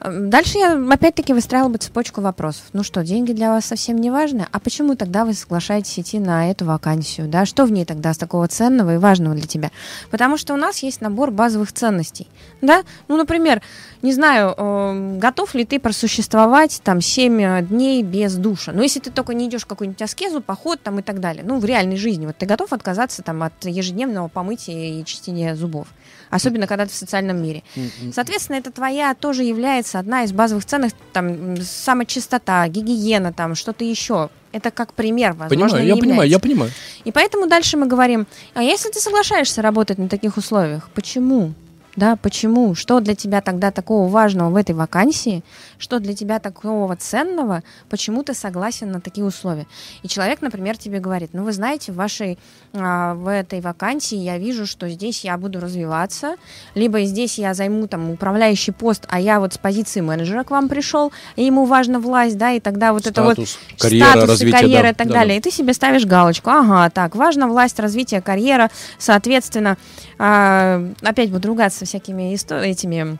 «Эм, 0.00 0.30
Дальше 0.30 0.58
я 0.58 0.72
опять-таки 0.90 1.32
выстраивала 1.32 1.70
бы 1.70 1.78
цепочку 1.78 2.20
вопросов. 2.20 2.64
Ну 2.72 2.82
что, 2.82 3.04
деньги 3.04 3.32
для 3.32 3.50
вас 3.50 3.66
совсем 3.66 3.98
не 3.98 4.10
важны? 4.10 4.46
А 4.50 4.58
почему 4.58 4.96
тогда 4.96 5.24
вы 5.24 5.34
соглашаетесь 5.34 5.98
идти 5.98 6.18
на 6.18 6.50
эту 6.50 6.64
вакансию? 6.64 7.28
Да? 7.28 7.44
Что 7.44 7.64
в 7.66 7.72
ней 7.72 7.84
тогда 7.84 8.14
с 8.14 8.18
такого 8.18 8.48
ценного 8.48 8.94
и 8.94 8.98
важного 8.98 9.34
для 9.34 9.46
тебя? 9.46 9.70
Потому 10.10 10.38
что 10.38 10.54
у 10.54 10.56
нас 10.56 10.78
есть 10.78 11.00
набор 11.00 11.30
базовых 11.30 11.72
ценностей. 11.72 12.28
Да? 12.62 12.82
Ну, 13.08 13.16
например, 13.16 13.60
не 14.00 14.12
знаю, 14.12 14.54
эм, 14.56 15.18
готов 15.18 15.54
ли 15.54 15.64
ты 15.66 15.78
просуществовать 15.78 16.80
там 16.82 17.00
7 17.00 17.66
дней 17.66 18.02
без 18.02 18.36
душа? 18.36 18.72
Ну, 18.72 18.82
если 18.82 19.00
ты 19.00 19.10
только 19.10 19.34
не 19.34 19.48
идешь 19.48 19.62
в 19.62 19.66
какую-нибудь 19.66 20.00
аскезу, 20.00 20.40
поход 20.40 20.80
там 20.82 20.98
и 20.98 21.02
так 21.02 21.20
далее. 21.20 21.44
Ну, 21.46 21.58
в 21.58 21.64
реальной 21.64 21.96
жизни. 21.96 22.26
Вот 22.26 22.38
ты 22.38 22.46
готов 22.46 22.72
отказаться 22.72 23.22
там 23.22 23.42
от 23.42 23.64
ежедневного 23.64 24.28
помытия 24.28 25.00
и 25.00 25.04
чистения 25.04 25.54
зубов? 25.54 25.88
Особенно, 26.30 26.66
когда 26.66 26.86
ты 26.86 26.92
в 26.92 26.94
социальном 26.94 27.42
мире. 27.42 27.62
Соответственно, 28.12 28.56
это 28.56 28.70
твоя 28.70 29.14
тоже 29.14 29.42
является 29.42 29.98
одна 29.98 30.22
из 30.22 30.32
базовых 30.32 30.64
ценностей, 30.64 30.98
там, 31.12 31.56
самочистота, 31.60 32.66
гигиена, 32.68 33.32
там, 33.32 33.54
что-то 33.54 33.84
еще. 33.84 34.30
Это 34.52 34.70
как 34.70 34.94
пример, 34.94 35.32
возможно, 35.32 35.66
Понимаю, 35.68 35.86
я 35.86 35.94
понимаю, 35.96 36.22
является. 36.22 36.32
я 36.32 36.38
понимаю. 36.38 36.70
И 37.04 37.12
поэтому 37.12 37.46
дальше 37.46 37.76
мы 37.76 37.86
говорим, 37.86 38.26
а 38.54 38.62
если 38.62 38.90
ты 38.90 38.98
соглашаешься 38.98 39.62
работать 39.62 39.98
на 39.98 40.08
таких 40.08 40.36
условиях, 40.36 40.88
почему? 40.94 41.52
Да, 41.96 42.16
почему? 42.16 42.74
Что 42.74 43.00
для 43.00 43.14
тебя 43.14 43.40
тогда 43.40 43.70
такого 43.70 44.08
важного 44.08 44.50
в 44.50 44.56
этой 44.56 44.74
вакансии? 44.74 45.42
Что 45.80 45.98
для 45.98 46.14
тебя 46.14 46.38
такого 46.38 46.94
ценного? 46.94 47.62
Почему 47.88 48.22
ты 48.22 48.34
согласен 48.34 48.92
на 48.92 49.00
такие 49.00 49.24
условия? 49.24 49.66
И 50.02 50.08
человек, 50.08 50.42
например, 50.42 50.76
тебе 50.76 51.00
говорит, 51.00 51.30
ну 51.32 51.42
вы 51.42 51.52
знаете, 51.52 51.90
в 51.90 51.96
вашей, 51.96 52.38
а, 52.74 53.14
в 53.14 53.26
этой 53.26 53.62
вакансии 53.62 54.18
я 54.18 54.36
вижу, 54.36 54.66
что 54.66 54.90
здесь 54.90 55.24
я 55.24 55.38
буду 55.38 55.58
развиваться, 55.58 56.36
либо 56.74 57.02
здесь 57.04 57.38
я 57.38 57.54
займу 57.54 57.88
там 57.88 58.10
управляющий 58.10 58.72
пост, 58.72 59.06
а 59.08 59.18
я 59.18 59.40
вот 59.40 59.54
с 59.54 59.58
позиции 59.58 60.02
менеджера 60.02 60.44
к 60.44 60.50
вам 60.50 60.68
пришел, 60.68 61.12
и 61.36 61.44
ему 61.44 61.64
важна 61.64 61.98
власть, 61.98 62.36
да, 62.36 62.52
и 62.52 62.60
тогда 62.60 62.92
вот 62.92 63.06
это 63.06 63.22
вот 63.22 63.32
Статус, 63.32 63.58
карьера, 63.78 64.10
статусы, 64.10 64.26
развитие. 64.28 64.60
карьера 64.60 64.82
да, 64.82 64.90
и 64.90 64.94
так 64.94 65.08
да, 65.08 65.14
далее. 65.14 65.38
И 65.38 65.40
ты 65.40 65.50
себе 65.50 65.72
ставишь 65.72 66.04
галочку. 66.04 66.50
Ага, 66.50 66.90
так, 66.90 67.16
важна 67.16 67.48
власть, 67.48 67.78
развитие, 67.80 68.20
карьера. 68.20 68.70
Соответственно, 68.98 69.78
а, 70.18 70.86
опять 71.00 71.30
буду 71.30 71.48
ругаться 71.48 71.86
всякими 71.86 72.34
исто- 72.34 72.60
этими 72.60 73.18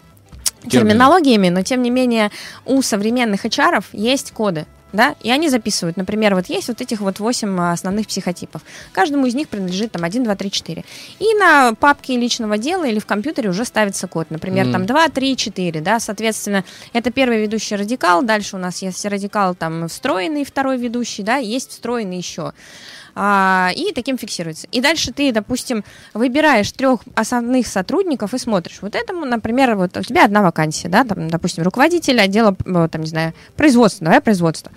терминологиями, 0.68 1.49
но 1.49 1.62
тем 1.62 1.83
не 1.83 1.90
менее 1.90 2.31
у 2.64 2.83
современных 2.83 3.44
HR 3.46 3.85
есть 3.92 4.33
коды. 4.33 4.66
Да, 4.92 5.14
и 5.23 5.31
они 5.31 5.49
записывают, 5.49 5.96
например, 5.96 6.35
вот 6.35 6.46
есть 6.46 6.66
вот 6.66 6.81
этих 6.81 6.99
вот 6.99 7.20
8 7.20 7.61
основных 7.61 8.09
психотипов. 8.09 8.62
Каждому 8.90 9.25
из 9.27 9.37
них 9.37 9.49
принадлежит 9.49 9.92
там 9.92 10.03
1, 10.03 10.25
2, 10.25 10.35
3, 10.35 10.51
4. 10.51 10.85
И 11.20 11.35
на 11.35 11.75
папке 11.75 12.16
личного 12.16 12.59
дела 12.59 12.88
или 12.88 12.99
в 12.99 13.07
компьютере 13.07 13.51
уже 13.51 13.64
ставится 13.64 14.09
код. 14.09 14.27
Например, 14.31 14.64
Мгм. 14.64 14.73
там 14.73 14.87
2, 14.87 15.09
3, 15.11 15.37
4, 15.37 15.81
да, 15.81 16.01
соответственно, 16.01 16.64
это 16.92 17.12
первый 17.12 17.40
ведущий 17.40 17.77
радикал, 17.77 18.23
дальше 18.23 18.57
у 18.57 18.59
нас 18.59 18.83
есть 18.83 19.05
радикал 19.05 19.55
там 19.55 19.87
встроенный 19.87 20.44
второй 20.44 20.77
ведущий, 20.77 21.23
да, 21.23 21.37
есть 21.37 21.70
встроенный 21.70 22.16
еще. 22.16 22.53
А, 23.23 23.71
и 23.77 23.93
таким 23.93 24.17
фиксируется. 24.17 24.67
И 24.73 24.81
дальше 24.81 25.13
ты, 25.13 25.31
допустим, 25.31 25.85
выбираешь 26.15 26.73
трех 26.73 27.01
основных 27.15 27.67
сотрудников 27.67 28.33
и 28.33 28.39
смотришь. 28.39 28.79
Вот 28.81 28.95
этому, 28.95 29.27
например, 29.27 29.77
вот 29.77 29.95
у 29.99 30.03
тебя 30.03 30.25
одна 30.25 30.41
вакансия, 30.41 30.89
да, 30.89 31.05
там, 31.05 31.29
допустим, 31.29 31.63
руководитель 31.63 32.19
отдела, 32.19 32.55
там, 32.55 33.03
не 33.03 33.09
знаю, 33.09 33.35
производства, 33.57 34.07
давай 34.07 34.23
производство. 34.23 34.73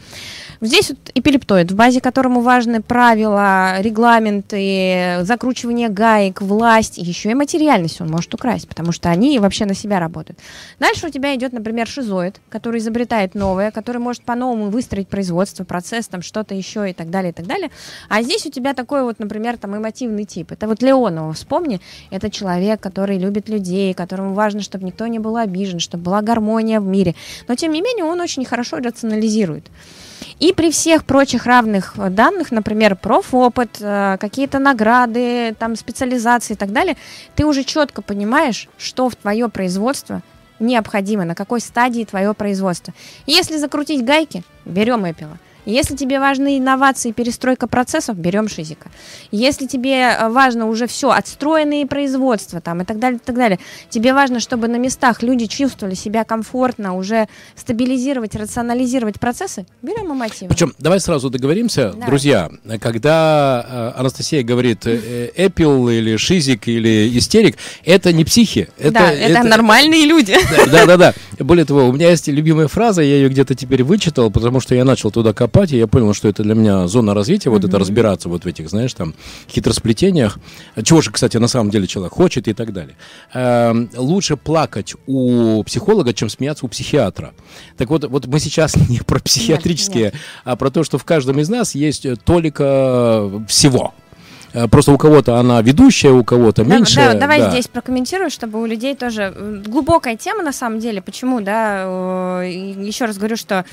Здесь 0.59 0.89
вот 0.89 0.99
эпилептоид, 1.13 1.71
в 1.71 1.75
базе 1.75 1.99
которому 1.99 2.39
важны 2.41 2.81
правила, 2.81 3.81
регламенты, 3.81 5.19
закручивание 5.21 5.89
гаек, 5.89 6.41
власть, 6.41 6.97
еще 6.97 7.31
и 7.31 7.33
материальность 7.33 7.99
он 7.99 8.09
может 8.09 8.33
украсть, 8.33 8.67
потому 8.67 8.91
что 8.91 9.09
они 9.09 9.39
вообще 9.39 9.65
на 9.65 9.73
себя 9.73 9.99
работают. 9.99 10.39
Дальше 10.79 11.07
у 11.07 11.09
тебя 11.09 11.35
идет, 11.35 11.53
например, 11.53 11.87
шизоид, 11.87 12.39
который 12.49 12.79
изобретает 12.79 13.35
новое, 13.35 13.71
который 13.71 13.97
может 13.97 14.23
по-новому 14.23 14.69
выстроить 14.69 15.07
производство, 15.07 15.63
процесс, 15.63 16.07
там 16.07 16.21
что-то 16.21 16.55
еще 16.55 16.89
и 16.89 16.93
так 16.93 17.09
далее, 17.09 17.31
и 17.31 17.33
так 17.33 17.45
далее. 17.45 17.69
А 18.07 18.21
здесь 18.21 18.32
у 18.45 18.49
тебя 18.49 18.73
такой 18.73 19.03
вот, 19.03 19.19
например, 19.19 19.57
там 19.57 19.75
эмотивный 19.75 20.25
тип. 20.25 20.51
Это 20.51 20.67
вот 20.67 20.81
Леонова, 20.81 21.33
вспомни, 21.33 21.79
это 22.11 22.29
человек, 22.29 22.79
который 22.81 23.17
любит 23.17 23.49
людей, 23.49 23.93
которому 23.93 24.33
важно, 24.33 24.61
чтобы 24.61 24.85
никто 24.85 25.07
не 25.07 25.19
был 25.19 25.37
обижен, 25.37 25.79
чтобы 25.79 26.03
была 26.03 26.21
гармония 26.21 26.79
в 26.79 26.85
мире. 26.85 27.15
Но, 27.47 27.55
тем 27.55 27.71
не 27.71 27.81
менее, 27.81 28.05
он 28.05 28.19
очень 28.21 28.45
хорошо 28.45 28.77
рационализирует. 28.77 29.65
И 30.39 30.53
при 30.53 30.71
всех 30.71 31.05
прочих 31.05 31.45
равных 31.45 31.95
данных, 32.11 32.51
например, 32.51 32.95
профопыт, 32.95 33.77
э, 33.79 34.17
какие-то 34.19 34.59
награды, 34.59 35.55
там, 35.59 35.75
специализации 35.75 36.53
и 36.53 36.57
так 36.57 36.71
далее, 36.71 36.97
ты 37.35 37.45
уже 37.45 37.63
четко 37.63 38.01
понимаешь, 38.01 38.69
что 38.77 39.09
в 39.09 39.15
твое 39.15 39.49
производство 39.49 40.21
необходимо, 40.59 41.25
на 41.25 41.35
какой 41.35 41.59
стадии 41.61 42.05
твое 42.05 42.33
производство. 42.33 42.93
Если 43.25 43.57
закрутить 43.57 44.03
гайки, 44.05 44.43
берем 44.65 45.05
Эпила. 45.05 45.37
Если 45.65 45.95
тебе 45.95 46.19
важны 46.19 46.57
инновации, 46.57 47.11
перестройка 47.11 47.67
процессов, 47.67 48.17
берем 48.17 48.49
Шизика. 48.49 48.91
Если 49.31 49.65
тебе 49.65 50.09
э, 50.09 50.29
важно 50.29 50.67
уже 50.67 50.87
все, 50.87 51.11
отстроенные 51.11 51.87
производства 51.87 52.59
там 52.59 52.81
и 52.81 52.85
так 52.85 52.99
далее, 52.99 53.19
и 53.23 53.25
так 53.25 53.35
далее, 53.35 53.59
тебе 53.89 54.13
важно, 54.13 54.39
чтобы 54.39 54.67
на 54.67 54.75
местах 54.75 55.23
люди 55.23 55.45
чувствовали 55.45 55.95
себя 55.95 56.25
комфортно, 56.25 56.95
уже 56.95 57.27
стабилизировать, 57.55 58.35
рационализировать 58.35 59.19
процессы, 59.19 59.65
берем 59.81 60.11
Амотива. 60.11 60.49
Причем, 60.49 60.73
давай 60.79 60.99
сразу 60.99 61.29
договоримся, 61.29 61.91
давай. 61.91 62.07
друзья, 62.07 62.51
когда 62.81 63.65
э, 63.95 63.99
Анастасия 63.99 64.43
говорит 64.43 64.85
э, 64.85 65.31
Apple 65.37 65.97
или 65.97 66.17
Шизик 66.17 66.67
или 66.67 67.17
истерик, 67.17 67.57
это 67.85 68.11
не 68.11 68.25
психи. 68.25 68.67
Это, 68.77 68.91
да, 68.91 69.11
это, 69.11 69.39
это 69.39 69.43
нормальные 69.43 70.05
люди. 70.05 70.35
Да, 70.71 70.85
да, 70.85 70.97
да. 70.97 71.13
Более 71.39 71.65
того, 71.65 71.87
у 71.87 71.93
меня 71.93 72.09
есть 72.09 72.27
любимая 72.27 72.67
фраза, 72.67 73.01
я 73.01 73.15
ее 73.15 73.29
где-то 73.29 73.55
теперь 73.55 73.83
вычитал, 73.83 74.31
потому 74.31 74.59
что 74.59 74.75
я 74.75 74.83
начал 74.85 75.11
туда 75.11 75.33
копать 75.33 75.52
копать, 75.53 75.71
и 75.71 75.77
я 75.77 75.87
понял, 75.87 76.13
что 76.13 76.27
это 76.27 76.43
для 76.43 76.55
меня 76.55 76.87
зона 76.87 77.13
развития, 77.13 77.49
вот 77.49 77.63
mm-hmm. 77.63 77.67
это 77.67 77.79
разбираться 77.79 78.29
вот 78.29 78.43
в 78.43 78.47
этих, 78.47 78.69
знаешь, 78.69 78.93
там, 78.93 79.13
хитросплетениях, 79.49 80.39
чего 80.83 81.01
же, 81.01 81.11
кстати, 81.11 81.37
на 81.37 81.47
самом 81.47 81.69
деле 81.69 81.87
человек 81.87 82.13
хочет 82.13 82.47
и 82.47 82.53
так 82.53 82.73
далее. 82.73 82.95
Э, 83.33 83.73
лучше 83.95 84.35
плакать 84.35 84.95
у 85.07 85.63
психолога, 85.63 86.13
чем 86.13 86.29
смеяться 86.29 86.65
у 86.65 86.69
психиатра. 86.69 87.33
Так 87.77 87.89
вот, 87.89 88.05
вот 88.05 88.25
мы 88.25 88.39
сейчас 88.39 88.75
не 88.89 88.99
про 88.99 89.19
психиатрические, 89.19 90.05
нет, 90.05 90.13
нет. 90.13 90.21
а 90.43 90.55
про 90.55 90.69
то, 90.69 90.83
что 90.83 90.97
в 90.97 91.03
каждом 91.03 91.39
из 91.39 91.49
нас 91.49 91.75
есть 91.75 92.07
толика 92.25 93.29
всего. 93.47 93.93
Э, 94.53 94.67
просто 94.67 94.91
у 94.91 94.97
кого-то 94.97 95.37
она 95.37 95.61
ведущая, 95.61 96.11
у 96.11 96.23
кого-то 96.23 96.63
меньше. 96.63 96.95
Да, 96.95 97.13
да, 97.13 97.19
давай 97.19 97.39
да. 97.39 97.51
здесь 97.51 97.67
прокомментирую, 97.67 98.31
чтобы 98.31 98.61
у 98.61 98.65
людей 98.65 98.95
тоже 98.95 99.61
глубокая 99.65 100.15
тема 100.15 100.41
на 100.41 100.53
самом 100.53 100.79
деле. 100.79 101.01
Почему, 101.01 101.41
да? 101.41 102.41
Еще 102.43 103.05
раз 103.05 103.17
говорю, 103.17 103.35
что 103.37 103.65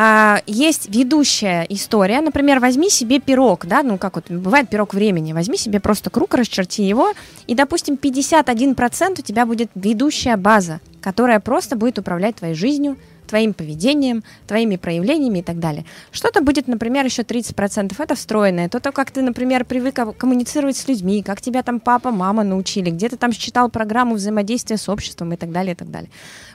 а, 0.00 0.42
есть 0.46 0.94
ведущая 0.94 1.66
история. 1.68 2.20
Например, 2.20 2.60
возьми 2.60 2.88
себе 2.88 3.18
пирог, 3.18 3.66
да, 3.66 3.82
ну 3.82 3.98
как 3.98 4.14
вот 4.14 4.30
бывает 4.30 4.70
пирог 4.70 4.94
времени. 4.94 5.32
Возьми 5.32 5.58
себе 5.58 5.80
просто 5.80 6.08
круг, 6.08 6.34
расчерти 6.34 6.82
его, 6.82 7.14
и, 7.48 7.56
допустим, 7.56 7.96
51% 8.00 9.18
у 9.18 9.22
тебя 9.22 9.44
будет 9.44 9.72
ведущая 9.74 10.36
база, 10.36 10.78
которая 11.00 11.40
просто 11.40 11.74
будет 11.74 11.98
управлять 11.98 12.36
твоей 12.36 12.54
жизнью, 12.54 12.96
твоим 13.28 13.54
поведением, 13.54 14.24
твоими 14.46 14.76
проявлениями 14.76 15.40
и 15.40 15.42
так 15.42 15.58
далее. 15.58 15.84
Что-то 16.12 16.42
будет, 16.42 16.68
например, 16.68 17.04
еще 17.04 17.22
30%, 17.22 17.94
это 17.98 18.14
встроенное. 18.14 18.68
То, 18.68 18.80
то, 18.80 18.92
как 18.92 19.10
ты, 19.10 19.22
например, 19.22 19.64
привык 19.64 19.98
коммуницировать 20.16 20.76
с 20.76 20.88
людьми, 20.88 21.22
как 21.22 21.40
тебя 21.40 21.62
там 21.62 21.78
папа, 21.80 22.10
мама 22.10 22.42
научили, 22.42 22.90
где 22.90 23.08
ты 23.08 23.16
там 23.16 23.32
считал 23.32 23.68
программу 23.68 24.14
взаимодействия 24.14 24.76
с 24.76 24.88
обществом 24.88 25.32
и 25.32 25.36
так 25.36 25.52
далее, 25.52 25.72
и 25.72 25.76
так 25.76 25.90
далее. 25.90 26.10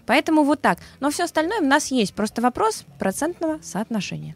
Поэтому 0.06 0.43
вот 0.43 0.62
так. 0.62 0.80
Но 0.99 1.10
все 1.12 1.24
остальное 1.24 1.62
у 1.62 1.66
нас 1.66 1.91
есть. 1.91 2.14
Просто 2.14 2.41
вопрос 2.41 2.84
процентного 2.99 3.60
соотношения. 3.62 4.36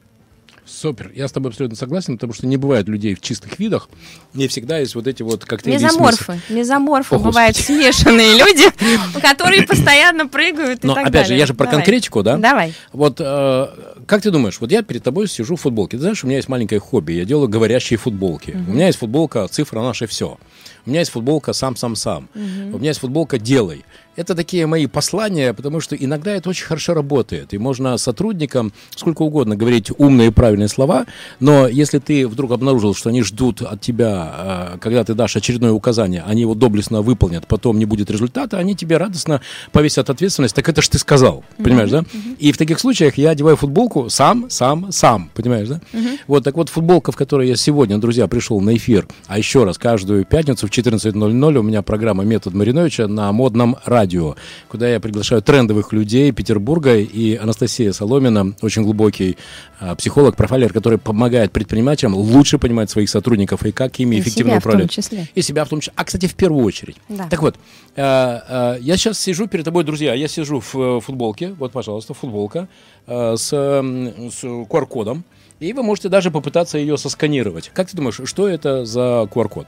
Супер. 0.68 1.11
Я 1.15 1.28
с 1.28 1.32
тобой 1.32 1.51
абсолютно 1.51 1.78
согласен, 1.78 2.15
потому 2.15 2.34
что 2.34 2.45
не 2.45 2.57
бывает 2.57 2.89
людей 2.89 3.15
в 3.15 3.22
чистых 3.22 3.57
видах. 3.57 3.89
Не 4.34 4.49
всегда 4.49 4.80
есть 4.80 4.95
вот 4.95 5.07
эти 5.07 5.24
вот 5.24 5.45
коктейли. 5.45 5.82
Мезоморфы. 5.82 6.41
Мезоморфы 6.49 7.15
Ох, 7.15 7.24
бывают 7.24 7.55
господи. 7.55 7.80
смешанные 7.80 8.38
люди, 8.38 8.65
которые 9.22 9.63
постоянно 9.63 10.28
прыгают 10.28 10.84
Но, 10.84 10.93
опять 10.93 11.28
же, 11.28 11.36
я 11.36 11.45
же 11.45 11.53
про 11.53 11.68
конкретику, 11.68 12.22
да? 12.22 12.36
Давай. 12.36 12.74
Вот 12.91 13.22
э, 13.22 13.68
как 14.05 14.22
ты 14.22 14.30
думаешь, 14.30 14.59
вот 14.59 14.72
я 14.72 14.84
перед 14.84 15.03
тобой 15.03 15.28
сижу 15.28 15.55
в 15.55 15.61
футболке. 15.61 15.97
Ты 15.97 16.01
знаешь, 16.01 16.24
у 16.24 16.28
меня 16.28 16.38
есть 16.38 16.49
маленькое 16.49 16.82
хобби. 16.82 17.13
Я 17.13 17.24
делаю 17.24 17.47
говорящие 17.47 17.97
футболки. 17.97 18.51
У 18.68 18.74
меня 18.74 18.88
есть 18.88 18.99
футболка 18.99 19.47
«Цифра 19.47 19.82
наше 19.82 20.05
все». 20.05 20.38
У 20.86 20.89
меня 20.89 20.99
есть 20.99 21.11
футболка 21.11 21.53
«Сам-сам-сам». 21.53 22.30
У 22.34 22.78
меня 22.78 22.89
есть 22.89 22.99
футболка 22.99 23.39
«Делай». 23.39 23.86
Это 24.18 24.34
такие 24.34 24.65
мои 24.65 24.88
послания, 24.88 25.53
потому 25.53 25.80
что 25.80 25.95
иногда 25.95 26.32
это 26.32 26.49
очень 26.49 26.65
хорошо 26.65 26.95
работает. 26.95 27.53
И 27.53 27.59
можно 27.59 27.95
сотрудникам 27.97 28.74
сколько 28.95 29.22
угодно 29.22 29.55
говорить 29.55 29.91
умные 29.95 30.30
и 30.30 30.32
правильные 30.32 30.70
слова, 30.70 31.05
но 31.39 31.68
если 31.68 31.99
ты 31.99 32.28
вдруг 32.28 32.51
обнаружил, 32.51 32.95
что 32.95 33.09
они 33.09 33.22
ждут 33.22 33.61
от 33.61 33.80
тебя, 33.80 34.09
а, 34.09 34.78
когда 34.82 35.03
ты 35.03 35.13
дашь 35.13 35.36
очередное 35.36 35.72
указание, 35.72 36.24
они 36.26 36.41
его 36.41 36.55
доблестно 36.55 37.03
выполнят, 37.03 37.45
потом 37.45 37.78
не 37.78 37.86
будет 37.86 38.09
результата, 38.09 38.57
они 38.57 38.76
тебе 38.76 38.97
радостно 38.97 39.41
повесят 39.72 40.09
ответственность. 40.09 40.55
Так 40.55 40.68
это 40.68 40.82
ж 40.82 40.89
ты 40.89 40.97
сказал, 40.97 41.43
понимаешь, 41.63 41.91
да? 41.91 42.03
И 42.39 42.51
в 42.51 42.57
таких 42.57 42.80
случаях 42.80 43.20
я 43.20 43.30
одеваю 43.30 43.55
футболку 43.55 44.09
сам, 44.09 44.49
сам, 44.49 44.91
сам, 44.91 45.30
понимаешь, 45.36 45.68
да? 45.68 45.80
Вот, 46.26 46.43
так 46.43 46.55
вот, 46.55 46.70
футболка, 46.70 47.11
в 47.11 47.15
которой 47.15 47.47
я 47.47 47.55
сегодня, 47.55 47.99
друзья, 47.99 48.28
пришел 48.28 48.59
на 48.61 48.76
эфир, 48.76 49.07
а 49.28 49.38
еще 49.38 49.63
раз, 49.63 49.78
каждую 49.78 50.26
пятницу 50.26 50.65
в 50.65 50.72
14.00 50.72 51.57
у 51.57 51.61
меня 51.61 51.84
программа 51.84 52.24
«Метод 52.24 52.55
Мариновича» 52.55 53.07
на 53.07 53.32
модном 53.32 53.76
радио 53.86 54.07
радио, 54.08 54.36
куда 54.70 54.88
я 54.88 54.99
приглашаю 55.01 55.41
трендовых 55.41 55.91
людей 55.91 56.32
Петербурга 56.32 56.95
и 56.95 57.36
Анастасия 57.36 57.91
Соломина, 57.91 58.55
очень 58.62 58.84
глубокий 58.84 59.38
а, 59.80 59.95
психолог, 59.95 60.38
профайлер, 60.38 60.72
который 60.72 60.97
помогает 60.97 61.51
предпринимателям 61.51 62.16
лучше 62.16 62.58
понимать 62.58 62.89
своих 62.89 63.10
сотрудников 63.10 63.66
и 63.66 63.74
как 63.74 63.99
ими 63.99 64.16
и 64.16 64.20
эффективно 64.22 64.51
себя 64.51 64.60
управлять. 64.60 64.91
В 64.91 64.95
том 64.95 65.03
числе. 65.03 65.28
И 65.36 65.41
себя 65.41 65.66
в 65.66 65.70
том 65.70 65.82
числе. 65.82 65.93
А, 65.97 66.05
кстати, 66.05 66.28
в 66.28 66.36
первую 66.36 66.66
очередь. 66.66 66.95
Да. 67.10 67.28
Так 67.30 67.41
вот, 67.41 67.55
а, 67.97 68.43
а, 68.47 68.78
я 68.80 68.95
сейчас 68.95 69.20
сижу 69.20 69.47
перед 69.47 69.66
тобой, 69.66 69.84
друзья, 69.84 70.14
я 70.14 70.28
сижу 70.30 70.62
в 70.62 70.76
э, 70.76 71.01
футболке, 71.01 71.53
вот, 71.60 71.74
пожалуйста, 71.74 72.14
футболка 72.14 72.70
а, 73.08 73.36
с, 73.36 73.49
с 73.49 74.43
QR-кодом, 74.43 75.26
и 75.60 75.74
вы 75.74 75.84
можете 75.84 76.08
даже 76.08 76.32
попытаться 76.32 76.78
ее 76.78 76.97
сосканировать. 76.97 77.72
Как 77.74 77.89
ты 77.89 77.97
думаешь, 77.97 78.22
что 78.24 78.47
это 78.47 78.86
за 78.86 79.28
QR-код? 79.34 79.68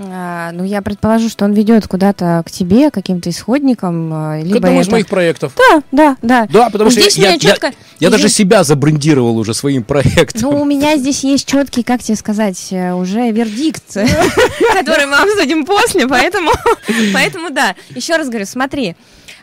А, 0.00 0.52
ну, 0.52 0.62
я 0.62 0.80
предположу, 0.80 1.28
что 1.28 1.44
он 1.44 1.52
ведет 1.52 1.88
куда-то 1.88 2.42
к 2.46 2.50
тебе, 2.52 2.90
каким-то 2.92 3.30
исходникам. 3.30 4.10
А, 4.12 4.38
либо 4.38 4.54
к 4.54 4.56
одному 4.58 4.80
это... 4.80 4.88
из 4.88 4.92
моих 4.92 5.06
проектов. 5.08 5.54
Да, 5.56 5.82
да, 5.90 6.16
да. 6.22 6.46
Да, 6.52 6.70
потому 6.70 6.90
что 6.90 7.00
я, 7.00 7.32
я, 7.32 7.38
четко... 7.38 7.68
я, 7.68 7.72
я 7.98 8.10
даже 8.10 8.28
себя 8.28 8.62
забрендировал 8.62 9.36
уже 9.38 9.54
своим 9.54 9.82
проектом. 9.82 10.42
Ну, 10.42 10.62
у 10.62 10.64
меня 10.64 10.96
здесь 10.96 11.24
есть 11.24 11.48
четкий, 11.48 11.82
как 11.82 12.00
тебе 12.02 12.16
сказать, 12.16 12.68
э, 12.70 12.92
уже 12.92 13.32
вердикт, 13.32 13.84
который 14.74 15.06
мы 15.06 15.16
обсудим 15.16 15.66
после, 15.66 16.06
поэтому, 16.06 16.52
поэтому 17.12 17.50
да. 17.50 17.74
Еще 17.90 18.16
раз 18.16 18.28
говорю, 18.28 18.46
смотри, 18.46 18.94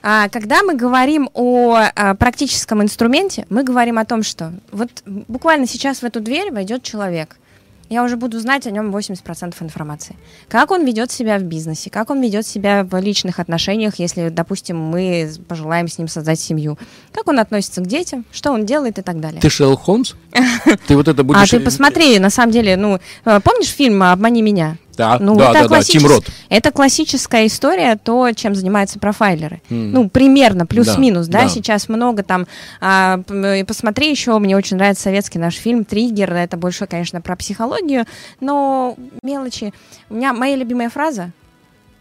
а, 0.04 0.30
когда 0.30 0.64
мы 0.64 0.76
говорим 0.76 1.30
о 1.34 1.90
практическом 2.18 2.82
инструменте, 2.82 3.46
мы 3.50 3.64
говорим 3.64 3.98
о 3.98 4.06
том, 4.06 4.24
что 4.24 4.54
вот 4.72 4.90
буквально 5.06 5.68
сейчас 5.68 6.00
в 6.00 6.06
эту 6.06 6.22
дверь 6.22 6.54
войдет 6.54 6.82
человек– 6.82 7.36
я 7.90 8.04
уже 8.04 8.18
буду 8.18 8.40
знать 8.40 8.66
о 8.68 8.72
нем 8.72 8.96
80% 8.96 9.54
информации. 9.62 10.16
Как 10.48 10.72
он 10.72 10.86
ведет 10.86 11.12
себя 11.12 11.38
в 11.38 11.44
бизнесе, 11.44 11.90
как 11.90 12.10
он 12.10 12.22
ведет 12.22 12.46
себя 12.46 12.84
в 12.84 13.00
личных 13.00 13.40
отношениях, 13.40 13.96
если, 13.98 14.30
допустим, 14.30 14.78
мы 14.78 15.30
пожелаем 15.48 15.88
с 15.88 15.98
ним 15.98 16.08
создать 16.08 16.40
семью, 16.40 16.78
как 17.12 17.28
он 17.28 17.40
относится 17.40 17.82
к 17.82 17.88
детям, 17.88 18.26
что 18.32 18.52
он 18.52 18.66
делает 18.66 19.00
и 19.00 19.02
так 19.02 19.20
далее. 19.20 19.42
Ты 19.42 19.50
Шерлок 19.50 19.82
Холмс? 19.82 20.14
Ты 20.88 20.96
вот 20.96 21.08
это 21.08 21.24
будешь... 21.24 21.42
А 21.42 21.48
ты 21.48 21.60
посмотри, 21.60 22.20
на 22.20 22.30
самом 22.30 22.52
деле, 22.52 22.76
ну, 22.76 23.00
э, 23.26 23.40
помнишь 23.40 23.70
фильм 23.70 24.02
«Обмани 24.04 24.42
меня»? 24.42 24.78
Да, 24.96 25.18
ну, 25.20 25.36
да, 25.36 25.52
это 25.52 25.62
да, 25.62 25.68
классичес... 25.68 26.02
да, 26.02 26.08
Тим 26.08 26.16
Рот. 26.16 26.26
Это 26.50 26.72
классическая 26.72 27.48
история, 27.48 27.98
то, 28.02 28.32
чем 28.34 28.56
занимаются 28.56 29.00
профайлеры. 29.00 29.62
Mm. 29.70 29.92
Ну, 29.92 30.10
примерно, 30.10 30.66
плюс-минус, 30.66 31.28
да, 31.28 31.40
да, 31.40 31.44
да, 31.46 31.50
сейчас 31.50 31.90
много 31.90 32.24
там. 32.24 32.48
А, 32.82 33.20
посмотри 33.68 34.10
еще, 34.10 34.38
мне 34.40 34.56
очень 34.56 34.78
нравится 34.78 35.04
советский 35.04 35.40
наш 35.40 35.56
фильм 35.56 35.86
«Триггер», 35.86 36.34
это 36.34 36.58
больше, 36.58 36.88
конечно, 36.88 37.22
про 37.22 37.36
психологию, 37.36 38.06
но 38.40 38.96
мелочи. 39.24 39.74
У 40.10 40.16
меня 40.16 40.34
моя 40.34 40.56
любимая 40.56 40.90
фраза 40.90 41.32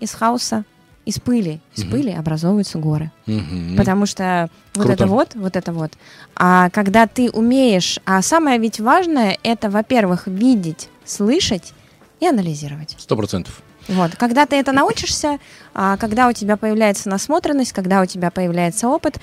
из 0.01 0.13
хаоса 0.13 0.65
из 1.05 1.19
пыли, 1.19 1.61
из 1.75 1.85
mm-hmm. 1.85 1.91
пыли 1.91 2.13
образовываются 2.13 2.79
горы. 2.79 3.11
Mm-hmm. 3.27 3.77
Потому 3.77 4.07
что 4.07 4.49
Круто. 4.73 4.89
вот 4.89 4.95
это 4.95 5.07
вот, 5.07 5.35
вот 5.35 5.57
это 5.57 5.73
вот. 5.73 5.93
А 6.35 6.71
когда 6.71 7.07
ты 7.07 7.31
умеешь, 7.31 7.99
а 8.07 8.23
самое 8.23 8.59
ведь 8.59 8.81
важное, 8.81 9.39
это, 9.43 9.69
во-первых, 9.69 10.27
видеть, 10.27 10.89
слышать 11.05 11.75
и 12.21 12.27
анализировать. 12.27 12.95
Сто 12.99 13.17
процентов. 13.17 13.63
Вот. 13.89 14.17
Когда 14.17 14.47
ты 14.47 14.57
это 14.57 14.73
научишься, 14.73 15.39
а, 15.75 15.97
когда 15.97 16.29
у 16.29 16.33
тебя 16.33 16.57
появляется 16.57 17.09
насмотренность, 17.09 17.73
когда 17.73 18.01
у 18.01 18.07
тебя 18.07 18.31
появляется 18.31 18.89
опыт, 18.89 19.19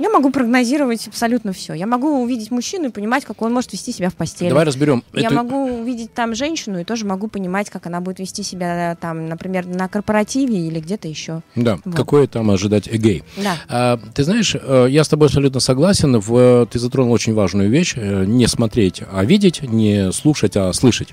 я 0.00 0.08
могу 0.08 0.30
прогнозировать 0.30 1.06
абсолютно 1.08 1.52
все. 1.52 1.74
Я 1.74 1.86
могу 1.86 2.22
увидеть 2.22 2.50
мужчину 2.50 2.88
и 2.88 2.90
понимать, 2.90 3.26
как 3.26 3.42
он 3.42 3.52
может 3.52 3.74
вести 3.74 3.92
себя 3.92 4.08
в 4.08 4.14
постели. 4.14 4.48
Давай 4.48 4.64
разберем. 4.64 5.04
Я 5.12 5.26
эту... 5.26 5.34
могу 5.34 5.80
увидеть 5.80 6.14
там 6.14 6.34
женщину 6.34 6.80
и 6.80 6.84
тоже 6.84 7.04
могу 7.04 7.28
понимать, 7.28 7.68
как 7.68 7.86
она 7.86 8.00
будет 8.00 8.18
вести 8.18 8.42
себя 8.42 8.96
там, 8.98 9.28
например, 9.28 9.66
на 9.66 9.88
корпоративе 9.88 10.66
или 10.66 10.80
где-то 10.80 11.06
еще. 11.06 11.42
Да. 11.54 11.78
Вот. 11.84 11.94
Какое 11.94 12.26
там 12.26 12.50
ожидать 12.50 12.88
эгей. 12.88 13.24
Да. 13.36 13.56
А, 13.68 14.00
ты 14.14 14.24
знаешь, 14.24 14.56
э, 14.58 14.86
я 14.88 15.04
с 15.04 15.08
тобой 15.08 15.28
абсолютно 15.28 15.60
согласен. 15.60 16.18
В, 16.18 16.66
ты 16.72 16.78
затронул 16.78 17.12
очень 17.12 17.34
важную 17.34 17.68
вещь: 17.68 17.92
э, 17.94 18.24
не 18.24 18.46
смотреть, 18.46 19.02
а 19.12 19.22
видеть, 19.26 19.62
не 19.62 20.12
слушать, 20.12 20.56
а 20.56 20.72
слышать. 20.72 21.08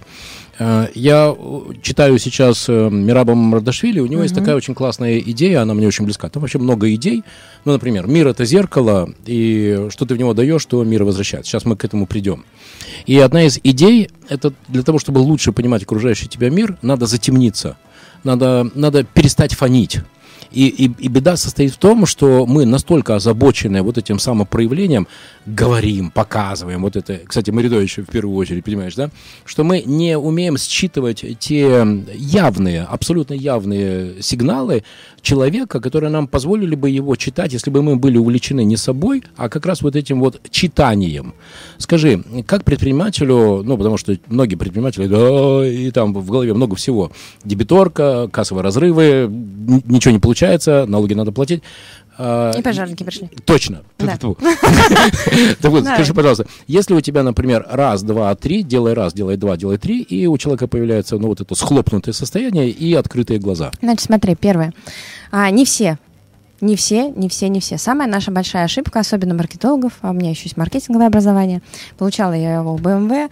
Э, 0.60 0.88
я 0.94 1.36
читаю 1.82 2.18
сейчас 2.20 2.68
Мираба 2.68 3.36
Мардашвили, 3.36 4.00
у 4.00 4.06
него 4.06 4.22
uh-huh. 4.22 4.26
есть 4.26 4.36
такая 4.36 4.56
очень 4.56 4.76
классная 4.76 5.20
идея, 5.20 5.62
она 5.62 5.74
мне 5.74 5.88
очень 5.88 6.06
близка. 6.06 6.30
Там 6.30 6.42
вообще 6.42 6.60
много 6.60 6.94
идей. 6.94 7.24
Ну, 7.66 7.74
например, 7.74 8.08
мир 8.08 8.28
это 8.28 8.46
зеркало, 8.46 9.10
и 9.26 9.88
что 9.90 10.06
ты 10.06 10.16
в 10.16 10.18
него 10.18 10.34
даешь, 10.34 10.66
то 10.66 10.84
мир 10.84 11.04
возвращается. 11.04 11.52
Сейчас 11.52 11.66
мы 11.66 11.76
к 11.76 11.86
этому 11.86 12.08
придем. 12.08 12.46
И 13.06 13.18
одна 13.20 13.44
из 13.44 13.60
идей, 13.64 14.10
это 14.30 14.54
для 14.68 14.84
того, 14.84 15.00
чтобы 15.00 15.20
лучше 15.20 15.52
понимать 15.52 15.84
окружающий 15.84 16.28
тебя 16.28 16.50
мир, 16.50 16.78
надо 16.82 17.06
затемниться, 17.06 17.78
надо, 18.24 18.70
надо 18.74 19.04
перестать 19.04 19.54
фонить. 19.54 20.00
И, 20.52 20.68
и, 20.68 20.86
и 20.86 21.08
беда 21.08 21.38
состоит 21.38 21.74
в 21.74 21.78
том, 21.78 22.06
что 22.06 22.46
мы 22.46 22.66
настолько 22.66 23.16
озабочены 23.16 23.82
вот 23.82 23.98
этим 23.98 24.20
самопроявлением, 24.20 25.08
говорим, 25.46 26.12
показываем, 26.12 26.82
вот 26.82 26.96
это, 26.96 27.20
кстати, 27.26 27.52
Маридович 27.52 27.98
в 28.00 28.06
первую 28.06 28.36
очередь, 28.36 28.64
понимаешь, 28.64 28.96
да, 28.96 29.10
что 29.46 29.64
мы 29.64 29.84
не 29.86 30.18
умеем 30.18 30.58
считывать 30.58 31.24
те 31.40 31.86
явные, 32.14 32.84
абсолютно 32.84 33.34
явные 33.34 34.22
сигналы 34.22 34.84
человека, 35.22 35.80
которые 35.80 36.10
нам 36.10 36.28
позволили 36.28 36.76
бы 36.76 36.90
его 36.90 37.16
читать, 37.16 37.54
если 37.54 37.70
бы 37.70 37.82
мы 37.82 37.96
были 37.98 38.18
увлечены 38.18 38.64
не 38.64 38.78
собой, 38.78 39.24
а 39.36 39.50
как 39.50 39.66
раз 39.66 39.82
вот 39.82 39.96
этим 39.96 40.20
вот 40.20 40.42
читанием. 40.50 41.34
Скажи, 41.78 42.24
как 42.46 42.64
предпринимателю, 42.64 43.64
ну, 43.64 43.78
потому 43.78 43.98
что 43.98 44.18
многие 44.28 44.56
предприниматели, 44.56 45.08
да, 45.08 45.68
и 45.68 45.92
там 45.92 46.14
в 46.14 46.30
голове 46.30 46.54
много 46.54 46.76
всего, 46.76 47.12
дебиторка, 47.44 48.30
кассовые 48.32 48.64
разрывы, 48.64 49.30
ничего 49.30 50.14
не 50.14 50.20
получается, 50.20 50.38
налоги 50.86 51.14
надо 51.14 51.32
платить. 51.32 51.64
А, 52.20 52.52
и 52.58 52.62
пожарники 52.62 53.04
пришли. 53.04 53.30
Точно. 53.46 53.84
Да. 54.00 54.18
Так 55.62 55.72
вот, 55.72 55.84
скажи, 55.84 56.14
пожалуйста, 56.14 56.48
если 56.66 56.94
у 56.94 57.02
тебя, 57.02 57.24
например, 57.24 57.66
раз, 57.70 58.02
два, 58.02 58.34
три, 58.36 58.64
делай 58.64 58.94
раз, 58.94 59.14
делай 59.14 59.38
два, 59.38 59.56
делай 59.56 59.78
три, 59.78 60.02
и 60.02 60.26
у 60.26 60.38
человека 60.38 60.68
появляется, 60.68 61.18
ну, 61.18 61.28
вот 61.28 61.42
это 61.42 61.54
схлопнутое 61.54 62.14
состояние 62.14 62.70
и 62.70 62.94
открытые 62.96 63.40
глаза. 63.40 63.72
Значит, 63.82 64.06
смотри, 64.06 64.36
первое. 64.36 64.74
А, 65.32 65.50
не 65.52 65.66
все 65.66 65.98
не 66.62 66.76
все, 66.76 67.12
не 67.12 67.30
все, 67.30 67.50
не 67.50 67.60
все. 67.60 67.78
Самая 67.78 68.08
наша 68.08 68.32
большая 68.32 68.66
ошибка, 68.66 69.00
особенно 69.00 69.34
маркетологов, 69.36 69.94
а 70.02 70.12
у 70.12 70.14
меня 70.14 70.32
еще 70.32 70.44
есть 70.44 70.58
маркетинговое 70.58 71.08
образование, 71.08 71.62
получала 71.98 72.34
я 72.34 72.56
его 72.56 72.76
в 72.76 72.82
BMW, 72.82 73.30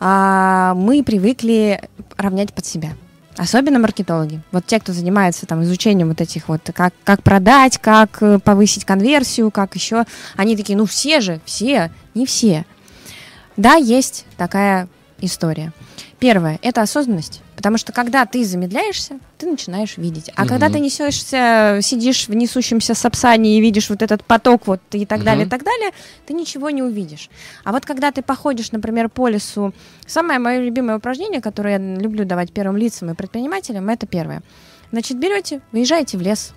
а, 0.00 0.74
мы 0.74 1.02
привыкли 1.02 1.80
равнять 2.16 2.52
под 2.52 2.66
себя. 2.66 2.90
Особенно 3.36 3.80
маркетологи. 3.80 4.40
Вот 4.52 4.64
те, 4.66 4.78
кто 4.78 4.92
занимается 4.92 5.46
там 5.46 5.62
изучением 5.64 6.08
вот 6.08 6.20
этих 6.20 6.48
вот, 6.48 6.60
как, 6.72 6.94
как 7.02 7.22
продать, 7.22 7.78
как 7.78 8.22
э, 8.22 8.38
повысить 8.38 8.84
конверсию, 8.84 9.50
как 9.50 9.74
еще. 9.74 10.04
Они 10.36 10.56
такие, 10.56 10.78
ну 10.78 10.86
все 10.86 11.20
же, 11.20 11.40
все, 11.44 11.90
не 12.14 12.26
все. 12.26 12.64
Да, 13.56 13.74
есть 13.74 14.26
такая 14.36 14.88
история. 15.20 15.72
Первое– 16.20 16.58
это 16.62 16.82
осознанность. 16.82 17.42
Потому 17.56 17.78
что 17.78 17.92
когда 17.92 18.26
ты 18.26 18.44
замедляешься, 18.44 19.18
ты 19.38 19.46
начинаешь 19.46 19.96
видеть. 19.96 20.30
А 20.34 20.42
угу. 20.42 20.48
когда 20.48 20.68
ты 20.68 20.80
несешься, 20.80 21.78
сидишь 21.82 22.28
в 22.28 22.34
несущемся 22.34 22.94
сапсане 22.94 23.58
и 23.58 23.60
видишь 23.60 23.90
вот 23.90 24.02
этот 24.02 24.24
поток 24.24 24.66
вот 24.66 24.80
и 24.92 25.06
так 25.06 25.18
угу. 25.18 25.26
далее, 25.26 25.46
и 25.46 25.48
так 25.48 25.62
далее, 25.62 25.90
ты 26.26 26.34
ничего 26.34 26.70
не 26.70 26.82
увидишь. 26.82 27.30
А 27.62 27.72
вот 27.72 27.86
когда 27.86 28.10
ты 28.10 28.22
походишь, 28.22 28.72
например, 28.72 29.08
по 29.08 29.28
лесу, 29.28 29.72
самое 30.06 30.38
мое 30.38 30.60
любимое 30.60 30.96
упражнение, 30.96 31.40
которое 31.40 31.78
я 31.78 31.96
люблю 32.00 32.24
давать 32.24 32.52
первым 32.52 32.76
лицам 32.76 33.10
и 33.10 33.14
предпринимателям, 33.14 33.88
это 33.88 34.06
первое. 34.06 34.42
Значит, 34.90 35.18
берете, 35.18 35.60
выезжаете 35.72 36.18
в 36.18 36.22
лес, 36.22 36.52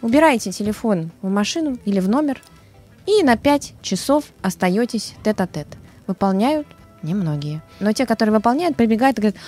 убираете 0.00 0.52
телефон 0.52 1.10
в 1.22 1.28
машину 1.28 1.78
или 1.84 2.00
в 2.00 2.08
номер, 2.08 2.40
и 3.06 3.22
на 3.22 3.36
5 3.36 3.74
часов 3.82 4.24
остаетесь 4.42 5.14
тет-а-тет. 5.24 5.66
Выполняют 6.06 6.66
немногие. 7.02 7.62
Но 7.80 7.92
те, 7.92 8.06
которые 8.06 8.34
выполняют, 8.34 8.76
прибегают 8.76 9.18
и 9.18 9.22
говорят, 9.22 9.40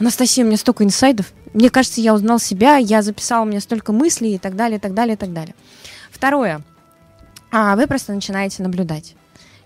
Анастасия, 0.00 0.44
у 0.44 0.46
меня 0.46 0.56
столько 0.56 0.82
инсайдов. 0.82 1.26
Мне 1.52 1.68
кажется, 1.68 2.00
я 2.00 2.14
узнал 2.14 2.38
себя, 2.38 2.76
я 2.76 3.02
записал 3.02 3.42
у 3.42 3.46
меня 3.46 3.60
столько 3.60 3.92
мыслей 3.92 4.36
и 4.36 4.38
так 4.38 4.56
далее, 4.56 4.78
и 4.78 4.80
так 4.80 4.94
далее, 4.94 5.14
и 5.14 5.18
так 5.18 5.32
далее. 5.32 5.54
Второе. 6.10 6.62
А, 7.52 7.76
вы 7.76 7.86
просто 7.86 8.14
начинаете 8.14 8.62
наблюдать 8.62 9.14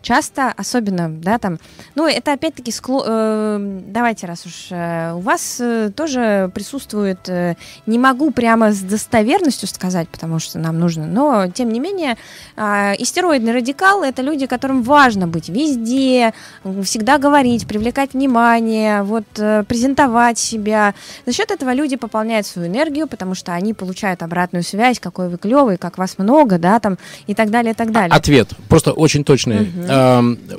часто, 0.04 0.52
особенно, 0.56 1.08
да, 1.08 1.38
там, 1.38 1.58
ну, 1.94 2.06
это 2.06 2.34
опять-таки, 2.34 2.70
скло... 2.70 3.02
э, 3.06 3.80
давайте, 3.86 4.26
раз 4.26 4.46
уж 4.46 4.66
э, 4.70 5.14
у 5.14 5.20
вас 5.20 5.56
э, 5.60 5.90
тоже 5.96 6.50
присутствует, 6.54 7.28
э, 7.28 7.56
не 7.86 7.98
могу 7.98 8.30
прямо 8.30 8.70
с 8.70 8.80
достоверностью 8.80 9.66
сказать, 9.66 10.08
потому 10.08 10.38
что 10.38 10.58
нам 10.58 10.78
нужно, 10.78 11.06
но, 11.06 11.48
тем 11.48 11.72
не 11.72 11.80
менее, 11.80 12.16
э, 12.56 12.92
истероидный 12.98 13.52
радикал— 13.52 14.02
это 14.04 14.22
люди, 14.22 14.46
которым 14.46 14.82
важно 14.82 15.26
быть 15.26 15.48
везде, 15.48 16.34
всегда 16.84 17.18
говорить, 17.18 17.66
привлекать 17.66 18.12
внимание, 18.12 19.02
вот, 19.02 19.24
э, 19.38 19.64
презентовать 19.66 20.38
себя. 20.38 20.94
За 21.24 21.32
счет 21.32 21.50
этого 21.50 21.72
люди 21.72 21.96
пополняют 21.96 22.46
свою 22.46 22.68
энергию, 22.68 23.08
потому 23.08 23.34
что 23.34 23.52
они 23.52 23.72
получают 23.72 24.22
обратную 24.22 24.62
связь, 24.62 25.00
какой 25.00 25.30
вы 25.30 25.38
клевый, 25.38 25.78
как 25.78 25.96
вас 25.96 26.18
много, 26.18 26.58
да, 26.58 26.78
там, 26.78 26.98
и 27.26 27.34
так 27.34 27.50
далее, 27.50 27.72
и 27.72 27.74
так 27.74 27.90
далее. 27.90 28.14
Ответ, 28.14 28.50
просто 28.68 28.92
очень 28.92 29.24
точный. 29.24 29.62
Угу 29.62 29.93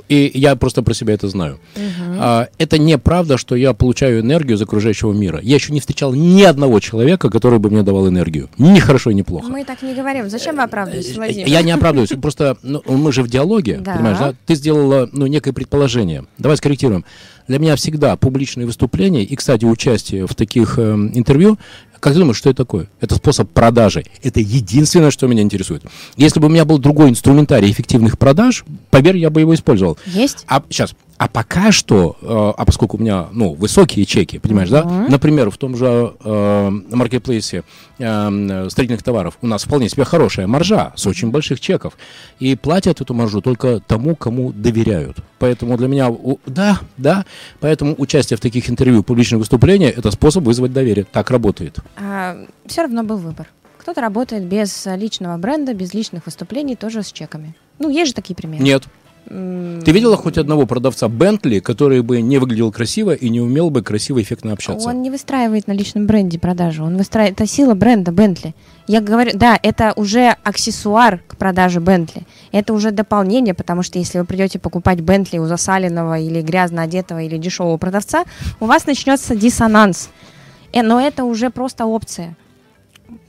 и 0.10 0.32
я 0.34 0.56
просто 0.56 0.84
про 0.84 0.94
себя 0.94 1.14
это 1.14 1.28
знаю. 1.28 1.60
Угу. 1.76 2.48
Это 2.58 2.78
неправда, 2.78 3.38
что 3.38 3.56
я 3.56 3.74
получаю 3.74 4.22
энергию 4.22 4.58
из 4.58 4.62
окружающего 4.62 5.14
мира. 5.14 5.40
Я 5.42 5.56
еще 5.56 5.74
не 5.74 5.80
встречал 5.80 6.14
ни 6.14 6.44
одного 6.44 6.80
человека, 6.80 7.30
который 7.30 7.60
бы 7.60 7.70
мне 7.70 7.84
давал 7.84 8.08
энергию. 8.08 8.50
Ни 8.58 8.80
хорошо, 8.80 9.12
ни 9.12 9.22
плохо. 9.22 9.48
Мы 9.50 9.64
так 9.64 9.82
не 9.82 9.94
говорим. 9.94 10.30
Зачем 10.30 10.56
вы 10.56 10.64
оправдываетесь, 10.64 11.14
э, 11.14 11.16
Владимир? 11.16 11.48
Я 11.48 11.62
не 11.62 11.72
оправдываюсь. 11.72 12.12
Просто 12.22 12.58
ну, 12.64 12.82
мы 12.88 13.12
же 13.12 13.24
в 13.24 13.30
диалоге, 13.30 13.78
да. 13.78 13.96
понимаешь, 13.96 14.18
да? 14.18 14.34
Ты 14.46 14.56
сделала 14.56 15.10
ну, 15.12 15.28
некое 15.28 15.54
предположение. 15.54 16.26
Давай 16.38 16.58
скорректируем. 16.58 17.06
Для 17.48 17.60
меня 17.60 17.76
всегда 17.76 18.16
публичные 18.16 18.66
выступления 18.66 19.24
и, 19.24 19.36
кстати, 19.36 19.66
участие 19.66 20.26
в 20.26 20.34
таких 20.34 20.80
э, 20.80 20.94
интервью 21.14 21.60
как 22.06 22.14
ты 22.14 22.20
думаешь, 22.20 22.38
что 22.38 22.52
это 22.52 22.58
такое? 22.58 22.88
Это 23.02 23.16
способ 23.16 23.50
продажи. 23.50 24.06
Это 24.22 24.40
единственное, 24.40 25.10
что 25.10 25.26
меня 25.26 25.42
интересует. 25.42 25.82
Если 26.18 26.40
бы 26.40 26.46
у 26.46 26.50
меня 26.52 26.64
был 26.64 26.78
другой 26.78 27.10
инструментарий 27.10 27.72
эффективных 27.72 28.20
продаж, 28.20 28.64
поверь, 28.92 29.18
я 29.18 29.32
бы 29.32 29.40
его 29.40 29.56
использовал. 29.56 29.98
Есть. 30.06 30.46
А 30.48 30.62
сейчас, 30.70 30.94
а 31.18 31.28
пока 31.30 31.72
что, 31.72 32.18
э, 32.22 32.26
а 32.28 32.66
поскольку 32.66 32.98
у 32.98 33.00
меня, 33.00 33.28
ну, 33.32 33.54
высокие 33.54 34.06
чеки, 34.06 34.38
понимаешь, 34.38 34.70
uh-huh. 34.70 34.84
да? 34.84 35.08
Например, 35.10 35.50
в 35.50 35.58
том 35.58 35.78
же 35.78 36.14
э, 36.24 36.70
маркетплейсе 36.92 37.64
э, 38.00 38.68
строительных 38.70 39.02
товаров 39.02 39.38
у 39.42 39.48
нас 39.48 39.64
вполне 39.64 39.88
себе 39.88 40.04
хорошая 40.04 40.48
маржа 40.48 40.92
с 40.96 41.08
очень 41.08 41.32
больших 41.32 41.62
чеков. 41.62 41.94
И 42.40 42.56
платят 42.56 43.00
эту 43.00 43.14
маржу 43.14 43.42
только 43.42 43.80
тому, 43.80 44.16
кому 44.16 44.52
доверяют. 44.52 45.18
Поэтому 45.40 45.78
для 45.78 45.88
меня, 45.88 46.10
у, 46.10 46.40
да, 46.46 46.82
да, 46.98 47.26
поэтому 47.62 47.96
участие 47.98 48.36
в 48.36 48.42
таких 48.42 48.70
интервью, 48.70 49.02
публичных 49.02 49.40
выступлениях, 49.40 49.98
это 49.98 50.12
способ 50.12 50.44
вызвать 50.44 50.74
доверие. 50.74 51.06
Так 51.10 51.32
работает. 51.32 51.80
А, 51.96 52.38
все 52.66 52.82
равно 52.82 53.04
был 53.04 53.18
выбор. 53.18 53.48
Кто-то 53.78 54.02
работает 54.02 54.44
без 54.44 54.86
личного 54.86 55.38
бренда, 55.38 55.74
без 55.74 55.94
личных 55.94 56.26
выступлений, 56.26 56.76
тоже 56.76 57.04
с 57.04 57.12
чеками. 57.12 57.56
Ну, 57.80 57.90
есть 57.90 58.10
же 58.10 58.14
такие 58.16 58.36
примеры. 58.36 58.64
Нет. 58.64 58.84
Ты 59.28 59.92
видела 59.92 60.18
хоть 60.18 60.38
одного 60.38 60.68
продавца 60.68 61.08
Бентли, 61.08 61.60
который 61.60 62.02
бы 62.02 62.22
не 62.22 62.38
выглядел 62.38 62.72
красиво 62.72 63.14
и 63.14 63.30
не 63.30 63.42
умел 63.42 63.72
бы 63.72 63.82
красиво 63.82 64.22
эффектно 64.22 64.54
общаться? 64.54 64.88
Он 64.88 65.02
не 65.02 65.10
выстраивает 65.10 65.68
на 65.68 65.72
личном 65.72 66.06
бренде 66.06 66.38
продажу. 66.38 66.84
Он 66.84 66.98
выстраивает... 66.98 67.40
Это 67.40 67.48
сила 67.48 67.74
бренда 67.74 68.12
Бентли. 68.12 68.54
Я 68.88 69.02
говорю, 69.02 69.32
да, 69.34 69.60
это 69.64 69.94
уже 69.96 70.36
аксессуар 70.44 71.22
к 71.28 71.38
продаже 71.38 71.80
Бентли. 71.80 72.24
Это 72.52 72.74
уже 72.74 72.92
дополнение, 72.92 73.56
потому 73.56 73.82
что 73.82 73.98
если 73.98 74.20
вы 74.20 74.26
придете 74.26 74.60
покупать 74.60 75.02
Бентли 75.02 75.40
у 75.40 75.46
засаленного 75.46 76.20
или 76.20 76.42
грязно 76.42 76.84
одетого 76.84 77.22
или 77.22 77.38
дешевого 77.38 77.78
продавца, 77.78 78.26
у 78.60 78.66
вас 78.66 78.86
начнется 78.86 79.36
диссонанс. 79.36 80.10
Э, 80.72 80.84
но 80.84 81.02
это 81.02 81.24
уже 81.24 81.50
просто 81.50 81.86
опция 81.86 82.36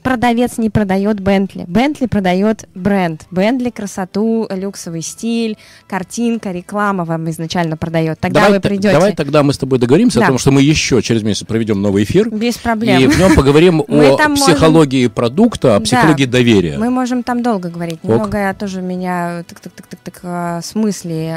продавец 0.07 0.57
не 0.57 0.69
продает 0.69 1.19
Бентли. 1.19 1.65
Бентли 1.67 2.05
продает 2.05 2.67
бренд. 2.73 3.25
Бентли 3.29 3.69
красоту, 3.69 4.47
люксовый 4.49 5.01
стиль, 5.01 5.57
картинка, 5.85 6.51
реклама 6.51 7.03
вам 7.03 7.29
изначально 7.29 7.77
продает. 7.77 8.19
Тогда 8.19 8.41
давай, 8.41 8.57
вы 8.57 8.61
придете. 8.61 8.93
Давай 8.93 9.13
тогда 9.13 9.43
мы 9.43 9.53
с 9.53 9.57
тобой 9.57 9.79
договоримся 9.79 10.19
да. 10.19 10.25
о 10.25 10.27
том, 10.29 10.37
что 10.37 10.51
мы 10.51 10.61
еще 10.61 11.01
через 11.01 11.23
месяц 11.23 11.45
проведем 11.45 11.81
новый 11.81 12.03
эфир. 12.03 12.29
Без 12.29 12.57
проблем. 12.57 13.01
И 13.01 13.07
в 13.07 13.19
нем 13.19 13.35
поговорим 13.35 13.81
о 13.87 14.35
психологии 14.35 15.07
продукта, 15.07 15.75
о 15.75 15.79
психологии 15.81 16.25
доверия. 16.25 16.77
Мы 16.77 16.89
можем 16.89 17.23
там 17.23 17.43
долго 17.43 17.69
говорить. 17.69 18.03
Немного 18.03 18.55
тоже 18.57 18.81
меня 18.81 19.43
так 19.47 19.59
так 19.59 19.73
так 19.73 19.87
так 19.87 19.99
так 19.99 20.19
а, 20.23 20.61
с 20.61 20.73
мысли 20.73 21.35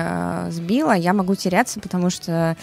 сбило. 0.50 0.92
Я 0.92 1.12
могу 1.12 1.34
теряться, 1.34 1.80
потому 1.80 2.10
что 2.10 2.56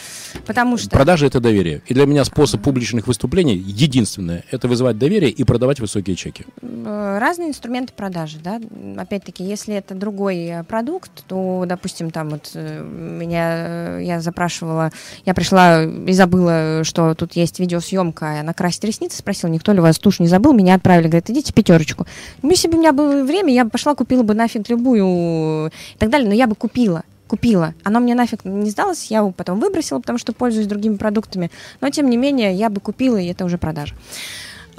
потому 0.46 0.78
что 0.78 0.90
продажа 0.90 1.26
это 1.26 1.40
доверие. 1.40 1.82
И 1.88 1.94
для 1.94 2.06
меня 2.06 2.24
способ 2.24 2.62
публичных 2.62 3.08
выступлений 3.08 3.56
единственное 3.56 4.44
это 4.52 4.68
вызывать 4.68 4.98
доверие 4.98 5.32
и 5.32 5.44
продавать 5.44 5.67
высокие 5.76 5.98
высокие 5.98 6.16
чеки? 6.16 6.46
Э, 6.62 7.18
разные 7.20 7.50
инструменты 7.50 7.94
продажи, 7.94 8.40
да. 8.44 8.60
Опять-таки, 8.98 9.44
если 9.44 9.76
это 9.76 9.96
другой 9.96 10.38
э, 10.38 10.64
продукт, 10.64 11.12
то, 11.28 11.66
допустим, 11.68 12.12
там 12.12 12.30
вот 12.30 12.52
э, 12.54 12.84
меня 12.84 14.00
я 14.00 14.22
запрашивала, 14.22 14.92
я 15.26 15.34
пришла 15.34 15.84
и 15.84 16.12
забыла, 16.14 16.84
что 16.84 17.14
тут 17.16 17.34
есть 17.34 17.60
видеосъемка, 17.60 18.42
накрасить 18.44 18.84
ресницы, 18.84 19.18
спросила, 19.18 19.50
никто 19.50 19.74
ли 19.74 19.80
вас 19.80 19.98
тушь 19.98 20.20
не 20.20 20.28
забыл, 20.28 20.54
меня 20.54 20.76
отправили, 20.76 21.08
говорит, 21.08 21.30
идите 21.30 21.54
пятерочку. 21.54 22.06
Ну, 22.42 22.50
если 22.50 22.68
бы 22.68 22.76
у 22.76 22.80
меня 22.80 22.94
было 22.94 23.24
время, 23.24 23.54
я 23.54 23.64
бы 23.64 23.70
пошла, 23.70 23.96
купила 23.96 24.24
бы 24.24 24.34
нафиг 24.34 24.70
любую 24.70 25.68
и 25.68 25.98
так 25.98 26.10
далее, 26.10 26.28
но 26.28 26.34
я 26.34 26.48
бы 26.48 26.56
купила 26.56 27.04
купила. 27.28 27.74
Оно 27.84 28.00
мне 28.00 28.16
нафиг 28.16 28.46
не 28.46 28.70
сдалось, 28.70 29.12
я 29.12 29.18
его 29.18 29.32
потом 29.32 29.60
выбросила, 29.60 30.00
потому 30.00 30.18
что 30.18 30.32
пользуюсь 30.32 30.66
другими 30.66 30.96
продуктами. 30.96 31.52
Но, 31.82 31.90
тем 31.90 32.10
не 32.10 32.16
менее, 32.16 32.54
я 32.54 32.70
бы 32.70 32.80
купила, 32.80 33.18
и 33.18 33.28
это 33.28 33.44
уже 33.44 33.58
продажа. 33.58 33.96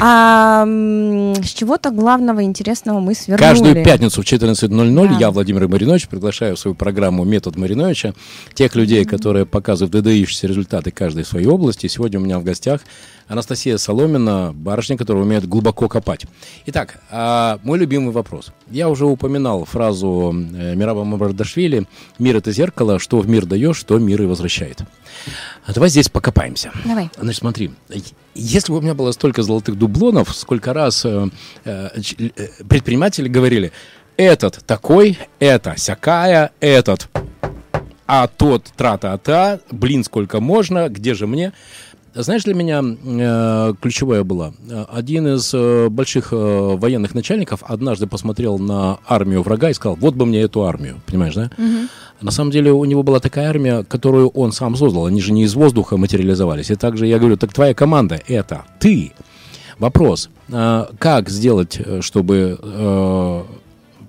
А 0.01 0.65
с 0.65 1.49
чего-то 1.49 1.91
главного 1.91 2.45
интересного 2.45 3.01
мы 3.01 3.15
свернули. 3.15 3.49
Каждую 3.49 3.85
пятницу 3.85 4.23
в 4.23 4.25
14.00 4.25 5.09
да. 5.09 5.17
я, 5.19 5.31
Владимир 5.31 5.67
Маринович, 5.67 6.09
приглашаю 6.09 6.55
в 6.55 6.61
свою 6.61 6.77
программу 6.77 7.25
«Метод 7.25 7.57
Мариновича» 7.57 8.15
тех 8.55 8.77
людей, 8.77 9.03
mm-hmm. 9.03 9.09
которые 9.09 9.45
показывают 9.45 9.95
выдающиеся 9.95 10.47
результаты 10.47 10.93
каждой 10.93 11.25
своей 11.25 11.47
области. 11.47 11.89
Сегодня 11.89 12.21
у 12.21 12.23
меня 12.23 12.39
в 12.39 12.45
гостях 12.45 12.83
Анастасия 13.29 13.77
Соломина, 13.77 14.53
барышня, 14.55 14.97
которая 14.97 15.23
умеет 15.23 15.47
глубоко 15.47 15.89
копать. 15.89 16.25
Итак, 16.67 17.01
а, 17.11 17.61
мой 17.63 17.79
любимый 17.79 18.11
вопрос. 18.11 18.53
Я 18.71 18.89
уже 18.89 19.05
упоминал 19.05 19.67
фразу 19.67 20.35
э, 20.35 20.75
Мираба 20.75 21.05
Мамардашвили 21.05 21.87
«Мир— 22.19 22.37
это 22.39 22.53
зеркало, 22.53 22.99
что 22.99 23.21
в 23.21 23.29
мир 23.29 23.45
даешь, 23.45 23.77
что 23.77 23.99
мир 23.99 24.23
и 24.23 24.27
возвращает». 24.27 24.81
А 25.67 25.73
давай 25.75 25.91
здесь 25.91 26.09
покопаемся. 26.09 26.73
Давай. 26.87 27.11
Значит, 27.19 27.41
смотри, 27.41 27.71
если 28.35 28.73
бы 28.73 28.79
у 28.79 28.81
меня 28.81 28.95
было 28.95 29.13
столько 29.13 29.43
золотых 29.43 29.77
дублонов, 29.77 30.35
сколько 30.35 30.73
раз 30.73 31.05
э, 31.05 31.29
э 31.65 31.89
предприниматели 32.67 33.29
говорили, 33.29 33.73
этот 34.17 34.65
такой, 34.67 35.19
это 35.39 35.75
всякая, 35.75 36.53
этот, 36.61 37.09
а 38.07 38.27
тот 38.27 38.65
тра-та-та, 38.75 39.61
блин, 39.71 40.03
сколько 40.03 40.41
можно, 40.41 40.89
где 40.89 41.13
же 41.13 41.27
мне? 41.27 41.53
Знаешь, 42.21 42.43
для 42.43 42.55
меня 42.55 42.83
э, 42.83 43.75
ключевая 43.81 44.25
была. 44.25 44.53
Один 44.93 45.37
из 45.37 45.55
э, 45.55 45.89
больших 45.89 46.33
э, 46.33 46.37
военных 46.77 47.15
начальников 47.15 47.63
однажды 47.63 48.09
посмотрел 48.09 48.59
на 48.59 48.99
армию 49.07 49.45
врага 49.45 49.71
и 49.71 49.73
сказал, 49.73 49.97
вот 50.01 50.17
бы 50.17 50.27
мне 50.27 50.41
эту 50.41 50.65
армию, 50.65 51.01
понимаешь, 51.07 51.35
да? 51.35 51.49
Угу. 51.57 51.89
На 52.23 52.31
самом 52.33 52.51
деле 52.51 52.73
у 52.73 52.85
него 52.85 53.05
была 53.05 53.21
такая 53.21 53.49
армия, 53.49 53.85
которую 53.85 54.31
он 54.31 54.51
сам 54.51 54.75
создал. 54.75 55.07
Они 55.07 55.21
же 55.21 55.33
не 55.33 55.45
из 55.45 55.55
воздуха 55.55 55.97
материализовались. 55.97 56.71
И 56.71 56.75
также 56.75 57.07
я 57.07 57.21
говорю, 57.21 57.37
так 57.37 57.53
твоя 57.53 57.73
команда 57.73 58.21
это 58.27 58.65
ты. 58.81 59.13
Вопрос, 59.79 60.29
э, 60.49 60.87
как 60.99 61.29
сделать, 61.29 61.79
э, 61.79 62.01
чтобы 62.01 62.59
э, 62.61 63.43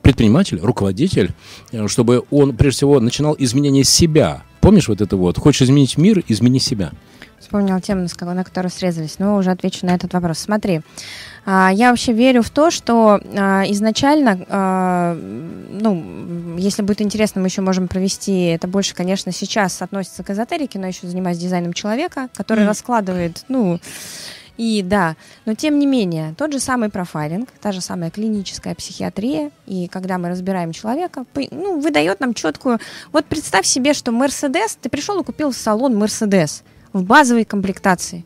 предприниматель, 0.02 0.60
руководитель, 0.60 1.34
э, 1.72 1.88
чтобы 1.88 2.24
он 2.32 2.56
прежде 2.56 2.78
всего 2.78 3.00
начинал 3.00 3.36
изменение 3.38 3.84
себя. 3.84 4.42
Помнишь 4.62 4.88
вот 4.88 5.00
это 5.00 5.16
вот? 5.16 5.38
Хочешь 5.38 5.62
изменить 5.62 5.96
мир, 6.00 6.24
измени 6.28 6.60
себя 6.60 6.92
вспомнила 7.40 7.82
тему, 7.82 8.08
на 8.22 8.44
которую 8.44 8.72
срезались, 8.72 9.20
но 9.20 9.36
уже 9.36 9.52
отвечу 9.52 9.86
на 9.86 9.96
этот 9.96 10.14
вопрос. 10.14 10.40
Смотри, 10.40 10.82
а, 11.46 11.72
я 11.74 11.90
вообще 11.90 12.14
верю 12.14 12.42
в 12.42 12.50
то, 12.50 12.70
что 12.72 13.20
а, 13.36 13.64
изначально, 13.68 14.46
а, 14.50 15.14
ну, 15.16 16.58
если 16.58 16.82
будет 16.82 17.02
интересно, 17.02 17.42
мы 17.42 17.48
еще 17.48 17.62
можем 17.62 17.88
провести, 17.88 18.46
это 18.46 18.68
больше, 18.68 18.94
конечно, 18.94 19.32
сейчас 19.32 19.82
относится 19.82 20.24
к 20.24 20.30
эзотерике, 20.30 20.80
но 20.80 20.88
еще 20.88 21.08
занимаюсь 21.08 21.38
дизайном 21.38 21.74
человека, 21.74 22.30
который 22.36 22.66
mm. 22.66 22.68
раскладывает, 22.68 23.46
ну, 23.48 23.80
и 24.58 24.82
да, 24.84 25.16
но 25.46 25.56
тем 25.56 25.80
не 25.80 25.86
менее, 25.86 26.36
тот 26.38 26.52
же 26.52 26.60
самый 26.60 26.90
профайлинг, 26.90 27.50
та 27.62 27.72
же 27.72 27.80
самая 27.80 28.12
клиническая 28.12 28.76
психиатрия, 28.76 29.52
и 29.66 29.88
когда 29.88 30.18
мы 30.18 30.28
разбираем 30.28 30.74
человека, 30.74 31.26
ну, 31.52 31.80
выдает 31.80 32.20
нам 32.20 32.34
четкую... 32.34 32.80
Вот 33.14 33.26
представь 33.26 33.66
себе, 33.66 33.94
что 33.94 34.12
Мерседес, 34.12 34.78
ты 34.82 34.90
пришел 34.90 35.20
и 35.22 35.24
купил 35.24 35.52
в 35.52 35.56
салон 35.56 35.96
Мерседес– 35.96 36.64
в 36.94 37.04
базовой 37.04 37.46
комплектации. 37.46 38.24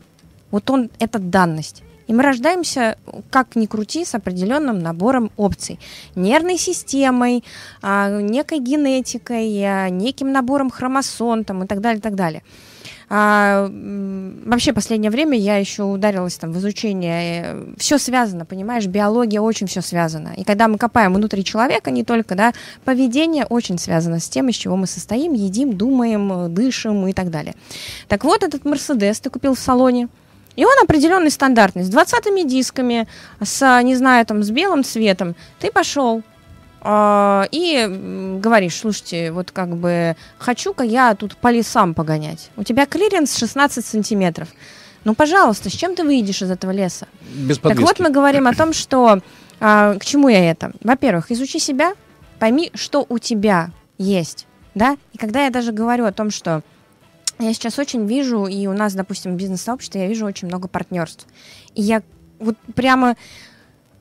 Вот 0.50 0.70
он, 0.70 0.90
это 0.98 1.18
данность. 1.18 1.82
И 2.06 2.12
мы 2.12 2.22
рождаемся, 2.22 2.98
как 3.30 3.56
ни 3.56 3.66
крути, 3.66 4.04
с 4.04 4.14
определенным 4.14 4.78
набором 4.78 5.30
опций. 5.36 5.78
Нервной 6.14 6.58
системой, 6.58 7.44
а, 7.82 8.20
некой 8.20 8.58
генетикой, 8.58 9.62
а, 9.64 9.88
неким 9.88 10.32
набором 10.32 10.70
хромосом 10.70 11.44
там, 11.44 11.64
и 11.64 11.66
так 11.66 11.80
далее, 11.80 11.98
и 11.98 12.02
так 12.02 12.14
далее. 12.14 12.42
А, 13.08 13.68
вообще, 13.70 14.72
последнее 14.72 15.10
время 15.10 15.38
я 15.38 15.56
еще 15.56 15.82
ударилась 15.82 16.36
там 16.36 16.52
в 16.52 16.58
изучение. 16.58 17.44
Э, 17.44 17.74
все 17.76 17.98
связано, 17.98 18.44
понимаешь, 18.44 18.86
биология 18.86 19.40
очень 19.40 19.66
все 19.66 19.82
связано. 19.82 20.32
И 20.36 20.44
когда 20.44 20.68
мы 20.68 20.78
копаем 20.78 21.14
внутри 21.14 21.44
человека, 21.44 21.90
не 21.90 22.04
только, 22.04 22.34
да, 22.34 22.52
поведение 22.84 23.44
очень 23.46 23.78
связано 23.78 24.20
с 24.20 24.28
тем, 24.28 24.48
из 24.48 24.56
чего 24.56 24.76
мы 24.76 24.86
состоим, 24.86 25.32
едим, 25.34 25.76
думаем, 25.76 26.52
дышим 26.52 27.06
и 27.06 27.12
так 27.12 27.30
далее. 27.30 27.54
Так 28.08 28.24
вот, 28.24 28.42
этот 28.42 28.64
Мерседес 28.64 29.20
ты 29.20 29.30
купил 29.30 29.54
в 29.54 29.58
салоне. 29.58 30.08
И 30.56 30.64
он 30.64 30.72
определенный 30.82 31.30
стандартный, 31.30 31.82
с 31.82 31.88
20 31.88 32.46
дисками, 32.46 33.08
с, 33.42 33.82
не 33.82 33.96
знаю, 33.96 34.24
там, 34.24 34.42
с 34.42 34.50
белым 34.50 34.84
цветом. 34.84 35.34
Ты 35.58 35.72
пошел, 35.72 36.22
и 36.86 37.86
говоришь, 38.42 38.76
слушайте, 38.76 39.32
вот 39.32 39.50
как 39.52 39.76
бы 39.76 40.16
хочу-ка 40.38 40.84
я 40.84 41.14
тут 41.14 41.36
по 41.36 41.50
лесам 41.50 41.94
погонять. 41.94 42.50
У 42.56 42.62
тебя 42.62 42.84
клиренс 42.84 43.38
16 43.38 43.84
сантиметров. 43.84 44.48
Ну, 45.04 45.14
пожалуйста, 45.14 45.70
с 45.70 45.72
чем 45.72 45.94
ты 45.94 46.04
выйдешь 46.04 46.42
из 46.42 46.50
этого 46.50 46.70
леса? 46.70 47.08
Без 47.34 47.58
так 47.58 47.78
вот 47.78 48.00
мы 48.00 48.10
говорим 48.10 48.46
о 48.46 48.54
том, 48.54 48.72
что 48.72 49.20
а, 49.60 49.94
к 49.94 50.04
чему 50.04 50.28
я 50.28 50.50
это? 50.50 50.72
Во-первых, 50.82 51.30
изучи 51.30 51.58
себя, 51.58 51.94
пойми, 52.38 52.70
что 52.74 53.06
у 53.08 53.18
тебя 53.18 53.70
есть, 53.98 54.46
да. 54.74 54.96
И 55.12 55.18
когда 55.18 55.44
я 55.44 55.50
даже 55.50 55.72
говорю 55.72 56.04
о 56.06 56.12
том, 56.12 56.30
что 56.30 56.62
я 57.38 57.52
сейчас 57.52 57.78
очень 57.78 58.06
вижу, 58.06 58.46
и 58.46 58.66
у 58.66 58.72
нас, 58.72 58.94
допустим, 58.94 59.32
в 59.32 59.36
бизнес-сообществе 59.36 60.02
я 60.02 60.08
вижу 60.08 60.26
очень 60.26 60.48
много 60.48 60.68
партнерств, 60.68 61.26
и 61.74 61.82
я 61.82 62.02
вот 62.38 62.56
прямо 62.74 63.16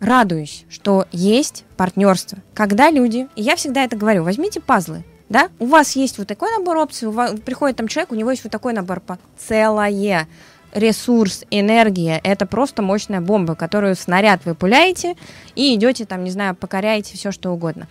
радуюсь, 0.03 0.65
что 0.69 1.07
есть 1.11 1.65
партнерство. 1.77 2.39
Когда 2.53 2.91
люди, 2.91 3.27
и 3.35 3.41
я 3.41 3.55
всегда 3.55 3.83
это 3.83 3.95
говорю, 3.95 4.23
возьмите 4.23 4.59
пазлы, 4.59 5.03
да, 5.29 5.49
у 5.59 5.65
вас 5.65 5.95
есть 5.95 6.17
вот 6.17 6.27
такой 6.27 6.51
набор 6.55 6.77
опций, 6.77 7.07
у 7.07 7.11
вас, 7.11 7.33
приходит 7.39 7.77
там 7.77 7.87
человек, 7.87 8.11
у 8.11 8.15
него 8.15 8.31
есть 8.31 8.43
вот 8.43 8.51
такой 8.51 8.73
набор 8.73 8.99
по 8.99 9.17
целое 9.37 10.27
ресурс, 10.73 11.45
энергия, 11.51 12.19
это 12.23 12.45
просто 12.45 12.81
мощная 12.81 13.21
бомба, 13.21 13.55
которую 13.55 13.95
снаряд 13.95 14.41
вы 14.45 14.55
пуляете 14.55 15.15
и 15.55 15.73
идете 15.75 16.05
там, 16.05 16.23
не 16.23 16.31
знаю, 16.31 16.55
покоряете 16.55 17.15
все 17.15 17.31
что 17.31 17.51
угодно. 17.51 17.87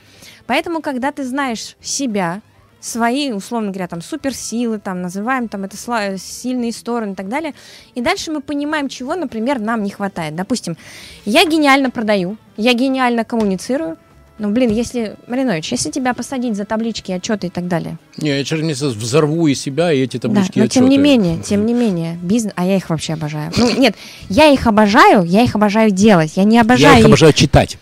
Поэтому, 0.47 0.83
когда 0.83 1.13
ты 1.13 1.25
знаешь 1.25 1.77
себя, 1.81 2.43
свои, 2.83 3.33
условно 3.33 3.71
говоря, 3.71 3.89
там 3.89 4.03
суперсилы, 4.03 4.79
там 4.79 5.01
называем 5.01 5.49
там 5.49 5.65
это 5.65 5.77
сильные 6.19 6.73
стороны 6.73 7.13
и 7.13 7.15
так 7.15 7.29
далее. 7.29 7.55
И 7.95 8.03
дальше 8.03 8.31
мы 8.31 8.41
понимаем, 8.41 8.89
чего, 8.89 9.15
например, 9.15 9.61
нам 9.61 9.83
не 9.83 9.91
хватает. 9.91 10.35
Допустим, 10.35 10.77
я 11.25 11.45
гениально 11.47 11.91
продаю, 11.91 12.37
я 12.57 12.75
гениально 12.75 13.25
коммуницирую, 13.25 13.97
ну, 14.39 14.51
блин, 14.51 14.71
если, 14.71 15.15
Маринович, 15.29 15.71
если 15.71 15.91
тебя 15.91 16.15
посадить 16.15 16.57
за 16.57 16.65
таблички, 16.65 17.13
отчеты 17.13 17.47
и 17.47 17.51
так 17.51 17.69
далее. 17.69 17.99
Не, 18.17 18.31
я 18.31 18.45
через 18.45 18.65
месяц 18.65 18.93
взорву 18.95 19.47
и 19.47 19.55
себя, 19.55 19.93
и 19.93 20.01
эти 20.01 20.19
таблички 20.19 20.55
да, 20.55 20.61
но 20.61 20.65
отчеты. 20.65 20.81
тем 20.81 20.89
не 20.89 20.99
менее, 20.99 21.39
тем 21.43 21.65
не 21.65 21.75
менее, 21.75 22.19
бизнес, 22.21 22.53
а 22.57 22.65
я 22.65 22.77
их 22.77 22.91
вообще 22.91 23.13
обожаю. 23.13 23.53
Ну, 23.57 23.71
нет, 23.79 23.95
я 24.29 24.49
их 24.49 24.67
обожаю, 24.67 25.23
я 25.23 25.43
их 25.43 25.55
обожаю 25.55 25.93
делать, 25.93 26.33
я 26.37 26.45
не 26.45 26.59
обожаю 26.59 26.95
Я 26.95 26.99
их 26.99 27.07
обожаю 27.07 27.33
читать. 27.33 27.79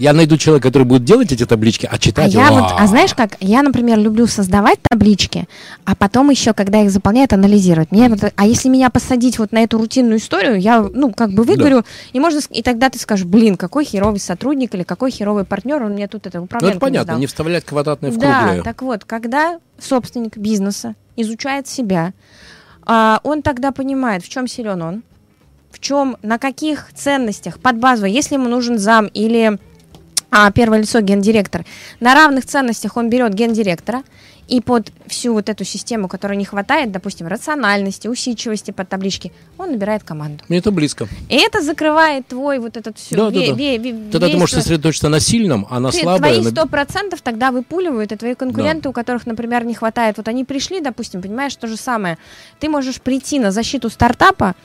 Я 0.00 0.14
найду 0.14 0.38
человека, 0.38 0.68
который 0.68 0.84
будет 0.84 1.04
делать 1.04 1.30
эти 1.30 1.44
таблички, 1.44 1.86
а 1.90 1.98
читать... 1.98 2.34
А, 2.34 2.38
я 2.38 2.50
вот, 2.50 2.72
а 2.74 2.86
знаешь 2.86 3.12
как, 3.14 3.36
я, 3.40 3.62
например, 3.62 3.98
люблю 3.98 4.26
создавать 4.26 4.78
таблички, 4.80 5.46
а 5.84 5.94
потом 5.94 6.30
еще, 6.30 6.54
когда 6.54 6.80
их 6.80 6.90
заполняют, 6.90 7.34
анализировать. 7.34 7.92
Мне, 7.92 8.08
вот, 8.08 8.32
а 8.34 8.46
если 8.46 8.70
меня 8.70 8.88
посадить 8.88 9.38
вот 9.38 9.52
на 9.52 9.62
эту 9.62 9.76
рутинную 9.76 10.16
историю, 10.16 10.58
я, 10.58 10.80
ну, 10.80 11.12
как 11.12 11.32
бы 11.32 11.42
выгорю, 11.42 11.82
да. 11.82 11.84
и 12.14 12.18
можно, 12.18 12.40
и 12.50 12.62
тогда 12.62 12.88
ты 12.88 12.98
скажешь, 12.98 13.26
блин, 13.26 13.56
какой 13.56 13.84
херовый 13.84 14.20
сотрудник 14.20 14.74
или 14.74 14.84
какой 14.84 15.10
херовый 15.10 15.44
партнер, 15.44 15.82
он 15.82 15.92
мне 15.92 16.08
тут 16.08 16.26
это 16.26 16.40
управляет. 16.40 16.76
Ну, 16.76 16.78
это 16.78 16.80
понятно, 16.80 17.12
не 17.16 17.26
вставлять 17.26 17.66
квадратные 17.66 18.10
в 18.10 18.16
Да, 18.16 18.62
так 18.64 18.80
вот, 18.80 19.04
когда 19.04 19.58
собственник 19.78 20.38
бизнеса 20.38 20.94
изучает 21.16 21.68
себя, 21.68 22.14
а, 22.86 23.20
он 23.22 23.42
тогда 23.42 23.70
понимает, 23.70 24.24
в 24.24 24.30
чем 24.30 24.48
силен 24.48 24.80
он, 24.80 25.02
в 25.70 25.78
чем, 25.78 26.16
на 26.22 26.38
каких 26.38 26.88
ценностях, 26.94 27.58
под 27.58 27.76
базу, 27.76 28.06
если 28.06 28.36
ему 28.36 28.48
нужен 28.48 28.78
зам 28.78 29.06
или 29.06 29.58
а 30.30 30.50
первое 30.50 30.80
лицо 30.80 31.00
гендиректор, 31.00 31.64
на 32.00 32.14
равных 32.14 32.46
ценностях 32.46 32.96
он 32.96 33.10
берет 33.10 33.34
гендиректора, 33.34 34.02
и 34.50 34.60
под 34.60 34.90
всю 35.06 35.32
вот 35.32 35.48
эту 35.48 35.64
систему, 35.64 36.08
которой 36.08 36.36
не 36.36 36.44
хватает, 36.44 36.90
допустим, 36.90 37.28
рациональности, 37.28 38.08
усидчивости 38.08 38.72
под 38.72 38.88
таблички, 38.88 39.32
он 39.58 39.70
набирает 39.70 40.02
команду. 40.02 40.42
Мне 40.48 40.58
это 40.58 40.72
близко. 40.72 41.06
И 41.28 41.36
это 41.36 41.62
закрывает 41.62 42.26
твой 42.26 42.58
вот 42.58 42.76
этот 42.76 42.98
все. 42.98 43.14
Да, 43.14 43.28
ве- 43.28 43.46
да, 43.50 43.54
да. 43.54 43.60
Ве- 43.62 43.76
ве- 43.76 44.10
тогда 44.10 44.28
ты 44.28 44.36
можешь 44.36 44.56
сосредоточиться 44.56 45.08
на 45.08 45.20
сильном, 45.20 45.68
а 45.70 45.78
на 45.78 45.92
слабом. 45.92 46.18
Твои 46.18 46.42
сто 46.42 46.66
процентов 46.66 47.22
тогда 47.22 47.52
выпуливают, 47.52 48.10
и 48.10 48.16
твои 48.16 48.34
конкуренты, 48.34 48.82
да. 48.82 48.90
у 48.90 48.92
которых, 48.92 49.24
например, 49.24 49.64
не 49.64 49.74
хватает, 49.74 50.16
вот 50.16 50.26
они 50.26 50.44
пришли, 50.44 50.80
допустим, 50.80 51.22
понимаешь, 51.22 51.54
то 51.54 51.68
же 51.68 51.76
самое. 51.76 52.18
Ты 52.58 52.68
можешь 52.68 53.00
прийти 53.00 53.38
на 53.38 53.52
защиту 53.52 53.88
стартапа, 53.88 54.56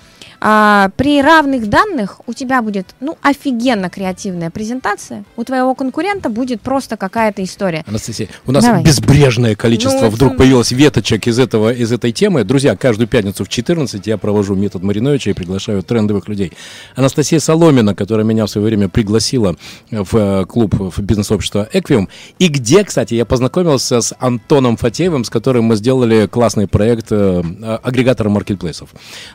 а, 0.42 0.90
при 0.98 1.22
равных 1.22 1.70
данных 1.70 2.22
у 2.28 2.34
тебя 2.34 2.62
будет, 2.62 2.96
ну, 3.00 3.18
офигенно 3.22 3.90
креативная 3.90 4.50
презентация, 4.50 5.24
у 5.36 5.44
твоего 5.44 5.76
конкурента 5.76 6.30
будет 6.30 6.62
просто 6.62 6.98
какая-то 6.98 7.44
история. 7.44 7.84
Анастасия, 7.88 8.28
у 8.46 8.52
нас 8.52 8.64
Давай. 8.64 8.84
безбрежное 8.84 9.56
количество 9.56 10.06
ну, 10.06 10.10
вдруг 10.10 10.32
это... 10.32 10.40
появилось 10.40 10.72
веточек 10.72 11.28
из, 11.28 11.40
этого, 11.40 11.74
из 11.74 11.92
этой 11.92 12.12
темы. 12.12 12.44
Друзья, 12.44 12.76
каждую 12.76 13.08
пятницу 13.08 13.46
в 13.46 13.50
14 13.50 14.06
я 14.08 14.18
провожу 14.18 14.56
метод 14.56 14.84
Мариновича 14.84 15.32
и 15.32 15.34
приглашаю 15.34 15.84
трендовых 15.84 16.28
людей. 16.28 16.52
Анастасия 16.96 17.40
Соломина, 17.40 17.96
которая 17.96 18.26
меня 18.26 18.46
в 18.46 18.50
свое 18.50 18.68
время 18.68 18.90
пригласила 18.90 19.56
в 19.92 20.16
э, 20.16 20.46
клуб 20.46 20.76
в 20.76 21.02
бизнес-общество 21.02 21.68
Эквиум, 21.72 22.10
и 22.40 22.48
где, 22.48 22.84
кстати, 22.84 23.14
я 23.14 23.26
познакомился 23.26 24.02
с 24.02 24.16
Антоном 24.20 24.78
Фатеевым, 24.78 25.24
с 25.24 25.30
которым 25.30 25.66
мы 25.66 25.76
сделали 25.76 26.28
классный 26.28 26.68
проект 26.68 27.08
э, 27.12 27.42
агрегатора 27.84 28.30
маркетплейсов. 28.30 28.90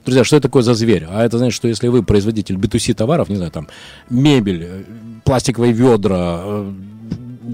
Друзья, 0.05 0.25
что 0.25 0.37
это 0.37 0.49
такое 0.49 0.63
за 0.63 0.75
зверь? 0.75 0.89
Дверь. 0.91 1.07
А 1.09 1.24
это 1.24 1.38
значит, 1.38 1.57
что 1.57 1.68
если 1.68 1.88
вы 1.88 2.03
производитель 2.03 2.57
B2C 2.57 2.95
товаров, 2.95 3.28
не 3.28 3.36
знаю, 3.36 3.51
там, 3.51 3.68
мебель, 4.09 4.64
э, 4.64 4.82
пластиковые 5.24 5.72
ведра, 5.72 6.41
э, 6.43 6.72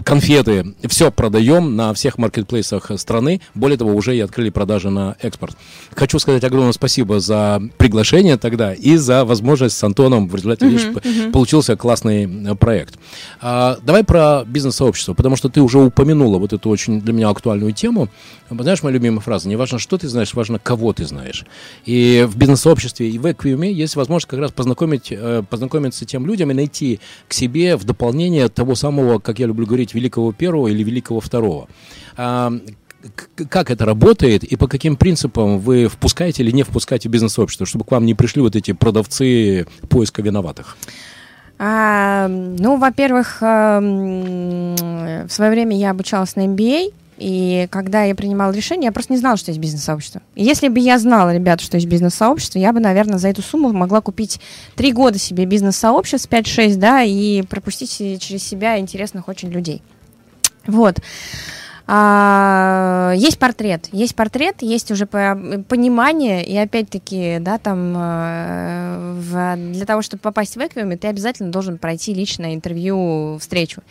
конфеты, 0.05 0.75
все 0.89 1.11
продаем 1.11 1.77
на 1.77 1.95
всех 1.95 2.19
маркетплейсах 2.19 2.91
страны. 2.97 3.41
Более 3.55 3.79
того, 3.79 3.95
уже 3.95 4.17
и 4.17 4.21
открыли 4.21 4.51
продажи 4.51 4.91
на 4.91 5.17
экспорт. 5.21 5.57
Хочу 5.95 6.19
сказать 6.19 6.45
огромное 6.45 6.73
спасибо 6.73 7.21
за 7.21 7.63
приглашение 7.79 8.37
тогда 8.37 8.75
и 8.75 8.97
за 8.97 9.25
возможность 9.25 9.77
с 9.77 9.85
Антоном 9.85 10.29
в 10.29 10.35
результате 10.35 10.67
uh-huh, 10.67 11.01
uh-huh. 11.01 11.31
получился 11.31 11.77
классный 11.77 12.25
э, 12.25 12.55
проект. 12.55 12.99
А, 13.41 13.79
давай 13.83 14.05
про 14.05 14.45
бизнес-сообщество, 14.45 15.15
потому 15.15 15.37
что 15.37 15.49
ты 15.49 15.61
уже 15.61 15.79
упомянула 15.79 16.39
вот 16.39 16.53
эту 16.53 16.69
очень 16.69 17.01
для 17.01 17.13
меня 17.13 17.29
актуальную 17.29 17.73
тему. 17.73 18.09
Знаешь, 18.51 18.83
моя 18.83 18.95
любимая 18.95 19.21
фраза, 19.21 19.49
не 19.49 19.57
важно, 19.57 19.79
что 19.79 19.99
ты 19.99 20.09
знаешь, 20.09 20.35
важно, 20.35 20.59
кого 20.59 20.93
ты 20.93 21.05
знаешь. 21.05 21.45
И 21.85 22.27
в 22.29 22.37
бизнес-сообществе 22.37 23.11
и 23.11 23.19
в 23.19 23.27
Equium 23.27 23.67
есть 23.67 23.97
возможность 23.97 24.29
как 24.29 24.41
раз 24.41 24.53
познакомить, 24.53 25.09
э, 25.11 25.43
познакомиться 25.49 26.05
с 26.05 26.07
тем 26.07 26.27
людям 26.27 26.51
и 26.51 26.55
найти 26.55 27.01
к 27.29 27.33
себе 27.33 27.77
в 27.77 27.85
дополнение 27.85 28.49
того 28.49 28.75
самого, 28.75 29.19
как 29.19 29.39
я 29.39 29.47
люблю 29.47 29.67
говорить, 29.67 29.76
великого 29.95 30.33
первого 30.33 30.69
или 30.69 30.83
великого 30.83 31.21
второго. 31.21 31.69
А, 32.17 32.53
как 33.49 33.71
это 33.71 33.85
работает 33.85 34.45
и 34.45 34.57
по 34.57 34.69
каким 34.69 34.97
принципам 34.97 35.59
вы 35.59 35.89
впускаете 35.89 36.43
или 36.43 36.51
не 36.51 36.63
впускаете 36.63 37.09
бизнес-сообщество, 37.09 37.67
чтобы 37.67 37.85
к 37.85 37.91
вам 37.91 38.05
не 38.05 38.15
пришли 38.15 38.43
вот 38.43 38.57
эти 38.57 38.73
продавцы 38.73 39.67
поиска 39.89 40.23
виноватых? 40.23 40.77
А, 41.59 42.29
ну, 42.29 42.77
во-первых, 42.77 43.41
в 43.41 45.29
свое 45.29 45.51
время 45.51 45.77
я 45.77 45.91
обучалась 45.91 46.37
на 46.37 46.47
MBA, 46.47 46.93
и 47.19 47.67
когда 47.71 48.05
я 48.05 48.15
принимала 48.15 48.53
решение, 48.53 48.87
я 48.87 48.93
просто 48.93 49.13
не 49.13 49.19
знала, 49.19 49.37
что 49.37 49.51
есть 49.51 49.61
бизнес-сообщество. 49.61 50.21
И 50.35 50.45
если 50.45 50.69
бы 50.69 50.79
я 50.81 50.99
знала, 50.99 51.35
ребята, 51.35 51.63
что 51.63 51.77
есть 51.77 51.87
бизнес-сообщество, 51.87 52.59
я 52.59 52.73
бы, 52.73 52.81
наверное, 52.81 53.19
за 53.19 53.29
эту 53.29 53.43
сумму 53.43 53.73
могла 53.73 54.01
купить 54.01 54.41
три 54.75 54.93
года 54.93 55.19
себе 55.19 55.47
бизнес-сообществ, 55.47 56.29
5-6, 56.31 56.77
да, 56.77 57.03
и 57.03 57.43
пропустить 57.43 57.91
через 58.21 58.43
себя 58.43 58.79
интересных 58.79 59.29
очень 59.29 59.51
людей. 59.51 59.83
Вот. 60.67 61.01
А, 61.89 63.13
есть 63.17 63.39
портрет, 63.39 63.89
есть 63.93 64.17
портрет, 64.17 64.57
есть 64.61 64.91
уже 64.91 65.07
понимание, 65.07 66.45
и 66.45 66.57
опять-таки, 66.57 67.39
да, 67.41 67.59
там, 67.59 67.95
э, 67.97 69.21
в, 69.21 69.57
для 69.73 69.87
того, 69.87 70.03
чтобы 70.03 70.21
попасть 70.21 70.57
в 70.57 70.61
Эквиуме, 70.61 70.97
ты 70.97 71.07
обязательно 71.07 71.53
должен 71.53 71.79
пройти 71.79 72.13
личное 72.13 72.55
интервью, 72.55 73.39
встречу. 73.39 73.83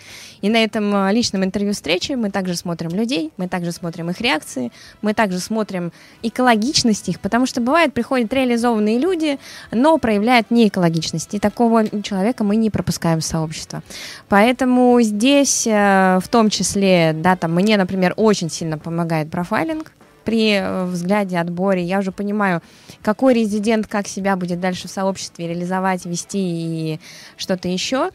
И 0.41 0.49
на 0.49 0.57
этом 0.57 0.93
э, 0.93 1.13
личном 1.13 1.45
интервью 1.45 1.71
встречи 1.71 2.11
мы 2.13 2.31
также 2.31 2.57
смотрим 2.57 2.89
людей, 2.89 3.31
мы 3.37 3.47
также 3.47 3.71
смотрим 3.71 4.09
их 4.09 4.19
реакции, 4.19 4.73
мы 5.01 5.13
также 5.13 5.39
смотрим 5.39 5.93
экологичность 6.21 7.07
их, 7.07 7.21
потому 7.21 7.45
что 7.45 7.61
бывает, 7.61 7.93
приходят 7.93 8.33
реализованные 8.33 8.99
люди, 8.99 9.39
но 9.71 9.97
проявляют 9.99 10.51
неэкологичность, 10.51 11.33
и 11.33 11.39
такого 11.39 11.87
человека 12.01 12.43
мы 12.43 12.57
не 12.57 12.69
пропускаем 12.69 13.21
в 13.21 13.25
сообщество. 13.25 13.83
Поэтому 14.27 14.99
здесь, 15.01 15.65
э, 15.65 16.19
в 16.21 16.27
том 16.27 16.49
числе, 16.49 17.13
да, 17.15 17.37
там, 17.37 17.55
мне, 17.55 17.84
например, 17.86 18.13
очень 18.17 18.49
сильно 18.49 18.77
помогает 18.77 19.29
профайлинг 19.29 19.91
при 20.23 20.53
э, 20.53 20.86
взгляде, 20.86 21.38
отборе. 21.38 21.83
Я 21.83 21.99
уже 21.99 22.11
понимаю, 22.11 22.61
какой 23.03 23.36
резидент 23.36 23.86
как 23.88 24.07
себя 24.07 24.36
будет 24.36 24.59
дальше 24.59 24.88
в 24.88 24.91
сообществе 24.91 25.47
реализовать, 25.47 26.05
вести 26.05 26.39
и 26.39 26.99
что-то 27.38 27.67
еще. 27.67 28.09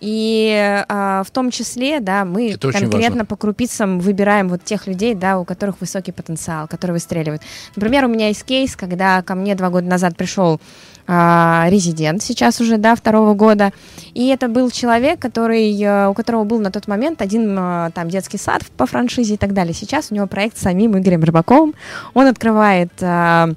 И 0.00 0.84
а, 0.88 1.22
в 1.22 1.30
том 1.30 1.50
числе, 1.50 2.00
да, 2.00 2.26
мы 2.26 2.50
Это 2.50 2.70
конкретно 2.72 3.24
по 3.24 3.36
крупицам 3.36 4.00
выбираем 4.00 4.50
вот 4.50 4.62
тех 4.62 4.86
людей, 4.86 5.14
да, 5.14 5.38
у 5.38 5.46
которых 5.46 5.80
высокий 5.80 6.12
потенциал, 6.12 6.68
которые 6.68 6.94
выстреливают. 6.94 7.40
Например, 7.74 8.04
у 8.04 8.08
меня 8.08 8.28
есть 8.28 8.44
кейс, 8.44 8.76
когда 8.76 9.22
ко 9.22 9.34
мне 9.34 9.54
два 9.54 9.70
года 9.70 9.86
назад 9.86 10.14
пришел 10.16 10.60
резидент, 11.06 12.22
сейчас 12.22 12.60
уже, 12.60 12.78
да, 12.78 12.94
второго 12.94 13.34
года, 13.34 13.72
и 14.14 14.28
это 14.28 14.48
был 14.48 14.70
человек, 14.70 15.18
который, 15.18 15.78
э, 15.78 16.08
у 16.08 16.14
которого 16.14 16.44
был 16.44 16.60
на 16.60 16.70
тот 16.70 16.88
момент 16.88 17.20
один 17.20 17.54
э, 17.58 17.90
там 17.94 18.08
детский 18.08 18.38
сад 18.38 18.62
по 18.76 18.86
франшизе 18.86 19.34
и 19.34 19.36
так 19.36 19.52
далее. 19.52 19.74
Сейчас 19.74 20.10
у 20.10 20.14
него 20.14 20.26
проект 20.26 20.56
с 20.56 20.62
самим 20.62 20.96
Игорем 20.98 21.22
Рыбаковым. 21.22 21.74
Он 22.14 22.26
открывает 22.26 22.90
а, 23.02 23.50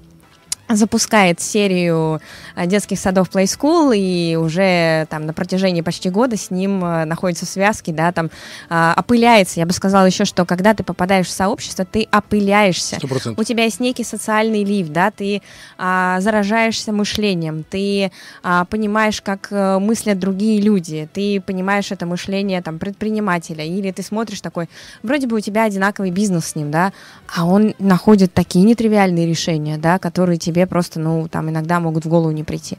запускает 0.70 1.40
серию 1.40 2.22
э, 2.56 2.68
детских 2.68 3.00
садов 3.00 3.30
Play 3.30 3.46
School, 3.46 3.96
и 3.96 4.36
уже 4.36 5.08
там 5.10 5.26
на 5.26 5.34
протяжении 5.34 5.82
почти 5.82 6.10
года 6.10 6.38
с 6.38 6.52
ним 6.52 6.84
э, 6.84 7.06
находятся 7.06 7.46
связки, 7.46 7.92
да, 7.92 8.12
там 8.12 8.30
а, 8.70 8.94
опыляется. 8.98 9.60
Я 9.60 9.66
бы 9.66 9.74
сказала 9.74 10.06
еще, 10.06 10.26
что 10.26 10.46
когда 10.46 10.74
ты 10.74 10.84
попадаешь 10.84 11.28
в 11.28 11.32
сообщество, 11.32 11.86
ты 11.86 12.08
опыляешься. 12.12 12.98
100%. 12.98 13.36
У 13.38 13.44
тебя 13.44 13.64
есть 13.64 13.80
некий 13.80 14.04
социальный 14.04 14.64
лифт, 14.64 14.92
да, 14.92 15.12
ты 15.12 15.42
а, 15.78 16.20
заражаешься 16.20 16.92
мышлением, 16.92 17.64
ты 17.64 18.12
а, 18.44 18.66
понимаешь, 18.66 19.22
как 19.22 19.48
а, 19.52 19.80
мыслят 19.80 20.20
другие 20.20 20.62
люди, 20.62 21.08
ты 21.14 21.42
понимаешь 21.42 21.92
это 21.92 22.06
мышление 22.06 22.62
там 22.62 22.80
предпринимателя, 22.80 23.64
или 23.64 23.92
ты 23.92 24.04
смотришь 24.04 24.42
такой, 24.42 24.70
вроде 25.04 25.28
бы 25.28 25.38
у 25.38 25.40
тебя 25.40 25.64
одинаковый 25.64 26.12
бизнес 26.12 26.48
с 26.48 26.56
ним, 26.56 26.72
да, 26.72 26.94
а 27.34 27.46
он 27.46 27.74
находит 27.80 28.34
такие 28.34 28.66
нетривиальные 28.66 29.28
решения, 29.28 29.78
да, 29.78 30.00
которые 30.00 30.38
тебе 30.38 30.57
тебе 30.58 30.66
просто, 30.66 31.00
ну, 31.00 31.28
там 31.28 31.50
иногда 31.50 31.80
могут 31.80 32.06
в 32.06 32.10
голову 32.10 32.32
не 32.32 32.44
прийти. 32.44 32.78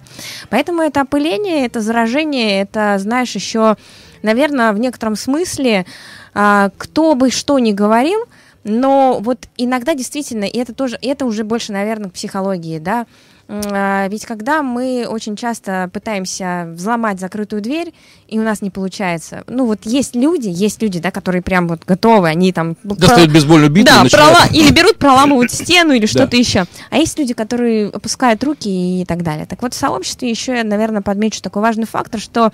Поэтому 0.51 0.83
это 0.83 1.03
опыление, 1.03 1.65
это 1.65 1.81
заражение, 1.81 2.61
это, 2.61 2.97
знаешь, 2.99 3.33
еще, 3.37 3.77
наверное, 4.23 4.73
в 4.73 4.79
некотором 4.81 5.15
смысле, 5.15 5.87
а, 6.35 6.71
кто 6.77 7.15
бы 7.15 7.31
что 7.31 7.61
ни 7.61 7.71
говорил, 7.71 8.19
но 8.65 9.19
вот 9.21 9.47
иногда 9.57 9.95
действительно, 9.95 10.45
и 10.45 10.59
это 10.59 10.75
тоже, 10.75 10.99
это 11.01 11.25
уже 11.25 11.45
больше, 11.45 11.73
наверное, 11.73 12.11
к 12.11 12.15
психологии, 12.15 12.81
да, 12.81 13.07
ведь 13.49 14.27
когда 14.27 14.63
мы 14.63 15.07
очень 15.09 15.35
часто 15.35 15.89
пытаемся 15.93 16.69
взломать 16.75 17.19
закрытую 17.19 17.63
дверь, 17.63 17.95
и 18.27 18.39
у 18.39 18.43
нас 18.43 18.61
не 18.61 18.69
получается. 18.69 19.43
Ну 19.47 19.65
вот 19.65 19.81
есть 19.85 20.15
люди, 20.15 20.49
есть 20.49 20.83
люди, 20.83 21.01
да, 21.01 21.11
которые 21.11 21.41
прям 21.41 21.67
вот 21.67 21.85
готовы, 21.87 22.29
они 22.29 22.53
там... 22.53 22.77
Достают 22.85 23.33
бейсбольную 23.33 23.71
биту 23.71 23.87
да, 23.87 24.05
прола... 24.11 24.47
или 24.53 24.71
берут, 24.71 24.99
проламывают 24.99 25.51
стену 25.51 25.95
или 25.95 26.05
что-то 26.05 26.37
еще. 26.37 26.67
А 26.91 26.99
есть 26.99 27.19
люди, 27.19 27.33
которые 27.33 27.89
опускают 27.89 28.45
руки 28.45 29.01
и 29.01 29.05
так 29.07 29.23
далее. 29.23 29.47
Так 29.47 29.63
вот 29.63 29.73
в 29.73 29.77
сообществе 29.79 30.29
еще 30.29 30.57
я, 30.57 30.65
наверное, 30.65 31.01
подмечу 31.01 31.41
такой 31.41 31.63
важный 31.63 31.87
фактор, 31.87 32.21
что... 32.21 32.53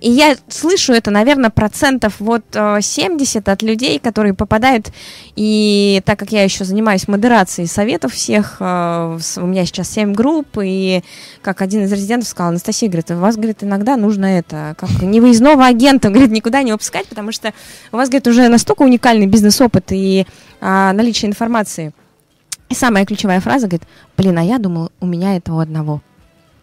И 0.00 0.10
я 0.10 0.36
слышу 0.48 0.92
это, 0.92 1.10
наверное, 1.10 1.48
процентов 1.48 2.16
вот 2.18 2.44
70 2.52 3.48
э, 3.48 3.50
от 3.50 3.62
людей, 3.62 3.98
которые 3.98 4.34
попадают, 4.34 4.92
и 5.36 6.00
так 6.04 6.18
как 6.18 6.30
я 6.30 6.44
еще 6.44 6.64
занимаюсь 6.64 7.08
модерацией 7.08 7.66
советов 7.66 8.12
всех, 8.12 8.56
э, 8.60 9.18
у 9.36 9.46
меня 9.46 9.66
сейчас 9.66 9.90
7 9.90 10.12
групп, 10.14 10.58
и 10.62 11.02
как 11.42 11.60
один 11.60 11.84
из 11.84 11.92
резидентов 11.92 12.28
сказал, 12.28 12.50
Анастасия, 12.50 12.88
говорит, 12.88 13.10
у 13.10 13.16
вас, 13.16 13.34
говорит, 13.34 13.64
иногда 13.64 13.96
нужно 13.96 14.26
это, 14.26 14.76
как 14.78 14.90
невыездного 15.02 15.66
агента, 15.66 16.08
говорит, 16.10 16.30
никуда 16.30 16.62
не 16.62 16.70
выпускать, 16.70 17.08
потому 17.08 17.32
что 17.32 17.52
у 17.90 17.96
вас, 17.96 18.08
говорит, 18.08 18.28
уже 18.28 18.48
настолько 18.48 18.82
уникальный 18.82 19.26
бизнес-опыт 19.26 19.86
и 19.90 20.26
а, 20.60 20.92
наличие 20.92 21.28
информации. 21.28 21.92
И 22.68 22.74
самая 22.74 23.04
ключевая 23.04 23.40
фраза, 23.40 23.66
говорит, 23.66 23.88
блин, 24.16 24.38
а 24.38 24.42
я 24.42 24.58
думал, 24.58 24.92
у 25.00 25.06
меня 25.06 25.36
этого 25.36 25.62
одного. 25.62 26.00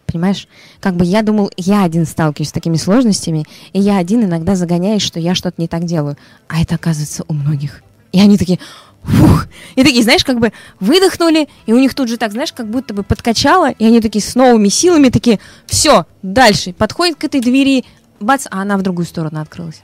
Понимаешь? 0.06 0.48
Как 0.80 0.94
бы 0.94 1.04
я 1.04 1.22
думал, 1.22 1.50
я 1.56 1.84
один 1.84 2.06
сталкиваюсь 2.06 2.48
с 2.48 2.52
такими 2.52 2.76
сложностями, 2.76 3.44
и 3.72 3.80
я 3.80 3.98
один 3.98 4.24
иногда 4.24 4.56
загоняюсь, 4.56 5.02
что 5.02 5.20
я 5.20 5.34
что-то 5.34 5.60
не 5.60 5.68
так 5.68 5.84
делаю. 5.84 6.16
А 6.48 6.60
это 6.60 6.74
оказывается 6.74 7.24
у 7.28 7.32
многих. 7.32 7.82
И 8.12 8.20
они 8.20 8.38
такие, 8.38 8.58
фух, 9.02 9.46
и 9.74 9.82
такие, 9.82 10.02
знаешь, 10.02 10.24
как 10.24 10.38
бы 10.38 10.52
выдохнули, 10.80 11.48
и 11.66 11.72
у 11.72 11.78
них 11.78 11.94
тут 11.94 12.08
же 12.08 12.16
так, 12.16 12.32
знаешь, 12.32 12.52
как 12.52 12.68
будто 12.68 12.94
бы 12.94 13.02
подкачало, 13.02 13.70
и 13.70 13.84
они 13.84 14.00
такие 14.00 14.22
с 14.22 14.34
новыми 14.34 14.68
силами 14.68 15.08
такие, 15.08 15.40
все, 15.66 16.06
дальше, 16.22 16.72
подходит 16.72 17.16
к 17.16 17.24
этой 17.24 17.40
двери, 17.40 17.84
бац, 18.20 18.46
а 18.50 18.62
она 18.62 18.76
в 18.76 18.82
другую 18.82 19.06
сторону 19.06 19.40
открылась. 19.40 19.82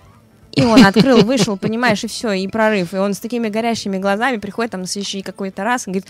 И 0.52 0.62
он 0.62 0.84
открыл, 0.84 1.22
вышел, 1.24 1.56
понимаешь, 1.56 2.02
и 2.02 2.08
все, 2.08 2.32
и 2.32 2.48
прорыв. 2.48 2.92
И 2.92 2.96
он 2.96 3.14
с 3.14 3.20
такими 3.20 3.48
горящими 3.48 3.98
глазами 3.98 4.38
приходит 4.38 4.72
там 4.72 4.80
на 4.80 4.86
следующий 4.88 5.22
какой-то 5.22 5.62
раз 5.62 5.86
и 5.86 5.90
говорит, 5.90 6.06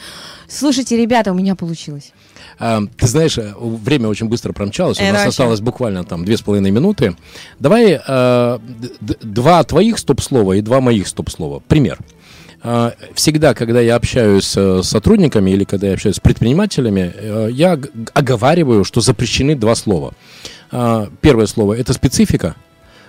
слушайте, 0.48 0.96
ребята, 0.96 1.32
у 1.32 1.34
меня 1.34 1.54
получилось. 1.54 2.12
А, 2.58 2.82
ты 2.96 3.06
знаешь, 3.06 3.38
э, 3.38 3.54
время 3.58 4.08
очень 4.08 4.28
быстро 4.28 4.52
промчалось, 4.52 5.00
у 5.00 5.04
нас 5.04 5.26
осталось 5.26 5.60
буквально 5.60 6.04
там 6.04 6.24
две 6.24 6.36
с 6.36 6.42
половиной 6.42 6.70
минуты. 6.70 7.16
Давай 7.60 8.00
а, 8.06 8.60
два 9.00 9.62
твоих 9.64 9.98
стоп-слова 9.98 10.54
и 10.54 10.60
два 10.60 10.80
моих 10.80 11.06
стоп-слова. 11.06 11.62
Пример. 11.68 11.98
А, 12.62 12.94
всегда, 13.14 13.54
когда 13.54 13.80
я 13.80 13.94
общаюсь 13.94 14.44
с 14.46 14.82
сотрудниками 14.82 15.52
или 15.52 15.64
когда 15.64 15.86
я 15.86 15.94
общаюсь 15.94 16.16
с 16.16 16.20
предпринимателями, 16.20 17.12
э, 17.14 17.48
я 17.52 17.78
оговариваю, 18.14 18.84
что 18.84 19.00
запрещены 19.00 19.54
два 19.54 19.74
слова. 19.74 20.14
Первое 21.22 21.46
слово– 21.46 21.72
это 21.78 21.94
специфика, 21.94 22.54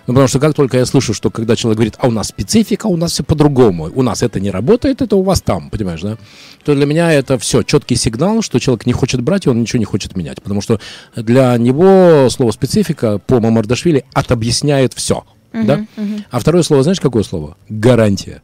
ну, 0.10 0.14
потому 0.16 0.28
что 0.28 0.39
как 0.39 0.55
только 0.55 0.78
я 0.78 0.88
слышу, 0.88 1.14
что 1.14 1.30
когда 1.30 1.55
человек 1.55 1.78
говорит, 1.78 1.95
а 1.99 2.07
у 2.07 2.12
нас 2.12 2.30
специфика, 2.30 2.88
у 2.88 2.97
нас 2.97 3.12
все 3.12 3.24
по-другому, 3.24 3.91
у 3.93 4.01
нас 4.01 4.24
это 4.24 4.39
не 4.39 4.49
работает, 4.49 5.03
это 5.03 5.16
у 5.16 5.22
вас 5.22 5.39
там, 5.39 5.70
понимаешь, 5.70 6.01
да? 6.01 6.18
То 6.66 6.74
для 6.74 6.88
меня 6.88 7.14
это 7.14 7.38
все 7.38 7.62
четкий 7.62 7.95
сигнал, 7.95 8.41
что 8.41 8.57
человек 8.57 8.88
не 8.88 8.93
хочет 8.93 9.22
брать, 9.22 9.45
и 9.45 9.49
он 9.49 9.62
ничего 9.62 9.78
не 9.78 9.86
хочет 9.86 10.18
менять. 10.18 10.41
Потому 10.41 10.62
что 10.62 10.80
для 11.16 11.55
него 11.57 12.28
слово 12.32 12.49
специфика 12.49 13.20
по 13.20 13.39
Мамардашвили 13.39 14.03
отобъясняет 14.12 14.95
все. 14.95 15.26
Uh-huh, 15.53 15.66
да? 15.66 15.86
uh-huh. 15.95 16.24
А 16.32 16.39
второе 16.39 16.64
слово, 16.64 16.82
знаешь, 16.82 16.99
какое 16.99 17.22
слово? 17.22 17.55
Гарантия 17.70 18.41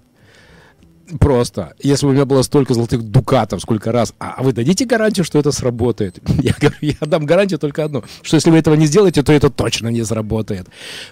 Просто. 1.20 1.74
Если 1.80 2.06
бы 2.06 2.12
у 2.12 2.16
меня 2.16 2.26
было 2.26 2.42
столько 2.42 2.74
золотых 2.74 3.04
дукатов, 3.04 3.62
сколько 3.62 3.92
раз, 3.92 4.14
а 4.18 4.42
вы 4.42 4.54
дадите 4.54 4.86
гарантию, 4.86 5.24
что 5.24 5.38
это 5.38 5.52
сработает? 5.52 6.20
Я 6.42 6.54
говорю, 6.60 6.78
я 6.82 7.08
дам 7.08 7.26
гарантию 7.26 7.60
только 7.60 7.84
одну, 7.84 8.04
что 8.22 8.36
если 8.36 8.50
вы 8.50 8.58
этого 8.58 8.76
не 8.76 8.88
сделаете, 8.88 9.22
то 9.24 9.32
это 9.32 9.50
точно 9.50 9.90
не 9.90 10.04
сработает. 10.04 10.68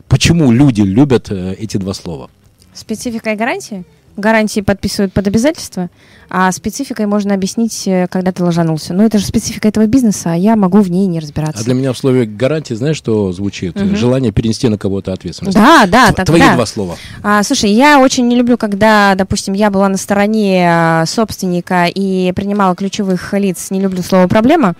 Почему 0.08 0.52
люди 0.52 0.82
любят 0.82 1.32
э, 1.32 1.56
эти 1.60 1.78
два 1.78 1.94
слова? 1.94 2.30
Специфика 2.74 3.32
и 3.34 3.36
гарантия? 3.36 3.84
Гарантии 4.16 4.61
подписывают 4.61 5.14
под 5.14 5.28
обязательства, 5.28 5.89
а 6.30 6.51
спецификой 6.51 7.05
можно 7.05 7.34
объяснить, 7.34 7.88
э, 7.88 8.07
когда 8.09 8.32
ты 8.32 8.43
ложанулся. 8.43 8.93
Но 8.93 9.03
это 9.03 9.18
же 9.18 9.26
специфика 9.26 9.68
этого 9.68 9.86
бизнеса, 9.86 10.34
а 10.34 10.36
я 10.36 10.55
могу 10.55 10.82
в 10.82 10.89
ней 10.89 11.07
не 11.07 11.20
разбираться. 11.20 11.61
А 11.61 11.64
для 11.64 11.74
меня 11.74 11.93
в 11.93 11.97
слове 11.97 12.26
гарантии, 12.26 12.74
знаешь, 12.74 12.97
что 12.97 13.32
звучит? 13.32 13.80
Угу. 13.80 13.95
Желание 13.95 14.32
перенести 14.32 14.68
на 14.70 14.78
кого-то 14.78 15.14
ответственность. 15.14 15.57
Да, 15.57 15.86
да. 15.88 16.07
Т- 16.07 16.14
так, 16.14 16.26
твои 16.26 16.41
да. 16.41 16.55
два 16.55 16.66
слова. 16.66 16.95
А, 17.22 17.43
слушай, 17.43 17.72
я 17.72 17.99
очень 17.99 18.28
не 18.28 18.36
люблю, 18.36 18.57
когда, 18.57 19.16
допустим, 19.16 19.53
я 19.53 19.70
была 19.70 19.89
на 19.89 19.97
стороне 19.97 20.68
а, 20.70 21.05
собственника 21.05 21.86
и 21.86 22.32
принимала 22.34 22.76
ключевых 22.76 23.34
лиц, 23.34 23.72
не 23.72 23.80
люблю 23.80 24.01
слово 24.01 24.28
«проблема» 24.28 24.76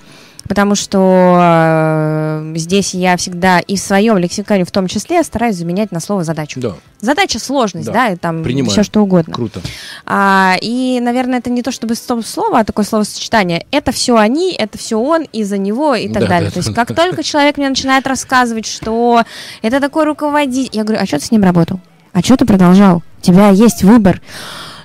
потому 0.48 0.76
что 0.76 1.38
э, 1.42 2.54
здесь 2.56 2.94
я 2.94 3.18
всегда 3.18 3.60
и 3.60 3.76
в 3.76 3.80
своем 3.80 4.18
лексиконе 4.18 4.66
в 4.66 4.72
том 4.72 4.88
числе 4.88 5.24
стараюсь 5.24 5.56
заменять 5.56 5.92
на 5.92 6.00
слово 6.00 6.24
задачу. 6.24 6.60
Да. 6.60 6.74
Задача 7.00 7.40
сложность, 7.40 7.88
да, 7.88 7.94
да 7.94 8.10
и 8.10 8.16
там 8.16 8.44
Принимаю. 8.44 8.72
все 8.72 8.84
что 8.84 9.02
угодно. 9.02 9.34
Круто. 9.34 9.62
А, 10.06 10.56
и, 10.62 11.00
наверное, 11.02 11.40
это 11.40 11.50
не 11.50 11.62
то 11.62 11.72
чтобы 11.72 11.96
слово, 11.96 12.60
а 12.60 12.64
такое 12.64 12.86
словосочетание. 12.86 13.66
Это 13.72 13.92
все 13.92 14.18
они, 14.18 14.54
это 14.54 14.78
все 14.78 15.00
он, 15.00 15.24
из-за 15.24 15.58
него 15.58 15.96
и 15.96 16.08
так 16.08 16.24
да, 16.24 16.30
далее. 16.30 16.50
Да, 16.50 16.54
то 16.54 16.60
есть, 16.60 16.74
как 16.74 16.96
только 16.96 17.24
человек 17.24 17.58
мне 17.58 17.70
начинает 17.70 18.08
рассказывать, 18.08 18.66
что 18.66 19.24
это 19.62 19.80
такой 19.80 20.06
руководитель, 20.06 20.70
я 20.74 20.84
говорю, 20.84 21.02
а 21.02 21.06
что 21.06 21.20
ты 21.20 21.26
с 21.26 21.32
ним 21.32 21.44
работал? 21.44 21.80
А 22.14 22.22
что 22.22 22.38
ты 22.38 22.46
продолжал? 22.46 23.02
У 23.20 23.22
тебя 23.22 23.50
есть 23.50 23.84
выбор 23.84 24.22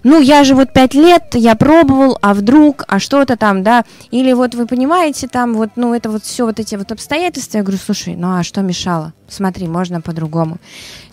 ну, 0.04 0.20
я 0.20 0.44
же 0.44 0.54
вот 0.54 0.72
пять 0.72 0.94
лет, 0.94 1.34
я 1.34 1.54
пробовал, 1.54 2.18
а 2.22 2.34
вдруг, 2.34 2.84
а 2.88 2.98
что-то 2.98 3.36
там, 3.36 3.62
да, 3.62 3.84
или 4.10 4.32
вот 4.32 4.54
вы 4.54 4.66
понимаете, 4.66 5.28
там 5.28 5.54
вот, 5.54 5.70
ну, 5.76 5.94
это 5.94 6.10
вот 6.10 6.24
все 6.24 6.46
вот 6.46 6.60
эти 6.60 6.74
вот 6.76 6.92
обстоятельства, 6.92 7.58
я 7.58 7.64
говорю, 7.64 7.80
слушай, 7.84 8.14
ну, 8.16 8.36
а 8.38 8.42
что 8.42 8.62
мешало? 8.62 9.12
Смотри, 9.28 9.66
можно 9.66 10.00
по-другому. 10.00 10.58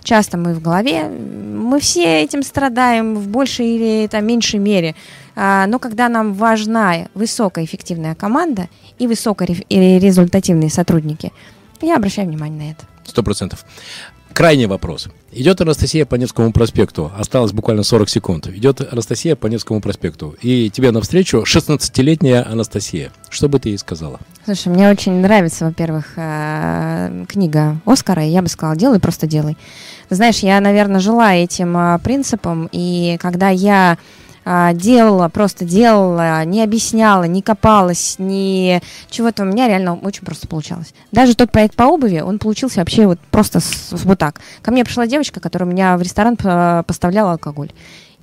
Часто 0.03 0.38
мы 0.38 0.53
в 0.53 0.61
голове, 0.61 1.03
мы 1.03 1.79
все 1.79 2.21
этим 2.21 2.43
страдаем 2.43 3.15
в 3.15 3.27
большей 3.27 3.75
или 3.75 4.07
там 4.07 4.25
меньшей 4.25 4.59
мере, 4.59 4.95
а, 5.36 5.65
но 5.67 5.79
когда 5.79 6.09
нам 6.09 6.33
важна 6.33 7.07
высокоэффективная 7.13 8.15
команда 8.15 8.69
и 8.99 9.07
высокорезультативные 9.07 10.69
сотрудники, 10.69 11.33
я 11.81 11.97
обращаю 11.97 12.27
внимание 12.27 12.67
на 12.67 12.71
это. 12.71 12.86
Сто 13.03 13.23
процентов. 13.23 13.65
Крайний 14.36 14.65
вопрос. 14.65 15.07
Идет 15.31 15.61
Анастасия 15.61 16.05
по 16.05 16.15
Невскому 16.15 16.51
проспекту. 16.51 17.09
Осталось 17.17 17.53
буквально 17.53 17.83
40 17.83 18.09
секунд. 18.09 18.47
Идет 18.47 18.81
Анастасия 18.81 19.38
по 19.38 19.47
Невскому 19.47 19.79
проспекту. 19.79 20.36
И 20.41 20.69
тебе 20.69 20.91
навстречу 20.91 21.43
16-летняя 21.43 22.45
Анастасия. 22.45 23.13
Что 23.29 23.47
бы 23.47 23.59
ты 23.59 23.69
ей 23.69 23.77
сказала? 23.77 24.19
Слушай, 24.43 24.73
мне 24.73 24.89
очень 24.89 25.13
нравится, 25.13 25.63
во-первых, 25.63 26.15
э, 26.17 27.23
книга 27.29 27.77
Оскара. 27.86 28.25
Я 28.25 28.41
бы 28.41 28.49
сказала, 28.49 28.75
делай, 28.75 28.99
просто 28.99 29.25
делай. 29.25 29.55
знаешь, 30.09 30.39
я, 30.39 30.59
наверное, 30.59 30.99
жила 30.99 31.33
этим 31.33 31.77
э, 31.77 31.97
принципом. 31.99 32.67
И 32.73 33.17
когда 33.21 33.47
я 33.51 33.97
а, 34.45 34.73
делала, 34.73 35.27
просто 35.27 35.65
делала, 35.65 36.45
не 36.45 36.63
объясняла, 36.63 37.23
не 37.23 37.41
копалась, 37.41 38.15
не 38.19 38.81
чего-то. 39.09 39.43
У 39.43 39.47
меня 39.47 39.67
реально 39.67 39.95
очень 39.95 40.23
просто 40.23 40.47
получалось. 40.47 40.93
Даже 41.11 41.35
тот 41.35 41.51
проект 41.51 41.75
по 41.75 41.83
обуви, 41.83 42.19
он 42.19 42.37
получился 42.37 42.79
вообще 42.79 43.07
вот 43.07 43.19
просто 43.31 43.59
с, 43.59 43.89
вот 43.91 44.19
так. 44.19 44.39
Ко 44.61 44.71
мне 44.71 44.85
пришла 44.85 45.07
девочка, 45.07 45.39
которая 45.39 45.69
меня 45.69 45.97
в 45.97 46.01
ресторан 46.03 46.37
поставляла 46.37 47.33
алкоголь 47.33 47.71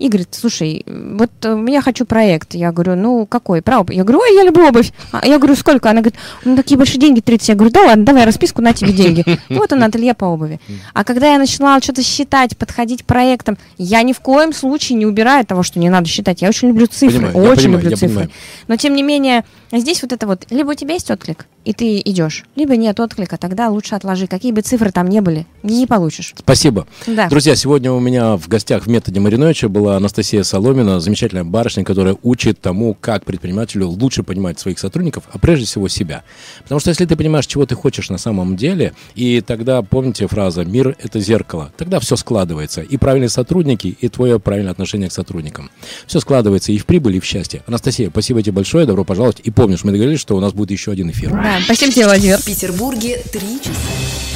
и 0.03 0.09
говорит, 0.09 0.31
слушай, 0.33 0.85
вот 0.87 1.31
у 1.45 1.57
меня 1.57 1.81
хочу 1.81 2.05
проект. 2.05 2.55
Я 2.55 2.73
говорю, 2.73 2.97
ну 2.97 3.25
какой? 3.25 3.63
Про 3.63 3.81
обувь. 3.81 3.95
Я 3.95 4.03
говорю, 4.03 4.19
ой, 4.19 4.35
я 4.35 4.43
люблю 4.43 4.67
обувь. 4.67 4.93
А 5.13 5.25
я 5.25 5.39
говорю, 5.39 5.55
сколько? 5.55 5.89
Она 5.89 6.01
говорит, 6.01 6.19
ну 6.45 6.57
такие 6.57 6.77
большие 6.77 6.99
деньги, 6.99 7.21
30. 7.21 7.51
Я 7.51 7.55
говорю, 7.55 7.73
да 7.73 7.83
ладно, 7.83 8.05
давай 8.05 8.25
расписку, 8.25 8.63
на 8.63 8.73
тебе 8.73 8.93
деньги. 8.93 9.25
Вот 9.49 9.73
он, 9.73 9.85
ателье 9.85 10.15
по 10.15 10.25
обуви. 10.25 10.61
А 10.93 11.05
когда 11.05 11.33
я 11.33 11.39
начала 11.39 11.81
что-то 11.81 12.03
считать, 12.03 12.57
подходить 12.57 13.05
к 13.05 13.07
проектам, 13.07 13.59
я 13.79 14.03
ни 14.03 14.13
в 14.13 14.19
коем 14.19 14.53
случае 14.53 14.99
не 14.99 15.07
убираю 15.07 15.47
того, 15.47 15.63
что 15.63 15.79
не 15.79 15.89
надо 15.89 16.09
считать. 16.09 16.43
Я 16.43 16.49
очень 16.49 16.69
люблю 16.69 16.87
цифры, 16.87 17.27
понимаю, 17.27 17.37
очень 17.37 17.63
понимаю, 17.63 17.83
люблю 17.85 17.97
цифры. 17.97 18.09
Понимаю. 18.09 18.31
Но 18.67 18.77
тем 18.77 18.97
не 18.97 19.05
менее, 19.05 19.45
здесь 19.71 20.03
вот 20.03 20.13
это 20.13 20.27
вот, 20.27 20.47
либо 20.51 20.71
у 20.71 20.75
тебя 20.75 20.95
есть 20.95 21.11
отклик, 21.13 21.47
и 21.65 21.73
ты 21.73 22.01
идешь, 22.01 22.45
либо 22.57 22.77
нет 22.77 22.99
отклика, 22.99 23.37
тогда 23.37 23.69
лучше 23.69 23.95
отложи. 23.95 24.27
Какие 24.27 24.51
бы 24.51 24.63
цифры 24.63 24.91
там 24.91 25.07
не 25.07 25.21
были, 25.21 25.47
не 25.63 25.87
получишь. 25.87 26.35
Спасибо. 26.37 26.87
Да. 27.07 27.29
Друзья, 27.29 27.55
сегодня 27.55 27.93
у 27.93 28.01
меня 28.01 28.37
в 28.37 28.49
гостях 28.49 28.85
в 28.85 28.89
методе 28.89 29.21
Мариновича 29.21 29.69
была 29.69 29.92
Анастасия 29.97 30.43
Соломина, 30.43 31.01
замечательная 31.01 31.45
барышня, 31.45 31.85
которая 31.85 32.17
учит 32.23 32.61
тому, 32.61 32.97
как 33.01 33.25
предпринимателю 33.25 33.89
лучше 33.89 34.23
понимать 34.23 34.59
своих 34.59 34.79
сотрудников, 34.79 35.25
а 35.33 35.39
прежде 35.39 35.67
всего 35.67 35.89
себя. 35.89 36.23
Потому 36.63 36.81
что 36.81 36.91
если 36.91 37.05
ты 37.07 37.17
понимаешь, 37.17 37.47
чего 37.47 37.67
ты 37.67 37.75
хочешь 37.75 38.11
на 38.11 38.19
самом 38.19 38.57
деле, 38.57 38.93
и 39.15 39.41
тогда, 39.41 39.83
помните 39.83 40.27
фраза 40.27 40.65
«мир– 40.65 40.97
это 41.03 41.21
зеркало», 41.21 41.73
тогда 41.77 42.01
все 42.01 42.17
складывается. 42.17 42.83
И 42.83 42.97
правильные 42.97 43.29
сотрудники, 43.29 43.97
и 44.01 44.09
твое 44.09 44.39
правильное 44.39 44.73
отношение 44.73 45.09
к 45.09 45.13
сотрудникам. 45.13 45.71
Все 46.07 46.21
складывается 46.21 46.73
и 46.73 46.79
в 46.79 46.87
прибыль, 46.87 47.17
и 47.17 47.21
в 47.21 47.25
счастье. 47.25 47.63
Анастасия, 47.67 48.11
спасибо 48.11 48.43
тебе 48.43 48.53
большое, 48.53 48.87
добро 48.87 49.05
пожаловать. 49.05 49.41
И 49.45 49.51
помнишь, 49.51 49.85
мы 49.85 49.93
договорились, 49.93 50.21
что 50.21 50.37
у 50.37 50.41
нас 50.41 50.53
будет 50.53 50.71
еще 50.71 50.93
один 50.93 51.11
эфир. 51.11 51.31
Да, 51.31 51.59
спасибо 51.65 51.93
тебе, 51.93 52.07
Владимир. 52.07 52.39
В 52.39 52.45
Петербурге 52.45 53.23
три 53.33 53.61
часа. 53.61 54.32